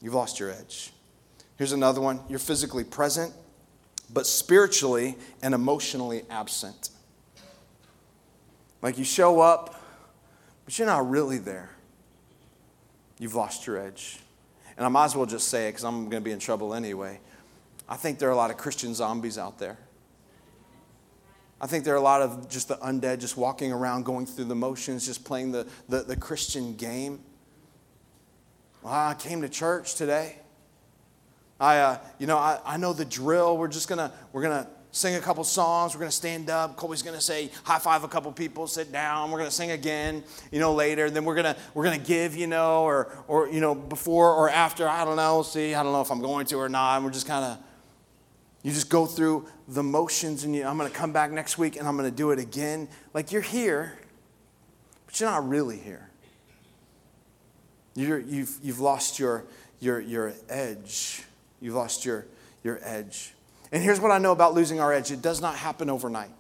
You've 0.01 0.15
lost 0.15 0.41
your 0.41 0.51
edge. 0.51 0.93
Here's 1.57 1.73
another 1.73 2.01
one 2.01 2.21
you're 2.29 2.39
physically 2.39 2.85
present, 2.85 3.33
but 4.13 4.27
spiritually 4.27 5.17
and 5.43 5.55
emotionally 5.55 6.23
absent. 6.31 6.91
Like 8.83 8.97
you 8.97 9.05
show 9.05 9.41
up, 9.41 9.83
but 10.65 10.79
you're 10.79 10.87
not 10.87 11.09
really 11.11 11.39
there. 11.39 11.71
You've 13.19 13.35
lost 13.35 13.67
your 13.67 13.77
edge. 13.77 14.21
And 14.77 14.87
I 14.87 14.89
might 14.89 15.05
as 15.07 15.17
well 15.17 15.27
just 15.27 15.49
say 15.49 15.67
it 15.67 15.73
because 15.73 15.85
I'm 15.85 16.09
going 16.09 16.23
to 16.23 16.25
be 16.25 16.31
in 16.31 16.39
trouble 16.39 16.73
anyway. 16.73 17.21
I 17.91 17.97
think 17.97 18.21
there 18.21 18.29
are 18.29 18.33
a 18.33 18.37
lot 18.37 18.51
of 18.51 18.57
Christian 18.57 18.95
zombies 18.95 19.37
out 19.37 19.59
there. 19.59 19.77
I 21.61 21.67
think 21.67 21.85
there 21.85 21.93
are 21.93 21.99
a 21.99 22.03
lot 22.03 22.23
of 22.23 22.49
just 22.49 22.69
the 22.69 22.77
undead 22.77 23.19
just 23.19 23.37
walking 23.37 23.73
around, 23.73 24.05
going 24.05 24.25
through 24.25 24.47
the 24.47 24.55
motions, 24.55 25.05
just 25.05 25.25
playing 25.25 25.53
the, 25.53 25.67
the, 25.89 26.05
the 26.05 26.17
Christian 26.17 26.75
game. 26.75 27.21
Well, 28.83 28.95
I 28.95 29.15
came 29.15 29.43
to 29.43 29.49
church 29.49 29.97
today. 29.97 30.37
I, 31.59 31.79
uh, 31.79 31.99
you 32.19 32.27
know, 32.27 32.39
I, 32.39 32.61
I 32.65 32.77
know 32.79 32.95
the 32.95 33.05
drill. 33.05 33.59
We're 33.59 33.69
just 33.69 33.89
gonna, 33.89 34.11
we're 34.33 34.41
gonna 34.41 34.67
sing 34.93 35.17
a 35.17 35.21
couple 35.21 35.45
songs. 35.45 35.95
We're 35.95 36.01
gonna 36.01 36.13
stand 36.13 36.49
up. 36.49 36.77
Colby's 36.77 37.03
gonna 37.03 37.21
say 37.21 37.51
high 37.65 37.79
five 37.79 38.05
a 38.05 38.09
couple 38.09 38.33
people, 38.33 38.67
sit 38.67 38.91
down. 38.91 39.31
We're 39.31 39.39
gonna 39.39 39.51
sing 39.51 39.73
again, 39.73 40.25
you 40.51 40.61
know, 40.61 40.73
later. 40.73 41.11
Then 41.11 41.27
we're 41.27 41.35
gonna, 41.35 41.57
we're 41.75 41.85
gonna 41.85 41.99
give, 41.99 42.35
you 42.37 42.47
know, 42.47 42.85
or, 42.85 43.13
or 43.29 43.51
you 43.51 43.61
know, 43.61 43.75
before 43.75 44.33
or 44.33 44.49
after. 44.49 44.89
I 44.89 45.05
don't 45.05 45.17
know. 45.17 45.43
See, 45.43 45.75
I 45.75 45.83
don't 45.83 45.93
know 45.93 46.01
if 46.01 46.11
I'm 46.11 46.23
going 46.23 46.47
to 46.47 46.57
or 46.57 46.71
not. 46.71 46.97
And 46.97 47.05
we're 47.05 47.11
just 47.11 47.27
kind 47.27 47.45
of 47.45 47.59
you 48.63 48.73
just 48.73 48.91
go 48.91 49.07
through 49.07 49.49
the 49.69 49.83
motions 49.83 50.45
and 50.45 50.55
you, 50.55 50.67
I'm 50.67 50.77
going 50.77 50.91
to 50.91 50.97
come 50.97 51.13
back 51.13 51.31
next 51.31 51.57
week 51.57 51.77
and 51.77 51.89
I'm 51.89 51.97
going 51.97 52.11
to 52.11 52.17
do 52.17 52.31
it 52.31 52.39
again. 52.39 52.89
Like 53.15 53.33
you're 53.33 53.41
here, 53.41 53.99
but 55.07 55.19
you're 55.19 55.31
not 55.31 55.49
really 55.49 55.79
here. 55.79 56.11
you 57.95 58.13
have 58.13 58.29
you've, 58.29 58.59
you've 58.63 58.81
lost 58.81 59.19
your, 59.19 59.45
your, 59.81 60.01
your 60.01 60.35
edge. 60.49 61.25
You've 61.61 61.75
lost 61.75 62.05
your, 62.05 62.27
your 62.63 62.79
edge. 62.83 63.35
And 63.73 63.83
here's 63.83 64.01
what 64.01 64.11
I 64.11 64.19
know 64.19 64.33
about 64.33 64.55
losing 64.55 64.81
our 64.81 64.93
edge 64.93 65.11
it 65.11 65.23
does 65.23 65.41
not 65.41 65.57
happen 65.57 65.89
overnight. 65.89 66.31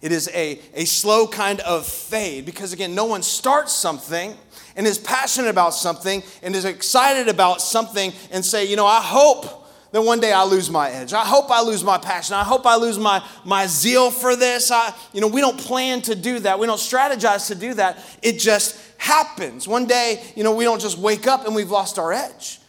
It 0.00 0.12
is 0.12 0.30
a, 0.32 0.58
a 0.74 0.86
slow 0.86 1.26
kind 1.26 1.60
of 1.60 1.86
fade 1.86 2.46
because, 2.46 2.72
again, 2.72 2.94
no 2.94 3.04
one 3.04 3.22
starts 3.22 3.72
something 3.72 4.34
and 4.74 4.86
is 4.86 4.96
passionate 4.96 5.48
about 5.48 5.74
something 5.74 6.22
and 6.42 6.56
is 6.56 6.64
excited 6.64 7.28
about 7.28 7.60
something 7.60 8.12
and 8.30 8.42
say, 8.42 8.64
you 8.64 8.76
know, 8.76 8.86
I 8.86 9.02
hope 9.02 9.60
then 9.92 10.04
one 10.04 10.20
day 10.20 10.32
I 10.32 10.44
lose 10.44 10.70
my 10.70 10.88
edge. 10.90 11.12
I 11.12 11.24
hope 11.24 11.50
I 11.50 11.62
lose 11.62 11.82
my 11.82 11.98
passion. 11.98 12.36
I 12.36 12.44
hope 12.44 12.64
I 12.64 12.76
lose 12.76 12.98
my, 12.98 13.24
my 13.44 13.66
zeal 13.66 14.10
for 14.10 14.36
this. 14.36 14.70
I, 14.70 14.94
you 15.12 15.20
know, 15.20 15.26
we 15.26 15.40
don't 15.40 15.58
plan 15.58 16.00
to 16.02 16.14
do 16.14 16.38
that. 16.40 16.58
We 16.58 16.66
don't 16.66 16.78
strategize 16.78 17.48
to 17.48 17.56
do 17.56 17.74
that. 17.74 17.98
It 18.22 18.38
just 18.38 18.80
happens. 18.98 19.66
One 19.66 19.86
day, 19.86 20.22
you 20.36 20.44
know, 20.44 20.54
we 20.54 20.64
don't 20.64 20.80
just 20.80 20.98
wake 20.98 21.26
up 21.26 21.44
and 21.44 21.54
we've 21.56 21.70
lost 21.70 21.98
our 21.98 22.12
edge. 22.12 22.60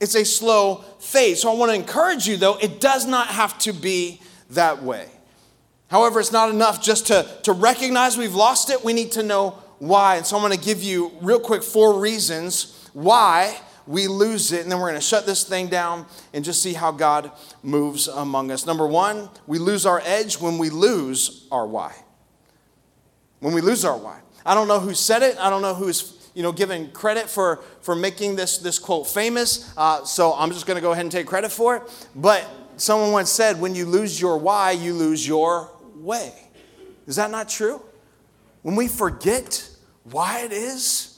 It's 0.00 0.14
a 0.14 0.24
slow 0.24 0.76
fade. 0.98 1.36
So 1.36 1.52
I 1.52 1.54
want 1.54 1.70
to 1.70 1.76
encourage 1.76 2.26
you, 2.26 2.38
though, 2.38 2.56
it 2.56 2.80
does 2.80 3.06
not 3.06 3.26
have 3.26 3.58
to 3.60 3.74
be 3.74 4.22
that 4.50 4.82
way. 4.82 5.06
However, 5.88 6.18
it's 6.18 6.32
not 6.32 6.48
enough 6.48 6.82
just 6.82 7.08
to, 7.08 7.28
to 7.42 7.52
recognize 7.52 8.16
we've 8.16 8.34
lost 8.34 8.70
it. 8.70 8.82
We 8.82 8.94
need 8.94 9.12
to 9.12 9.22
know 9.22 9.58
why. 9.80 10.16
And 10.16 10.24
so 10.24 10.36
I'm 10.36 10.42
going 10.42 10.58
to 10.58 10.64
give 10.64 10.82
you, 10.82 11.12
real 11.20 11.40
quick, 11.40 11.62
four 11.62 12.00
reasons 12.00 12.88
why 12.94 13.60
we 13.86 14.06
lose 14.06 14.52
it, 14.52 14.62
and 14.62 14.70
then 14.70 14.78
we're 14.78 14.88
going 14.88 15.00
to 15.00 15.06
shut 15.06 15.26
this 15.26 15.44
thing 15.44 15.68
down 15.68 16.06
and 16.32 16.44
just 16.44 16.62
see 16.62 16.72
how 16.72 16.92
God 16.92 17.30
moves 17.62 18.08
among 18.08 18.50
us. 18.50 18.66
Number 18.66 18.86
one, 18.86 19.28
we 19.46 19.58
lose 19.58 19.86
our 19.86 20.00
edge 20.04 20.40
when 20.40 20.58
we 20.58 20.70
lose 20.70 21.46
our 21.50 21.66
why. 21.66 21.94
When 23.40 23.54
we 23.54 23.60
lose 23.60 23.84
our 23.84 23.96
why. 23.96 24.20
I 24.44 24.54
don't 24.54 24.68
know 24.68 24.80
who 24.80 24.94
said 24.94 25.22
it, 25.22 25.36
I 25.38 25.50
don't 25.50 25.62
know 25.62 25.74
who's 25.74 26.20
you 26.34 26.42
know, 26.42 26.52
given 26.52 26.90
credit 26.92 27.28
for, 27.28 27.60
for 27.80 27.94
making 27.94 28.36
this, 28.36 28.58
this 28.58 28.78
quote 28.78 29.06
famous, 29.06 29.72
uh, 29.76 30.04
so 30.04 30.32
I'm 30.34 30.50
just 30.52 30.66
going 30.66 30.76
to 30.76 30.80
go 30.80 30.92
ahead 30.92 31.04
and 31.04 31.12
take 31.12 31.26
credit 31.26 31.50
for 31.50 31.76
it. 31.76 32.08
But 32.14 32.48
someone 32.76 33.12
once 33.12 33.30
said, 33.30 33.60
when 33.60 33.74
you 33.74 33.86
lose 33.86 34.20
your 34.20 34.38
why, 34.38 34.72
you 34.72 34.94
lose 34.94 35.26
your 35.26 35.70
way. 35.96 36.32
Is 37.06 37.16
that 37.16 37.30
not 37.30 37.48
true? 37.48 37.82
When 38.62 38.76
we 38.76 38.88
forget 38.88 39.68
why 40.04 40.40
it 40.40 40.52
is, 40.52 41.09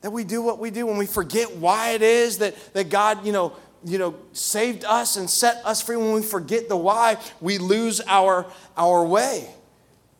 that 0.00 0.10
we 0.10 0.24
do 0.24 0.42
what 0.42 0.58
we 0.58 0.70
do 0.70 0.86
when 0.86 0.96
we 0.96 1.06
forget 1.06 1.56
why 1.56 1.90
it 1.90 2.02
is 2.02 2.38
that, 2.38 2.56
that 2.74 2.88
God, 2.88 3.26
you 3.26 3.32
know, 3.32 3.54
you 3.84 3.98
know, 3.98 4.14
saved 4.32 4.84
us 4.84 5.16
and 5.16 5.28
set 5.28 5.64
us 5.64 5.80
free. 5.82 5.96
When 5.96 6.12
we 6.12 6.22
forget 6.22 6.68
the 6.68 6.76
why, 6.76 7.16
we 7.40 7.58
lose 7.58 8.00
our, 8.06 8.46
our 8.76 9.04
way. 9.04 9.48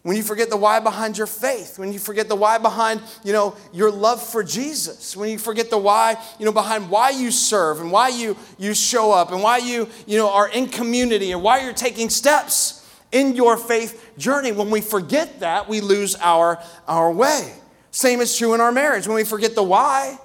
When 0.03 0.17
you 0.17 0.23
forget 0.23 0.49
the 0.49 0.57
why 0.57 0.81
behind 0.81 1.19
your 1.19 1.27
faith, 1.27 1.79
when 1.79 1.93
you 1.93 1.99
forget 1.99 2.29
the 2.29 2.37
why 2.37 2.59
behind, 2.59 3.03
you 3.25 3.33
know, 3.33 3.57
your 3.73 3.91
love 3.91 4.23
for 4.23 4.45
Jesus, 4.45 5.17
when 5.17 5.29
you 5.29 5.39
forget 5.39 5.71
the 5.71 5.79
why, 5.79 6.17
you 6.39 6.47
know, 6.47 6.53
behind 6.53 6.89
why 6.89 7.11
you 7.11 7.31
serve 7.31 7.81
and 7.81 7.91
why 7.91 8.09
you, 8.09 8.37
you 8.59 8.75
show 8.75 9.13
up 9.13 9.33
and 9.33 9.43
why 9.43 9.59
you, 9.59 9.89
you 10.07 10.17
know, 10.17 10.31
are 10.31 10.49
in 10.49 10.69
community 10.69 11.33
and 11.33 11.43
why 11.43 11.61
you're 11.63 11.73
taking 11.73 12.09
steps 12.09 12.89
in 13.11 13.35
your 13.35 13.57
faith 13.57 14.13
journey. 14.17 14.53
When 14.53 14.71
we 14.71 14.81
forget 14.81 15.41
that, 15.41 15.69
we 15.69 15.81
lose 15.81 16.15
our, 16.17 16.63
our 16.87 17.11
way. 17.11 17.53
Same 17.91 18.21
is 18.21 18.37
true 18.37 18.55
in 18.55 18.61
our 18.61 18.73
marriage. 18.73 19.07
When 19.07 19.17
we 19.17 19.25
forget 19.25 19.55
the 19.55 19.63
why, 19.63 20.19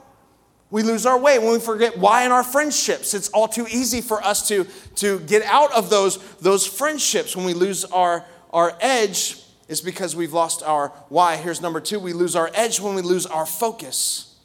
we 0.70 0.84
lose 0.84 1.06
our 1.06 1.20
way. 1.20 1.40
When 1.40 1.52
we 1.52 1.60
forget 1.60 1.98
why 1.98 2.26
in 2.26 2.32
our 2.32 2.44
friendships, 2.44 3.14
it's 3.14 3.30
all 3.30 3.48
too 3.48 3.68
easy 3.70 4.02
for 4.02 4.24
us 4.24 4.48
to, 4.48 4.66
to 4.96 5.20
get 5.20 5.44
out 5.44 5.72
of 5.72 5.90
those, 5.90 6.18
those 6.40 6.66
friendships. 6.66 7.36
When 7.36 7.46
we 7.46 7.54
lose 7.54 7.86
our, 7.86 8.26
our 8.52 8.76
edge, 8.82 9.40
it's 9.70 9.82
because 9.82 10.16
we've 10.16 10.34
lost 10.34 10.64
our 10.64 10.90
why. 11.10 11.38
Here's 11.38 11.62
number 11.62 11.80
two 11.80 12.00
we 12.00 12.14
lose 12.14 12.36
our 12.36 12.50
edge 12.54 12.80
when 12.80 12.96
we 12.96 13.02
lose 13.02 13.26
our 13.26 13.46
focus. 13.46 14.36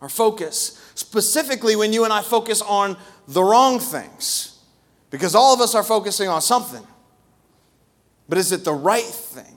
Our 0.00 0.08
focus. 0.08 0.82
Specifically, 0.94 1.76
when 1.76 1.92
you 1.92 2.04
and 2.04 2.12
I 2.12 2.22
focus 2.22 2.62
on 2.62 2.96
the 3.28 3.42
wrong 3.42 3.78
things. 3.78 4.58
Because 5.10 5.34
all 5.34 5.52
of 5.52 5.60
us 5.60 5.74
are 5.74 5.82
focusing 5.82 6.28
on 6.28 6.40
something. 6.40 6.86
But 8.28 8.38
is 8.38 8.52
it 8.52 8.64
the 8.64 8.72
right 8.72 9.04
thing? 9.04 9.54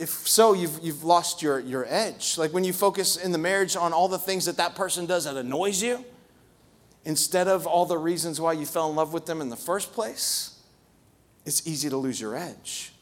If 0.00 0.28
so, 0.28 0.52
you've, 0.52 0.78
you've 0.82 1.04
lost 1.04 1.42
your, 1.42 1.60
your 1.60 1.84
edge. 1.88 2.38
Like 2.38 2.52
when 2.52 2.64
you 2.64 2.72
focus 2.72 3.16
in 3.16 3.32
the 3.32 3.38
marriage 3.38 3.76
on 3.76 3.92
all 3.92 4.08
the 4.08 4.18
things 4.18 4.44
that 4.44 4.56
that 4.56 4.74
person 4.74 5.06
does 5.06 5.24
that 5.24 5.36
annoys 5.36 5.82
you, 5.82 6.04
instead 7.04 7.48
of 7.48 7.66
all 7.66 7.86
the 7.86 7.98
reasons 7.98 8.40
why 8.40 8.52
you 8.52 8.66
fell 8.66 8.88
in 8.90 8.96
love 8.96 9.12
with 9.12 9.26
them 9.26 9.40
in 9.40 9.48
the 9.48 9.56
first 9.56 9.92
place, 9.92 10.60
it's 11.44 11.66
easy 11.66 11.88
to 11.88 11.96
lose 11.96 12.20
your 12.20 12.36
edge. 12.36 12.92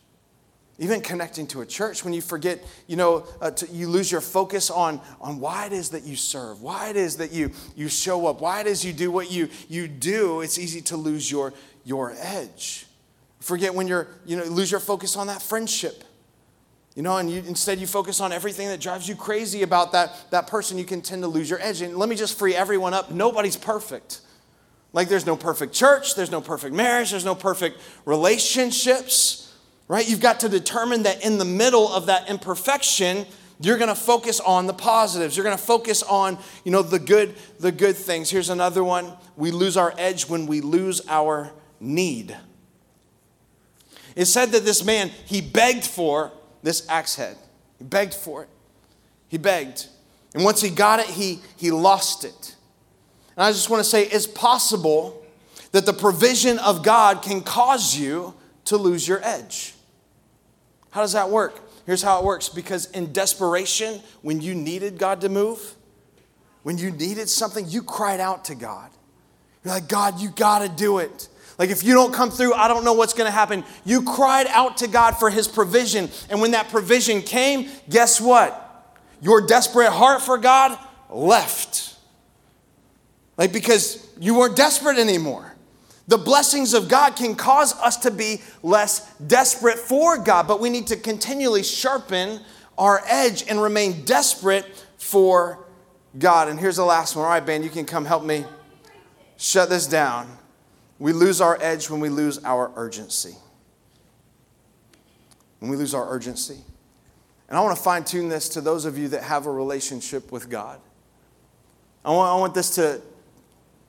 Even 0.78 1.00
connecting 1.00 1.46
to 1.48 1.62
a 1.62 1.66
church, 1.66 2.04
when 2.04 2.12
you 2.12 2.20
forget, 2.20 2.62
you 2.86 2.96
know, 2.96 3.26
uh, 3.40 3.50
to, 3.50 3.66
you 3.68 3.88
lose 3.88 4.12
your 4.12 4.20
focus 4.20 4.70
on, 4.70 5.00
on 5.20 5.40
why 5.40 5.66
it 5.66 5.72
is 5.72 5.90
that 5.90 6.02
you 6.02 6.16
serve, 6.16 6.60
why 6.60 6.90
it 6.90 6.96
is 6.96 7.16
that 7.16 7.32
you, 7.32 7.50
you 7.74 7.88
show 7.88 8.26
up, 8.26 8.40
why 8.40 8.60
it 8.60 8.66
is 8.66 8.84
you 8.84 8.92
do 8.92 9.10
what 9.10 9.30
you, 9.30 9.48
you 9.68 9.88
do, 9.88 10.42
it's 10.42 10.58
easy 10.58 10.82
to 10.82 10.96
lose 10.96 11.30
your, 11.30 11.54
your 11.84 12.14
edge. 12.18 12.86
Forget 13.40 13.74
when 13.74 13.88
you're, 13.88 14.06
you 14.26 14.36
know, 14.36 14.44
lose 14.44 14.70
your 14.70 14.80
focus 14.80 15.16
on 15.16 15.28
that 15.28 15.40
friendship. 15.40 16.04
You 16.96 17.02
know, 17.02 17.18
and 17.18 17.30
you, 17.30 17.42
instead 17.46 17.78
you 17.78 17.86
focus 17.86 18.20
on 18.20 18.32
everything 18.32 18.68
that 18.68 18.80
drives 18.80 19.06
you 19.06 19.14
crazy 19.14 19.62
about 19.62 19.92
that, 19.92 20.30
that 20.30 20.46
person, 20.46 20.78
you 20.78 20.84
can 20.84 21.02
tend 21.02 21.22
to 21.22 21.28
lose 21.28 21.48
your 21.48 21.60
edge. 21.60 21.82
And 21.82 21.96
let 21.98 22.08
me 22.08 22.16
just 22.16 22.38
free 22.38 22.54
everyone 22.54 22.94
up 22.94 23.10
nobody's 23.10 23.56
perfect. 23.56 24.22
Like 24.94 25.10
there's 25.10 25.26
no 25.26 25.36
perfect 25.36 25.74
church, 25.74 26.14
there's 26.14 26.30
no 26.30 26.40
perfect 26.40 26.74
marriage, 26.74 27.10
there's 27.10 27.24
no 27.24 27.34
perfect 27.34 27.80
relationships, 28.06 29.54
right? 29.88 30.08
You've 30.08 30.22
got 30.22 30.40
to 30.40 30.48
determine 30.48 31.02
that 31.02 31.22
in 31.22 31.36
the 31.36 31.44
middle 31.44 31.92
of 31.92 32.06
that 32.06 32.30
imperfection, 32.30 33.26
you're 33.60 33.76
going 33.76 33.88
to 33.88 33.94
focus 33.94 34.40
on 34.40 34.66
the 34.66 34.72
positives. 34.72 35.36
You're 35.36 35.44
going 35.44 35.56
to 35.56 35.62
focus 35.62 36.02
on, 36.02 36.38
you 36.64 36.72
know, 36.72 36.80
the 36.80 36.98
good 36.98 37.34
the 37.58 37.72
good 37.72 37.96
things. 37.96 38.30
Here's 38.30 38.48
another 38.48 38.82
one. 38.82 39.12
We 39.36 39.50
lose 39.50 39.76
our 39.76 39.92
edge 39.98 40.28
when 40.28 40.46
we 40.46 40.62
lose 40.62 41.02
our 41.08 41.52
need. 41.78 42.34
It 44.14 44.24
said 44.24 44.52
that 44.52 44.64
this 44.64 44.82
man, 44.82 45.10
he 45.26 45.42
begged 45.42 45.84
for 45.84 46.32
this 46.62 46.86
axe 46.88 47.14
head. 47.14 47.36
He 47.78 47.84
begged 47.84 48.14
for 48.14 48.42
it. 48.42 48.48
He 49.28 49.38
begged. 49.38 49.86
And 50.34 50.44
once 50.44 50.60
he 50.60 50.70
got 50.70 51.00
it, 51.00 51.06
he, 51.06 51.40
he 51.56 51.70
lost 51.70 52.24
it. 52.24 52.56
And 53.36 53.44
I 53.44 53.52
just 53.52 53.70
want 53.70 53.82
to 53.82 53.88
say 53.88 54.04
it's 54.04 54.26
possible 54.26 55.24
that 55.72 55.86
the 55.86 55.92
provision 55.92 56.58
of 56.58 56.82
God 56.82 57.22
can 57.22 57.42
cause 57.42 57.96
you 57.96 58.34
to 58.66 58.76
lose 58.76 59.06
your 59.06 59.20
edge. 59.22 59.74
How 60.90 61.02
does 61.02 61.12
that 61.12 61.30
work? 61.30 61.60
Here's 61.84 62.02
how 62.02 62.18
it 62.18 62.24
works 62.24 62.48
because 62.48 62.90
in 62.90 63.12
desperation, 63.12 64.00
when 64.22 64.40
you 64.40 64.54
needed 64.54 64.98
God 64.98 65.20
to 65.20 65.28
move, 65.28 65.74
when 66.62 66.78
you 66.78 66.90
needed 66.90 67.28
something, 67.28 67.68
you 67.68 67.82
cried 67.82 68.18
out 68.18 68.46
to 68.46 68.54
God. 68.54 68.90
You're 69.64 69.74
like, 69.74 69.88
God, 69.88 70.20
you 70.20 70.30
got 70.30 70.60
to 70.60 70.68
do 70.68 70.98
it. 70.98 71.28
Like, 71.58 71.70
if 71.70 71.82
you 71.82 71.94
don't 71.94 72.12
come 72.12 72.30
through, 72.30 72.52
I 72.52 72.68
don't 72.68 72.84
know 72.84 72.92
what's 72.92 73.14
going 73.14 73.26
to 73.26 73.32
happen. 73.32 73.64
You 73.84 74.02
cried 74.02 74.46
out 74.48 74.78
to 74.78 74.88
God 74.88 75.12
for 75.12 75.30
His 75.30 75.48
provision. 75.48 76.10
And 76.28 76.40
when 76.40 76.50
that 76.50 76.68
provision 76.68 77.22
came, 77.22 77.70
guess 77.88 78.20
what? 78.20 78.62
Your 79.22 79.46
desperate 79.46 79.90
heart 79.90 80.20
for 80.20 80.36
God 80.36 80.78
left. 81.08 81.94
Like, 83.38 83.52
because 83.52 84.06
you 84.20 84.38
weren't 84.38 84.56
desperate 84.56 84.98
anymore. 84.98 85.54
The 86.08 86.18
blessings 86.18 86.74
of 86.74 86.88
God 86.88 87.16
can 87.16 87.34
cause 87.34 87.74
us 87.80 87.96
to 87.98 88.10
be 88.10 88.40
less 88.62 89.12
desperate 89.14 89.78
for 89.78 90.18
God, 90.18 90.46
but 90.46 90.60
we 90.60 90.70
need 90.70 90.86
to 90.88 90.96
continually 90.96 91.62
sharpen 91.62 92.40
our 92.78 93.02
edge 93.06 93.44
and 93.48 93.60
remain 93.60 94.04
desperate 94.04 94.66
for 94.98 95.58
God. 96.18 96.48
And 96.48 96.60
here's 96.60 96.76
the 96.76 96.84
last 96.84 97.16
one. 97.16 97.24
All 97.24 97.30
right, 97.30 97.44
Ben, 97.44 97.62
you 97.62 97.70
can 97.70 97.86
come 97.86 98.04
help 98.04 98.22
me 98.22 98.44
shut 99.36 99.68
this 99.68 99.86
down. 99.86 100.28
We 100.98 101.12
lose 101.12 101.40
our 101.40 101.58
edge 101.60 101.90
when 101.90 102.00
we 102.00 102.08
lose 102.08 102.42
our 102.44 102.72
urgency. 102.76 103.34
When 105.58 105.70
we 105.70 105.76
lose 105.76 105.94
our 105.94 106.08
urgency. 106.10 106.58
And 107.48 107.56
I 107.56 107.60
want 107.60 107.76
to 107.76 107.82
fine 107.82 108.04
tune 108.04 108.28
this 108.28 108.48
to 108.50 108.60
those 108.60 108.84
of 108.84 108.98
you 108.98 109.08
that 109.08 109.22
have 109.22 109.46
a 109.46 109.52
relationship 109.52 110.32
with 110.32 110.48
God. 110.48 110.80
I 112.04 112.10
want, 112.10 112.30
I 112.30 112.40
want 112.40 112.54
this 112.54 112.74
to, 112.76 113.00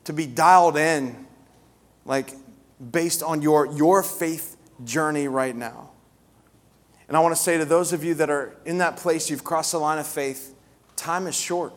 to 0.04 0.12
be 0.12 0.26
dialed 0.26 0.76
in, 0.76 1.26
like 2.04 2.34
based 2.92 3.22
on 3.22 3.42
your, 3.42 3.66
your 3.66 4.02
faith 4.02 4.56
journey 4.84 5.28
right 5.28 5.54
now. 5.54 5.90
And 7.08 7.16
I 7.16 7.20
want 7.20 7.34
to 7.34 7.42
say 7.42 7.56
to 7.58 7.64
those 7.64 7.92
of 7.92 8.04
you 8.04 8.14
that 8.14 8.28
are 8.28 8.54
in 8.64 8.78
that 8.78 8.98
place, 8.98 9.30
you've 9.30 9.44
crossed 9.44 9.72
the 9.72 9.78
line 9.78 9.98
of 9.98 10.06
faith, 10.06 10.54
time 10.94 11.26
is 11.26 11.34
short. 11.34 11.72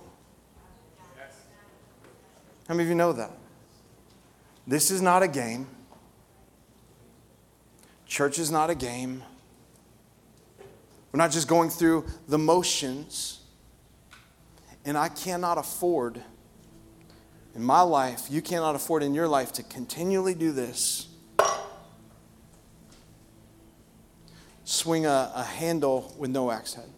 How 2.68 2.76
many 2.76 2.84
of 2.84 2.90
you 2.90 2.96
know 2.96 3.14
that? 3.14 3.32
This 4.68 4.92
is 4.92 5.02
not 5.02 5.24
a 5.24 5.28
game. 5.28 5.68
Church 8.06 8.40
is 8.40 8.52
not 8.52 8.70
a 8.70 8.76
game. 8.76 9.24
We're 11.12 11.18
not 11.18 11.32
just 11.32 11.48
going 11.48 11.70
through 11.70 12.06
the 12.28 12.38
motions. 12.38 13.42
And 14.86 14.98
I 14.98 15.10
cannot 15.10 15.58
afford 15.58 16.22
in 17.54 17.64
my 17.64 17.82
life, 17.82 18.28
you 18.30 18.42
cannot 18.42 18.76
afford 18.76 19.04
in 19.04 19.14
your 19.14 19.28
life 19.28 19.52
to 19.54 19.64
continually 19.64 20.34
do 20.34 20.52
this. 20.52 21.08
Swing 24.64 25.06
a, 25.06 25.32
a 25.36 25.44
handle 25.44 26.16
with 26.18 26.30
no 26.30 26.50
axe 26.50 26.76
head 26.76 26.90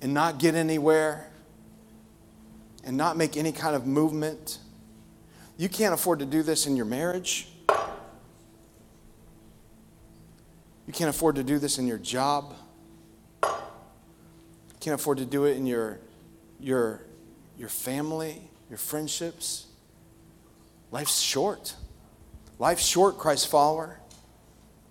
and 0.00 0.14
not 0.14 0.38
get 0.38 0.54
anywhere 0.54 1.30
and 2.84 2.96
not 2.96 3.16
make 3.16 3.36
any 3.36 3.50
kind 3.50 3.74
of 3.74 3.86
movement 3.86 4.58
you 5.56 5.68
can't 5.68 5.94
afford 5.94 6.18
to 6.20 6.26
do 6.26 6.42
this 6.42 6.66
in 6.66 6.76
your 6.76 6.86
marriage. 6.86 7.48
You 10.86 10.92
can't 10.92 11.10
afford 11.10 11.36
to 11.36 11.44
do 11.44 11.58
this 11.58 11.78
in 11.78 11.86
your 11.86 11.98
job. 11.98 12.54
You 13.42 13.48
can't 14.80 14.94
afford 14.94 15.18
to 15.18 15.24
do 15.24 15.44
it 15.44 15.56
in 15.56 15.66
your, 15.66 16.00
your, 16.58 17.02
your 17.56 17.68
family, 17.68 18.50
your 18.68 18.78
friendships. 18.78 19.66
Life's 20.90 21.20
short. 21.20 21.76
Life's 22.58 22.84
short, 22.84 23.18
Christ 23.18 23.48
follower. 23.48 24.00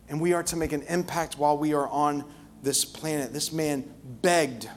And 0.09 0.21
we 0.21 0.33
are 0.33 0.43
to 0.43 0.55
make 0.55 0.73
an 0.73 0.83
impact 0.83 1.37
while 1.37 1.57
we 1.57 1.73
are 1.73 1.87
on 1.87 2.25
this 2.63 2.85
planet. 2.85 3.33
This 3.33 3.51
man 3.51 3.91
begged 4.21 4.69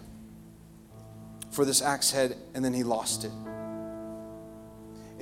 for 1.50 1.64
this 1.64 1.82
axe 1.82 2.10
head 2.10 2.36
and 2.54 2.64
then 2.64 2.74
he 2.74 2.82
lost 2.82 3.24
it 3.24 3.30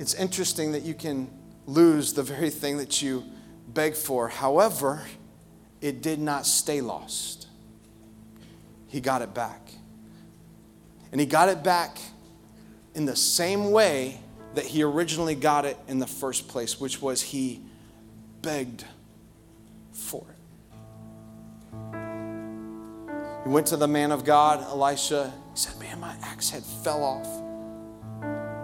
it's 0.03 0.15
interesting 0.15 0.73
that 0.73 0.81
you 0.83 0.93
can 0.93 1.29
lose 1.65 2.11
the 2.11 2.23
very 2.23 2.49
thing 2.49 2.75
that 2.79 3.01
you 3.01 3.23
beg 3.69 3.95
for. 3.95 4.27
However, 4.27 5.01
it 5.79 6.01
did 6.01 6.19
not 6.19 6.45
stay 6.45 6.81
lost. 6.81 7.47
He 8.89 8.99
got 8.99 9.21
it 9.21 9.33
back. 9.33 9.61
And 11.13 11.21
he 11.21 11.25
got 11.25 11.47
it 11.47 11.63
back 11.63 11.99
in 12.93 13.05
the 13.05 13.15
same 13.15 13.71
way 13.71 14.19
that 14.55 14.65
he 14.65 14.83
originally 14.83 15.35
got 15.35 15.63
it 15.63 15.77
in 15.87 15.99
the 15.99 16.07
first 16.07 16.49
place, 16.49 16.81
which 16.81 17.01
was 17.01 17.21
he 17.21 17.61
begged 18.41 18.83
for 19.93 20.25
it. 20.29 20.35
He 23.45 23.49
went 23.49 23.67
to 23.67 23.77
the 23.77 23.87
man 23.87 24.11
of 24.11 24.25
God, 24.25 24.59
Elisha. 24.63 25.31
He 25.53 25.57
said, 25.57 25.79
Man, 25.79 26.01
my 26.01 26.13
axe 26.23 26.49
head 26.49 26.63
fell 26.63 27.05
off. 27.05 27.42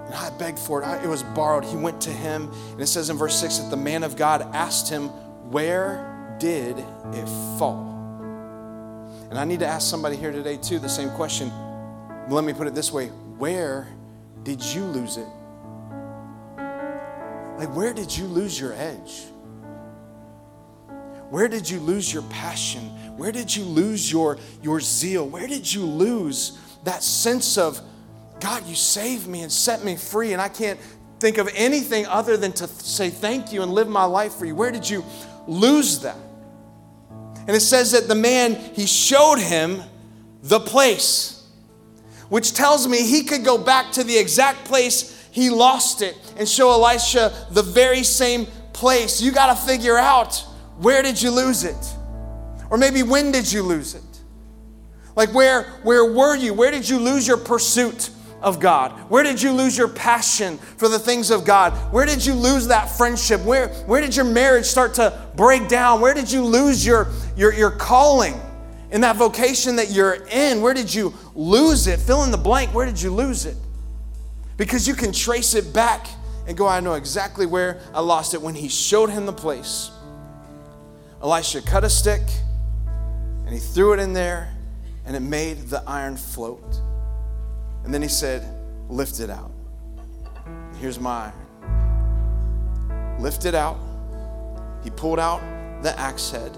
And 0.10 0.18
I 0.18 0.32
begged 0.32 0.58
for 0.58 0.82
it. 0.82 0.86
I, 0.86 1.04
it 1.04 1.08
was 1.08 1.22
borrowed. 1.22 1.64
He 1.64 1.76
went 1.76 2.02
to 2.02 2.10
him. 2.10 2.52
And 2.72 2.82
it 2.82 2.88
says 2.88 3.12
in 3.12 3.18
verse 3.18 3.40
6 3.40 3.60
that 3.60 3.70
the 3.70 3.78
man 3.78 4.02
of 4.02 4.16
God 4.16 4.42
asked 4.56 4.90
him, 4.90 5.10
Where 5.52 6.36
did 6.40 6.80
it 6.80 7.28
fall? 7.60 7.96
And 9.30 9.38
I 9.38 9.46
need 9.46 9.60
to 9.60 9.68
ask 9.68 9.88
somebody 9.88 10.16
here 10.16 10.32
today, 10.32 10.58
too, 10.58 10.80
the 10.80 10.90
same 10.90 11.12
question. 11.12 11.52
Let 12.28 12.44
me 12.44 12.54
put 12.54 12.66
it 12.66 12.74
this 12.74 12.92
way 12.92 13.10
Where 13.38 13.88
did 14.42 14.64
you 14.64 14.84
lose 14.84 15.18
it? 15.18 15.28
Like, 17.60 17.76
where 17.76 17.94
did 17.94 18.18
you 18.18 18.26
lose 18.26 18.60
your 18.60 18.74
edge? 18.74 19.26
Where 21.30 21.48
did 21.48 21.70
you 21.70 21.80
lose 21.82 22.12
your 22.12 22.24
passion? 22.24 22.82
Where 23.16 23.32
did 23.32 23.56
you 23.56 23.64
lose 23.64 24.12
your, 24.12 24.40
your 24.64 24.80
zeal? 24.80 25.28
Where 25.28 25.46
did 25.46 25.72
you 25.72 25.86
lose 25.86 26.58
that 26.86 27.04
sense 27.04 27.60
of 27.60 27.80
God, 28.40 28.66
you 28.66 28.76
saved 28.76 29.28
me 29.28 29.42
and 29.42 29.52
set 29.52 29.84
me 29.84 29.96
free, 29.96 30.34
and 30.34 30.42
I 30.42 30.50
can't 30.50 30.80
think 31.20 31.38
of 31.38 31.50
anything 31.54 32.06
other 32.06 32.38
than 32.38 32.54
to 32.54 32.68
say 32.68 33.10
thank 33.10 33.52
you 33.52 33.62
and 33.62 33.72
live 33.72 33.88
my 33.88 34.06
life 34.06 34.36
for 34.36 34.46
you? 34.46 34.56
Where 34.56 34.72
did 34.72 34.90
you 34.90 35.04
lose 35.48 36.00
that? 36.00 36.18
And 37.48 37.56
it 37.56 37.62
says 37.62 37.92
that 37.92 38.08
the 38.08 38.16
man, 38.16 38.56
he 38.56 38.86
showed 38.86 39.40
him 39.40 39.82
the 40.44 40.60
place, 40.60 41.48
which 42.30 42.54
tells 42.54 42.88
me 42.88 43.02
he 43.06 43.24
could 43.24 43.44
go 43.44 43.58
back 43.58 43.92
to 43.94 44.04
the 44.04 44.18
exact 44.18 44.66
place 44.66 45.28
he 45.32 45.50
lost 45.50 46.02
it 46.02 46.16
and 46.38 46.48
show 46.48 46.72
Elisha 46.72 47.48
the 47.52 47.62
very 47.62 48.04
same 48.04 48.46
place. 48.74 49.22
You 49.22 49.32
got 49.32 49.56
to 49.56 49.66
figure 49.68 49.98
out 49.98 50.36
where 50.78 51.02
did 51.02 51.22
you 51.22 51.32
lose 51.32 51.64
it? 51.64 51.96
Or 52.70 52.78
maybe 52.78 53.04
when 53.04 53.32
did 53.32 53.52
you 53.52 53.64
lose 53.64 53.96
it? 53.96 54.04
Like 55.16 55.34
where 55.34 55.64
where 55.84 56.06
were 56.06 56.36
you? 56.36 56.54
Where 56.54 56.72
did 56.72 56.88
you 56.88 57.00
lose 57.00 57.28
your 57.28 57.38
pursuit 57.38 58.10
of 58.42 58.60
God? 58.60 58.92
Where 59.10 59.24
did 59.24 59.42
you 59.42 59.52
lose 59.52 59.78
your 59.78 59.88
passion 59.88 60.58
for 60.58 60.88
the 60.88 61.00
things 61.00 61.32
of 61.32 61.46
God? 61.46 61.74
Where 61.92 62.06
did 62.06 62.26
you 62.26 62.34
lose 62.34 62.68
that 62.68 62.90
friendship? 62.90 63.42
Where, 63.42 63.70
where 63.86 64.02
did 64.02 64.16
your 64.16 64.26
marriage 64.26 64.66
start 64.66 64.94
to 64.96 65.28
break 65.36 65.68
down? 65.68 66.02
Where 66.02 66.14
did 66.14 66.32
you 66.32 66.44
lose 66.44 66.86
your, 66.86 67.08
your, 67.36 67.54
your 67.54 67.72
calling 67.72 68.40
in 68.92 69.02
that 69.02 69.16
vocation 69.16 69.76
that 69.76 69.92
you're 69.92 70.26
in? 70.32 70.62
Where 70.62 70.74
did 70.74 70.94
you 70.94 71.14
lose 71.36 71.88
it? 71.88 72.00
Fill 72.00 72.24
in 72.24 72.32
the 72.32 72.38
blank. 72.38 72.74
Where 72.74 72.86
did 72.86 73.02
you 73.02 73.12
lose 73.12 73.46
it? 73.46 73.58
Because 74.58 74.88
you 74.88 74.94
can 74.94 75.12
trace 75.12 75.54
it 75.54 75.74
back 75.74 76.08
and 76.48 76.58
go, 76.58 76.68
I 76.68 76.80
know 76.80 76.96
exactly 76.96 77.46
where 77.46 77.80
I 77.94 78.02
lost 78.02 78.34
it 78.34 78.42
when 78.42 78.56
he 78.56 78.70
showed 78.70 79.10
him 79.10 79.26
the 79.26 79.34
place. 79.34 79.92
Elisha 81.22 81.62
cut 81.62 81.84
a 81.84 81.90
stick 81.90 82.22
and 83.46 83.54
he 83.54 83.60
threw 83.60 83.94
it 83.94 84.00
in 84.00 84.14
there 84.14 84.54
and 85.06 85.16
it 85.16 85.22
made 85.22 85.58
the 85.68 85.84
iron 85.86 86.18
float. 86.18 86.82
And 87.90 87.94
then 87.96 88.04
he 88.04 88.08
said, 88.08 88.44
Lift 88.88 89.20
it 89.20 89.32
out. 89.32 89.50
Here's 90.80 91.00
my 91.00 91.34
iron. 91.72 93.18
Lift 93.20 93.46
it 93.46 93.56
out. 93.56 93.80
He 94.84 94.92
pulled 94.92 95.18
out 95.18 95.42
the 95.82 96.00
axe 96.00 96.30
head 96.30 96.56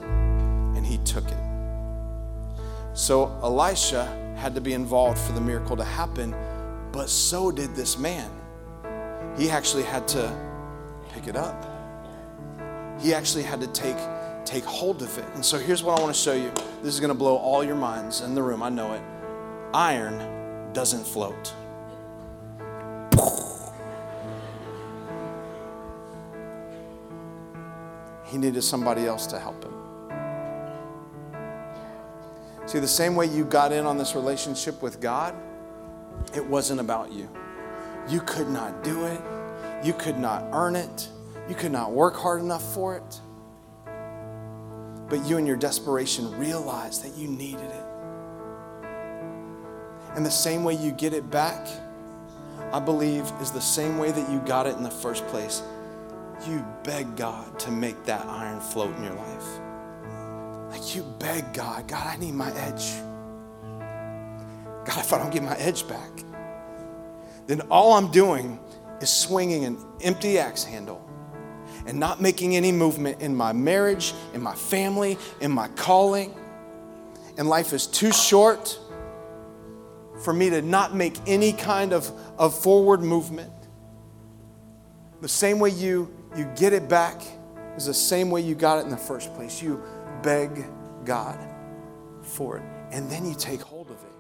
and 0.76 0.86
he 0.86 0.98
took 1.06 1.24
it. 1.26 1.38
So 2.92 3.28
Elisha 3.44 4.08
had 4.36 4.54
to 4.56 4.62
be 4.62 4.74
involved 4.74 5.20
for 5.20 5.32
the 5.32 5.40
miracle 5.40 5.78
to 5.78 5.86
happen, 5.86 6.36
but 6.92 7.08
so 7.08 7.50
did 7.50 7.76
this 7.76 7.98
man. 7.98 8.30
He 9.38 9.50
actually 9.50 9.84
had 9.84 10.10
to 10.10 10.38
pick 11.14 11.30
it 11.30 11.38
up. 11.38 11.66
He 13.00 13.14
actually 13.14 13.44
had 13.44 13.62
to 13.62 13.68
take 13.68 13.96
take 14.44 14.66
hold 14.66 15.02
of 15.02 15.18
it. 15.18 15.24
And 15.36 15.46
so 15.46 15.58
here's 15.58 15.82
what 15.82 15.98
I 15.98 16.02
want 16.02 16.14
to 16.14 16.22
show 16.22 16.34
you. 16.34 16.52
This 16.84 16.94
is 16.94 17.00
going 17.00 17.08
to 17.08 17.18
blow 17.18 17.38
all 17.38 17.64
your 17.64 17.78
minds 17.78 18.20
in 18.20 18.36
the 18.36 18.44
room. 18.44 18.62
I 18.62 18.68
know 18.68 18.92
it. 18.92 19.02
Iron 19.74 20.41
doesn't 20.74 21.06
float. 21.06 21.54
He 28.26 28.38
needed 28.38 28.64
somebody 28.64 29.06
else 29.06 29.28
to 29.28 29.40
help 29.40 29.64
him. 29.64 29.74
See, 32.66 32.80
the 32.80 32.88
same 32.88 33.16
way 33.16 33.26
you 33.26 33.44
got 33.44 33.74
in 33.74 33.86
on 33.86 33.98
this 33.98 34.16
relationship 34.16 34.82
with 34.82 35.02
God, 35.02 35.36
it 36.34 36.46
wasn't 36.46 36.80
about 36.80 37.12
you. 37.12 37.30
You 38.08 38.22
could 38.22 38.48
not 38.48 38.84
do 38.84 39.06
it, 39.06 39.20
you 39.84 39.92
could 39.94 40.18
not 40.18 40.46
earn 40.54 40.78
it, 40.78 41.10
you 41.50 41.56
could 41.56 41.74
not 41.74 41.92
work 41.92 42.16
hard 42.16 42.40
enough 42.42 42.74
for 42.74 42.96
it. 42.96 43.20
But 45.10 45.26
you, 45.26 45.36
in 45.38 45.46
your 45.46 45.58
desperation, 45.58 46.32
realized 46.40 47.04
that 47.04 47.18
you 47.18 47.28
needed 47.28 47.70
it. 47.70 47.91
And 50.16 50.26
the 50.26 50.32
same 50.32 50.64
way 50.64 50.74
you 50.74 50.92
get 50.92 51.14
it 51.14 51.30
back, 51.30 51.68
I 52.74 52.80
believe, 52.80 53.32
is 53.42 53.52
the 53.52 53.62
same 53.62 53.98
way 53.98 54.12
that 54.12 54.30
you 54.30 54.40
got 54.40 54.68
it 54.68 54.76
in 54.76 54.84
the 54.84 54.92
first 54.92 55.26
place. 55.28 55.64
You 56.48 56.66
beg 56.84 57.16
God 57.16 57.60
to 57.60 57.72
make 57.72 58.04
that 58.06 58.26
iron 58.26 58.60
float 58.60 58.96
in 58.98 59.04
your 59.04 59.14
life. 59.14 59.60
Like 60.72 60.96
you 60.96 61.04
beg 61.20 61.54
God, 61.54 61.88
God, 61.88 62.08
I 62.08 62.18
need 62.18 62.34
my 62.34 62.52
edge. 62.54 62.94
God, 64.86 64.98
if 64.98 65.14
I 65.14 65.18
don't 65.18 65.32
get 65.32 65.44
my 65.44 65.56
edge 65.58 65.88
back, 65.88 66.10
then 67.48 67.62
all 67.70 67.94
I'm 67.94 68.12
doing 68.12 68.60
is 69.02 69.10
swinging 69.10 69.66
an 69.66 69.78
empty 70.02 70.40
axe 70.40 70.64
handle 70.64 71.08
and 71.86 72.00
not 72.00 72.22
making 72.22 72.56
any 72.56 72.72
movement 72.72 73.22
in 73.22 73.36
my 73.36 73.54
marriage, 73.54 74.14
in 74.34 74.42
my 74.42 74.56
family, 74.56 75.18
in 75.40 75.52
my 75.52 75.68
calling. 75.70 76.36
And 77.38 77.48
life 77.48 77.74
is 77.74 77.88
too 77.88 78.12
short 78.12 78.80
for 80.24 80.34
me 80.34 80.50
to 80.52 80.62
not 80.62 80.96
make 80.96 81.16
any 81.28 81.52
kind 81.54 81.94
of, 81.94 82.12
of 82.38 82.58
forward 82.58 83.02
movement. 83.02 83.52
The 85.22 85.28
same 85.28 85.60
way 85.60 85.70
you, 85.72 86.14
you 86.36 86.46
get 86.56 86.74
it 86.74 86.88
back 86.88 87.22
is 87.76 87.86
the 87.86 87.94
same 87.94 88.30
way 88.30 88.42
you 88.42 88.56
got 88.56 88.80
it 88.80 88.86
in 88.86 88.90
the 88.90 88.98
first 88.98 89.34
place. 89.34 89.62
You 89.62 89.82
beg 90.22 90.66
God 91.06 91.40
for 92.22 92.58
it, 92.58 92.64
and 92.92 93.10
then 93.10 93.26
you 93.26 93.36
take 93.36 93.62
hold 93.62 93.90
of 93.90 93.98
it, 93.98 94.14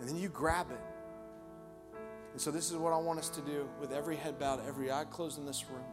and 0.00 0.08
then 0.08 0.16
you 0.16 0.28
grab 0.28 0.70
it. 0.70 0.80
And 2.32 2.40
so, 2.40 2.50
this 2.50 2.70
is 2.70 2.76
what 2.76 2.92
I 2.92 2.98
want 2.98 3.18
us 3.18 3.28
to 3.30 3.40
do 3.40 3.68
with 3.80 3.92
every 3.92 4.16
head 4.16 4.38
bowed, 4.38 4.64
every 4.66 4.92
eye 4.92 5.04
closed 5.04 5.38
in 5.38 5.46
this 5.46 5.64
room. 5.70 5.84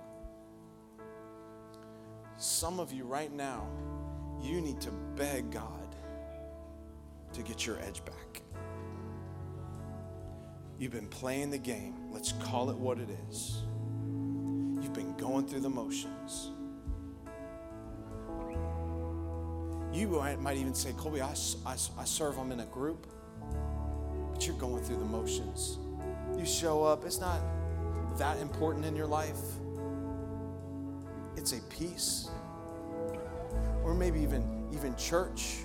Some 2.37 2.79
of 2.79 2.91
you 2.91 3.05
right 3.05 3.31
now, 3.31 3.67
you 4.41 4.61
need 4.61 4.81
to 4.81 4.91
beg 5.15 5.51
God 5.51 5.95
to 7.33 7.41
get 7.41 7.65
your 7.65 7.79
edge 7.79 8.03
back. 8.05 8.41
You've 10.77 10.91
been 10.91 11.07
playing 11.07 11.51
the 11.51 11.57
game. 11.57 11.93
Let's 12.11 12.33
call 12.33 12.69
it 12.69 12.75
what 12.75 12.99
it 12.99 13.09
is. 13.29 13.63
You've 14.81 14.93
been 14.93 15.15
going 15.15 15.47
through 15.47 15.61
the 15.61 15.69
motions. 15.69 16.51
You 19.93 20.07
might 20.41 20.57
even 20.57 20.73
say, 20.73 20.91
Colby, 20.97 21.21
I, 21.21 21.33
I, 21.65 21.75
I 21.97 22.03
serve, 22.03 22.37
I'm 22.37 22.51
in 22.51 22.59
a 22.59 22.65
group, 22.65 23.07
but 24.33 24.45
you're 24.45 24.57
going 24.57 24.83
through 24.83 24.97
the 24.97 25.05
motions. 25.05 25.79
You 26.37 26.45
show 26.45 26.83
up, 26.83 27.05
it's 27.05 27.21
not 27.21 27.39
that 28.17 28.37
important 28.39 28.85
in 28.85 28.93
your 28.93 29.07
life. 29.07 29.39
It's 31.37 31.53
a 31.53 31.61
piece. 31.69 32.29
Or 33.85 33.93
maybe 33.93 34.19
even, 34.19 34.67
even 34.73 34.93
church. 34.97 35.59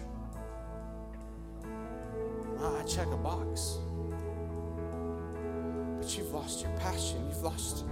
Ah, 2.61 2.79
I 2.79 2.85
check 2.85 3.09
a 3.09 3.17
box 3.17 3.79
you've 6.17 6.33
lost 6.33 6.63
your 6.63 6.71
passion. 6.79 7.27
You've 7.29 7.43
lost 7.43 7.85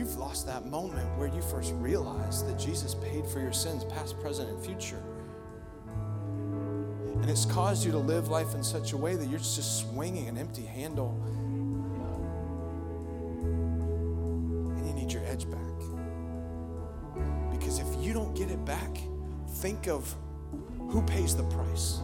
you've 0.00 0.16
lost 0.16 0.46
that 0.46 0.64
moment 0.64 1.06
where 1.18 1.28
you 1.28 1.42
first 1.42 1.74
realized 1.74 2.48
that 2.48 2.58
Jesus 2.58 2.94
paid 2.94 3.26
for 3.26 3.38
your 3.38 3.52
sins, 3.52 3.84
past, 3.84 4.18
present, 4.18 4.48
and 4.48 4.64
future. 4.64 5.02
And 7.20 7.28
it's 7.28 7.44
caused 7.44 7.84
you 7.84 7.92
to 7.92 7.98
live 7.98 8.28
life 8.28 8.54
in 8.54 8.64
such 8.64 8.92
a 8.92 8.96
way 8.96 9.14
that 9.14 9.28
you're 9.28 9.38
just 9.38 9.80
swinging 9.80 10.26
an 10.26 10.38
empty 10.38 10.64
handle. 10.64 11.22
And 14.74 14.86
you 14.86 14.94
need 14.94 15.12
your 15.12 15.22
edge 15.26 15.44
back. 15.50 15.60
Because 17.50 17.78
if 17.78 17.86
you 18.02 18.14
don't 18.14 18.34
get 18.34 18.50
it 18.50 18.64
back, 18.64 18.96
think 19.56 19.86
of 19.86 20.14
who 20.88 21.02
pays 21.02 21.36
the 21.36 21.44
price. 21.44 22.00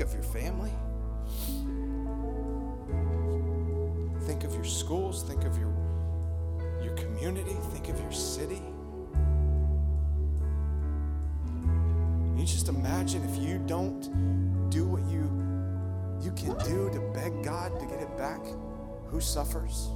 Of 0.00 0.12
your 0.12 0.22
family. 0.22 0.70
Think 4.26 4.44
of 4.44 4.54
your 4.54 4.64
schools. 4.64 5.22
Think 5.22 5.44
of 5.44 5.58
your, 5.58 5.72
your 6.82 6.94
community. 6.94 7.56
Think 7.72 7.88
of 7.88 8.00
your 8.00 8.12
city. 8.12 8.62
You 12.36 12.44
just 12.44 12.68
imagine 12.68 13.22
if 13.28 13.40
you 13.40 13.58
don't 13.66 14.70
do 14.70 14.84
what 14.84 15.04
you, 15.04 15.22
you 16.24 16.32
can 16.32 16.56
do 16.64 16.90
to 16.90 17.00
beg 17.14 17.44
God 17.44 17.78
to 17.78 17.86
get 17.86 18.00
it 18.00 18.16
back, 18.16 18.40
who 19.06 19.20
suffers? 19.20 19.90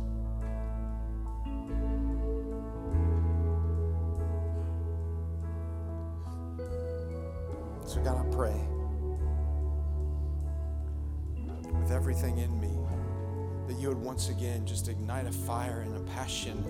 Once 14.27 14.41
again 14.41 14.67
just 14.67 14.89
ignite 14.89 15.25
a 15.25 15.31
fire 15.31 15.83
and 15.83 15.97
a 15.97 16.01
passion 16.11 16.65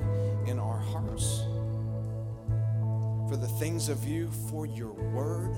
in 0.47 0.59
our 0.59 0.77
hearts 0.77 1.41
for 3.31 3.37
the 3.41 3.49
things 3.59 3.89
of 3.89 4.05
you, 4.05 4.31
for 4.51 4.67
your 4.67 4.93
word. 4.93 5.55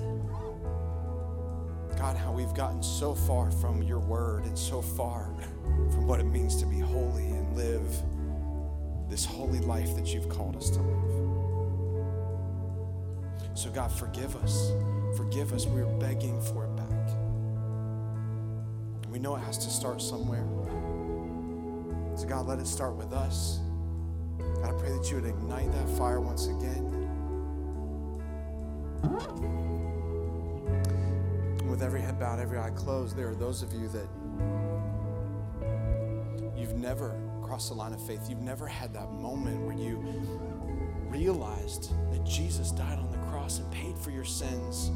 God, 1.97 2.15
how 2.15 2.31
we've 2.31 2.53
gotten 2.53 2.81
so 2.81 3.13
far 3.13 3.51
from 3.51 3.83
your 3.83 3.99
word 3.99 4.45
and 4.45 4.57
so 4.57 4.81
far 4.81 5.33
from 5.91 6.07
what 6.07 6.21
it 6.21 6.23
means 6.23 6.55
to 6.61 6.65
be 6.65 6.79
holy 6.79 7.25
and 7.25 7.53
live 7.57 8.01
this 9.09 9.25
holy 9.25 9.59
life 9.59 9.93
that 9.97 10.13
you've 10.13 10.29
called 10.29 10.55
us 10.55 10.69
to 10.69 10.79
live. 10.81 11.27
So, 13.55 13.69
God, 13.71 13.91
forgive 13.91 14.37
us. 14.37 14.71
Forgive 15.17 15.51
us. 15.51 15.65
We're 15.65 15.83
begging 15.99 16.39
for 16.39 16.63
it 16.63 16.73
back. 16.77 16.85
We 19.09 19.19
know 19.19 19.35
it 19.35 19.39
has 19.39 19.57
to 19.57 19.69
start 19.69 20.01
somewhere. 20.01 20.45
God, 22.29 22.45
let 22.45 22.59
it 22.59 22.67
start 22.67 22.93
with 22.95 23.11
us. 23.11 23.59
God, 24.37 24.69
I 24.69 24.71
pray 24.79 24.91
that 24.91 25.09
you 25.09 25.15
would 25.15 25.25
ignite 25.25 25.71
that 25.71 25.89
fire 25.97 26.21
once 26.21 26.45
again. 26.45 26.85
With 31.67 31.81
every 31.81 32.01
head 32.01 32.19
bowed, 32.19 32.39
every 32.39 32.59
eye 32.59 32.69
closed, 32.69 33.17
there 33.17 33.29
are 33.29 33.35
those 33.35 33.63
of 33.63 33.73
you 33.73 33.87
that 33.87 34.07
you've 36.55 36.75
never 36.75 37.19
crossed 37.41 37.69
the 37.69 37.75
line 37.75 37.93
of 37.93 38.05
faith. 38.05 38.29
You've 38.29 38.41
never 38.41 38.67
had 38.67 38.93
that 38.93 39.11
moment 39.13 39.65
where 39.65 39.75
you 39.75 39.97
realized 41.07 41.91
that 42.11 42.23
Jesus 42.25 42.69
died 42.69 42.99
on 42.99 43.09
the 43.09 43.17
cross 43.29 43.57
and 43.57 43.71
paid 43.71 43.97
for 43.97 44.11
your 44.11 44.23
sins. 44.23 44.91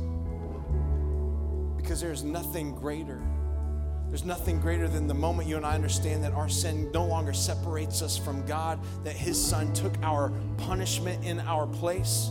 Because 1.78 2.00
there's 2.00 2.24
nothing 2.24 2.76
greater 2.76 3.24
there's 4.10 4.26
nothing 4.26 4.60
greater 4.60 4.88
than 4.88 5.08
the 5.08 5.14
moment 5.14 5.48
you 5.48 5.58
and 5.58 5.66
I 5.66 5.74
understand 5.74 6.24
that 6.24 6.34
our 6.34 6.48
sin 6.48 6.92
no 6.92 7.06
longer 7.06 7.34
separates 7.34 8.02
us 8.02 8.16
from 8.16 8.46
God, 8.46 8.80
that 9.04 9.16
His 9.16 9.44
Son 9.44 9.74
took 9.74 9.94
our 10.04 10.32
punishment 10.58 11.24
in 11.26 11.40
our 11.40 11.66
place. 11.66 12.30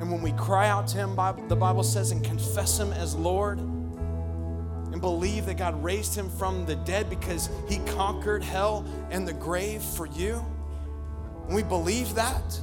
And 0.00 0.10
when 0.10 0.22
we 0.22 0.32
cry 0.32 0.68
out 0.68 0.88
to 0.88 0.96
Him, 0.96 1.14
the 1.48 1.56
Bible 1.56 1.84
says, 1.84 2.10
and 2.10 2.24
confess 2.24 2.80
Him 2.80 2.92
as 2.92 3.14
Lord, 3.14 3.58
and 3.58 5.00
believe 5.00 5.46
that 5.46 5.56
God 5.56 5.82
raised 5.82 6.16
Him 6.16 6.28
from 6.30 6.66
the 6.66 6.76
dead 6.76 7.08
because 7.08 7.48
He 7.68 7.78
conquered 7.94 8.42
hell 8.42 8.84
and 9.10 9.26
the 9.26 9.32
grave 9.32 9.82
for 9.82 10.06
you, 10.06 10.34
when 11.46 11.54
we 11.54 11.62
believe 11.62 12.14
that, 12.14 12.60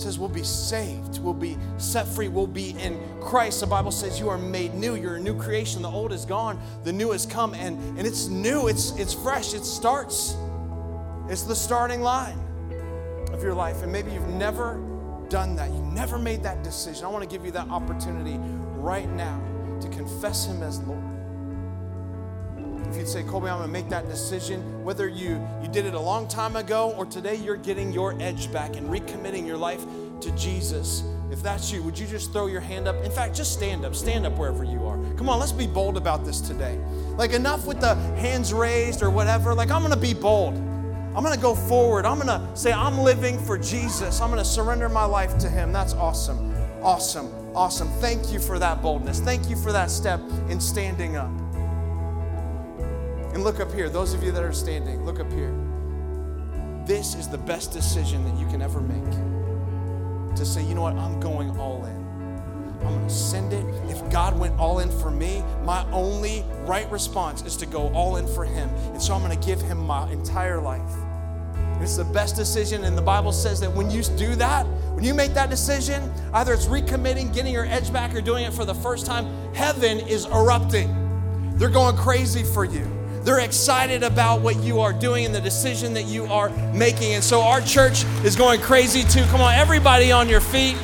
says 0.00 0.18
we'll 0.18 0.28
be 0.28 0.42
saved, 0.42 1.20
we'll 1.20 1.34
be 1.34 1.56
set 1.76 2.06
free, 2.06 2.28
we'll 2.28 2.46
be 2.46 2.70
in 2.78 2.98
Christ. 3.20 3.60
The 3.60 3.66
Bible 3.66 3.90
says 3.90 4.18
you 4.18 4.28
are 4.28 4.38
made 4.38 4.74
new. 4.74 4.94
You're 4.94 5.16
a 5.16 5.20
new 5.20 5.36
creation. 5.36 5.82
The 5.82 5.90
old 5.90 6.12
is 6.12 6.24
gone, 6.24 6.60
the 6.84 6.92
new 6.92 7.12
has 7.12 7.26
come, 7.26 7.54
and, 7.54 7.78
and 7.98 8.06
it's 8.06 8.28
new, 8.28 8.68
it's, 8.68 8.92
it's 8.92 9.14
fresh, 9.14 9.54
it 9.54 9.64
starts. 9.64 10.36
It's 11.28 11.42
the 11.42 11.56
starting 11.56 12.00
line 12.00 12.38
of 13.32 13.42
your 13.42 13.54
life. 13.54 13.82
And 13.82 13.92
maybe 13.92 14.12
you've 14.12 14.28
never 14.28 14.82
done 15.28 15.56
that, 15.56 15.70
you 15.70 15.82
never 15.82 16.18
made 16.18 16.42
that 16.42 16.62
decision. 16.62 17.04
I 17.04 17.08
want 17.08 17.28
to 17.28 17.28
give 17.28 17.44
you 17.44 17.52
that 17.52 17.68
opportunity 17.68 18.38
right 18.76 19.08
now 19.10 19.40
to 19.80 19.88
confess 19.88 20.46
Him 20.46 20.62
as 20.62 20.80
Lord 20.80 21.07
if 22.88 22.96
you'd 22.96 23.08
say, 23.08 23.22
Colby, 23.22 23.48
I'm 23.48 23.60
to 23.60 23.68
make 23.68 23.88
that 23.90 24.08
decision, 24.08 24.82
whether 24.82 25.08
you, 25.08 25.46
you 25.62 25.68
did 25.68 25.84
it 25.84 25.94
a 25.94 26.00
long 26.00 26.26
time 26.26 26.56
ago 26.56 26.94
or 26.96 27.04
today 27.04 27.34
you're 27.34 27.56
getting 27.56 27.92
your 27.92 28.20
edge 28.20 28.50
back 28.52 28.76
and 28.76 28.88
recommitting 28.88 29.46
your 29.46 29.58
life 29.58 29.84
to 30.20 30.30
Jesus. 30.32 31.04
If 31.30 31.42
that's 31.42 31.70
you, 31.70 31.82
would 31.82 31.98
you 31.98 32.06
just 32.06 32.32
throw 32.32 32.46
your 32.46 32.60
hand 32.60 32.88
up? 32.88 32.96
In 33.04 33.10
fact, 33.10 33.36
just 33.36 33.52
stand 33.52 33.84
up. 33.84 33.94
Stand 33.94 34.24
up 34.24 34.38
wherever 34.38 34.64
you 34.64 34.86
are. 34.86 34.96
Come 35.16 35.28
on, 35.28 35.38
let's 35.38 35.52
be 35.52 35.66
bold 35.66 35.96
about 35.96 36.24
this 36.24 36.40
today. 36.40 36.78
Like, 37.16 37.32
enough 37.32 37.66
with 37.66 37.80
the 37.80 37.94
hands 38.16 38.52
raised 38.52 39.02
or 39.02 39.10
whatever. 39.10 39.54
Like, 39.54 39.70
I'm 39.70 39.88
to 39.90 39.96
be 39.96 40.14
bold. 40.14 40.54
I'm 40.54 41.24
to 41.24 41.38
go 41.38 41.54
forward. 41.54 42.06
I'm 42.06 42.20
to 42.20 42.48
say, 42.54 42.72
I'm 42.72 42.98
living 42.98 43.38
for 43.38 43.58
Jesus. 43.58 44.20
I'm 44.20 44.34
to 44.34 44.44
surrender 44.44 44.88
my 44.88 45.04
life 45.04 45.36
to 45.38 45.48
Him. 45.48 45.72
That's 45.72 45.92
awesome. 45.94 46.54
Awesome. 46.82 47.30
Awesome. 47.54 47.88
Thank 48.00 48.32
you 48.32 48.38
for 48.38 48.58
that 48.58 48.80
boldness. 48.80 49.20
Thank 49.20 49.50
you 49.50 49.56
for 49.56 49.72
that 49.72 49.90
step 49.90 50.20
in 50.48 50.60
standing 50.60 51.16
up. 51.16 51.30
And 53.34 53.44
look 53.44 53.60
up 53.60 53.72
here, 53.72 53.88
those 53.88 54.14
of 54.14 54.22
you 54.22 54.32
that 54.32 54.42
are 54.42 54.52
standing, 54.52 55.04
look 55.04 55.20
up 55.20 55.30
here. 55.32 55.54
This 56.86 57.14
is 57.14 57.28
the 57.28 57.38
best 57.38 57.72
decision 57.72 58.24
that 58.24 58.38
you 58.40 58.46
can 58.46 58.62
ever 58.62 58.80
make. 58.80 60.36
To 60.36 60.44
say, 60.44 60.64
you 60.64 60.74
know 60.74 60.82
what, 60.82 60.94
I'm 60.94 61.20
going 61.20 61.50
all 61.58 61.84
in. 61.84 61.96
I'm 62.80 62.94
going 62.94 63.06
to 63.06 63.14
send 63.14 63.52
it. 63.52 63.64
If 63.90 64.10
God 64.10 64.38
went 64.38 64.58
all 64.58 64.78
in 64.78 64.90
for 64.90 65.10
me, 65.10 65.42
my 65.64 65.84
only 65.90 66.44
right 66.60 66.90
response 66.90 67.42
is 67.42 67.56
to 67.58 67.66
go 67.66 67.92
all 67.92 68.16
in 68.16 68.26
for 68.26 68.44
Him. 68.44 68.68
And 68.92 69.02
so 69.02 69.14
I'm 69.14 69.22
going 69.22 69.38
to 69.38 69.46
give 69.46 69.60
Him 69.60 69.78
my 69.78 70.10
entire 70.10 70.60
life. 70.60 70.92
It's 71.80 71.96
the 71.96 72.04
best 72.04 72.34
decision, 72.34 72.84
and 72.84 72.98
the 72.98 73.02
Bible 73.02 73.32
says 73.32 73.60
that 73.60 73.72
when 73.72 73.90
you 73.90 74.02
do 74.02 74.34
that, 74.36 74.66
when 74.94 75.04
you 75.04 75.14
make 75.14 75.32
that 75.34 75.48
decision, 75.48 76.12
either 76.34 76.52
it's 76.52 76.66
recommitting, 76.66 77.32
getting 77.32 77.52
your 77.52 77.66
edge 77.66 77.92
back, 77.92 78.14
or 78.14 78.20
doing 78.20 78.44
it 78.44 78.52
for 78.52 78.64
the 78.64 78.74
first 78.74 79.06
time, 79.06 79.26
heaven 79.54 79.98
is 80.00 80.24
erupting. 80.26 81.54
They're 81.56 81.68
going 81.68 81.96
crazy 81.96 82.42
for 82.42 82.64
you. 82.64 82.97
They're 83.28 83.40
excited 83.40 84.02
about 84.04 84.40
what 84.40 84.56
you 84.62 84.80
are 84.80 84.94
doing 84.94 85.26
and 85.26 85.34
the 85.34 85.40
decision 85.42 85.92
that 85.92 86.06
you 86.06 86.24
are 86.28 86.48
making. 86.72 87.12
And 87.12 87.22
so 87.22 87.42
our 87.42 87.60
church 87.60 88.04
is 88.24 88.34
going 88.34 88.58
crazy 88.62 89.02
too. 89.02 89.22
Come 89.26 89.42
on, 89.42 89.52
everybody 89.52 90.10
on 90.10 90.30
your 90.30 90.40
feet. 90.40 90.78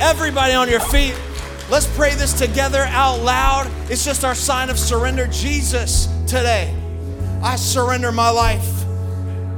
Everybody 0.00 0.52
on 0.52 0.68
your 0.68 0.78
feet. 0.78 1.20
Let's 1.68 1.92
pray 1.96 2.14
this 2.14 2.32
together 2.32 2.84
out 2.90 3.22
loud. 3.22 3.68
It's 3.90 4.04
just 4.04 4.24
our 4.24 4.36
sign 4.36 4.70
of 4.70 4.78
surrender. 4.78 5.26
Jesus, 5.26 6.06
today, 6.28 6.72
I 7.42 7.56
surrender 7.56 8.12
my 8.12 8.30
life. 8.30 8.84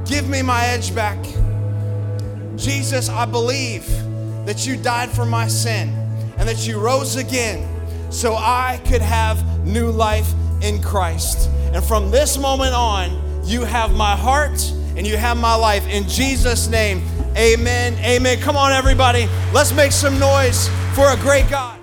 Give 0.07 0.27
me 0.27 0.41
my 0.41 0.65
edge 0.65 0.95
back. 0.95 1.23
Jesus, 2.55 3.09
I 3.09 3.25
believe 3.25 3.85
that 4.47 4.65
you 4.65 4.75
died 4.75 5.11
for 5.11 5.23
my 5.23 5.47
sin 5.47 5.89
and 6.39 6.49
that 6.49 6.65
you 6.65 6.79
rose 6.79 7.15
again 7.15 8.11
so 8.11 8.33
I 8.33 8.81
could 8.87 9.03
have 9.03 9.67
new 9.67 9.91
life 9.91 10.33
in 10.61 10.81
Christ. 10.81 11.49
And 11.73 11.83
from 11.83 12.11
this 12.11 12.37
moment 12.37 12.73
on, 12.73 13.21
you 13.45 13.63
have 13.63 13.93
my 13.93 14.15
heart 14.15 14.71
and 14.95 15.05
you 15.05 15.17
have 15.17 15.37
my 15.37 15.55
life. 15.55 15.85
In 15.87 16.07
Jesus' 16.07 16.67
name, 16.67 17.03
amen. 17.37 17.95
Amen. 18.03 18.39
Come 18.39 18.55
on, 18.55 18.71
everybody. 18.71 19.27
Let's 19.53 19.73
make 19.73 19.91
some 19.91 20.17
noise 20.19 20.69
for 20.93 21.11
a 21.11 21.17
great 21.17 21.49
God. 21.49 21.73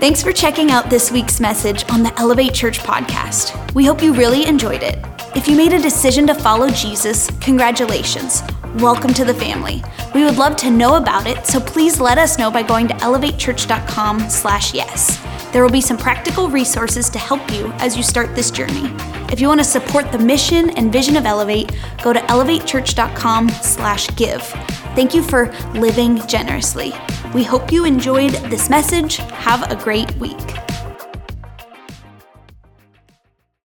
Thanks 0.00 0.22
for 0.22 0.32
checking 0.32 0.70
out 0.70 0.90
this 0.90 1.10
week's 1.10 1.40
message 1.40 1.84
on 1.90 2.02
the 2.02 2.12
Elevate 2.18 2.52
Church 2.52 2.80
podcast. 2.80 3.74
We 3.74 3.86
hope 3.86 4.02
you 4.02 4.12
really 4.12 4.46
enjoyed 4.46 4.82
it. 4.82 4.98
If 5.34 5.48
you 5.48 5.56
made 5.56 5.72
a 5.72 5.80
decision 5.80 6.26
to 6.26 6.34
follow 6.34 6.68
Jesus, 6.68 7.30
congratulations. 7.40 8.42
Welcome 8.76 9.14
to 9.14 9.24
the 9.24 9.34
family. 9.34 9.82
We 10.14 10.24
would 10.24 10.36
love 10.36 10.56
to 10.56 10.70
know 10.70 10.96
about 10.96 11.26
it, 11.26 11.46
so 11.46 11.60
please 11.60 12.00
let 12.00 12.18
us 12.18 12.38
know 12.38 12.50
by 12.50 12.62
going 12.62 12.88
to 12.88 12.94
elevatechurch.com/yes. 12.94 15.43
There 15.54 15.62
will 15.62 15.70
be 15.70 15.80
some 15.80 15.96
practical 15.96 16.50
resources 16.50 17.08
to 17.10 17.18
help 17.20 17.52
you 17.52 17.70
as 17.74 17.96
you 17.96 18.02
start 18.02 18.34
this 18.34 18.50
journey. 18.50 18.92
If 19.30 19.40
you 19.40 19.46
want 19.46 19.60
to 19.60 19.64
support 19.64 20.10
the 20.10 20.18
mission 20.18 20.70
and 20.70 20.92
vision 20.92 21.14
of 21.14 21.26
Elevate, 21.26 21.70
go 22.02 22.12
to 22.12 22.18
elevatechurch.com/give. 22.18 24.42
Thank 24.96 25.14
you 25.14 25.22
for 25.22 25.52
living 25.74 26.26
generously. 26.26 26.92
We 27.32 27.44
hope 27.44 27.70
you 27.70 27.84
enjoyed 27.84 28.32
this 28.50 28.68
message. 28.68 29.18
Have 29.18 29.70
a 29.70 29.76
great 29.76 30.12
week. 30.16 30.34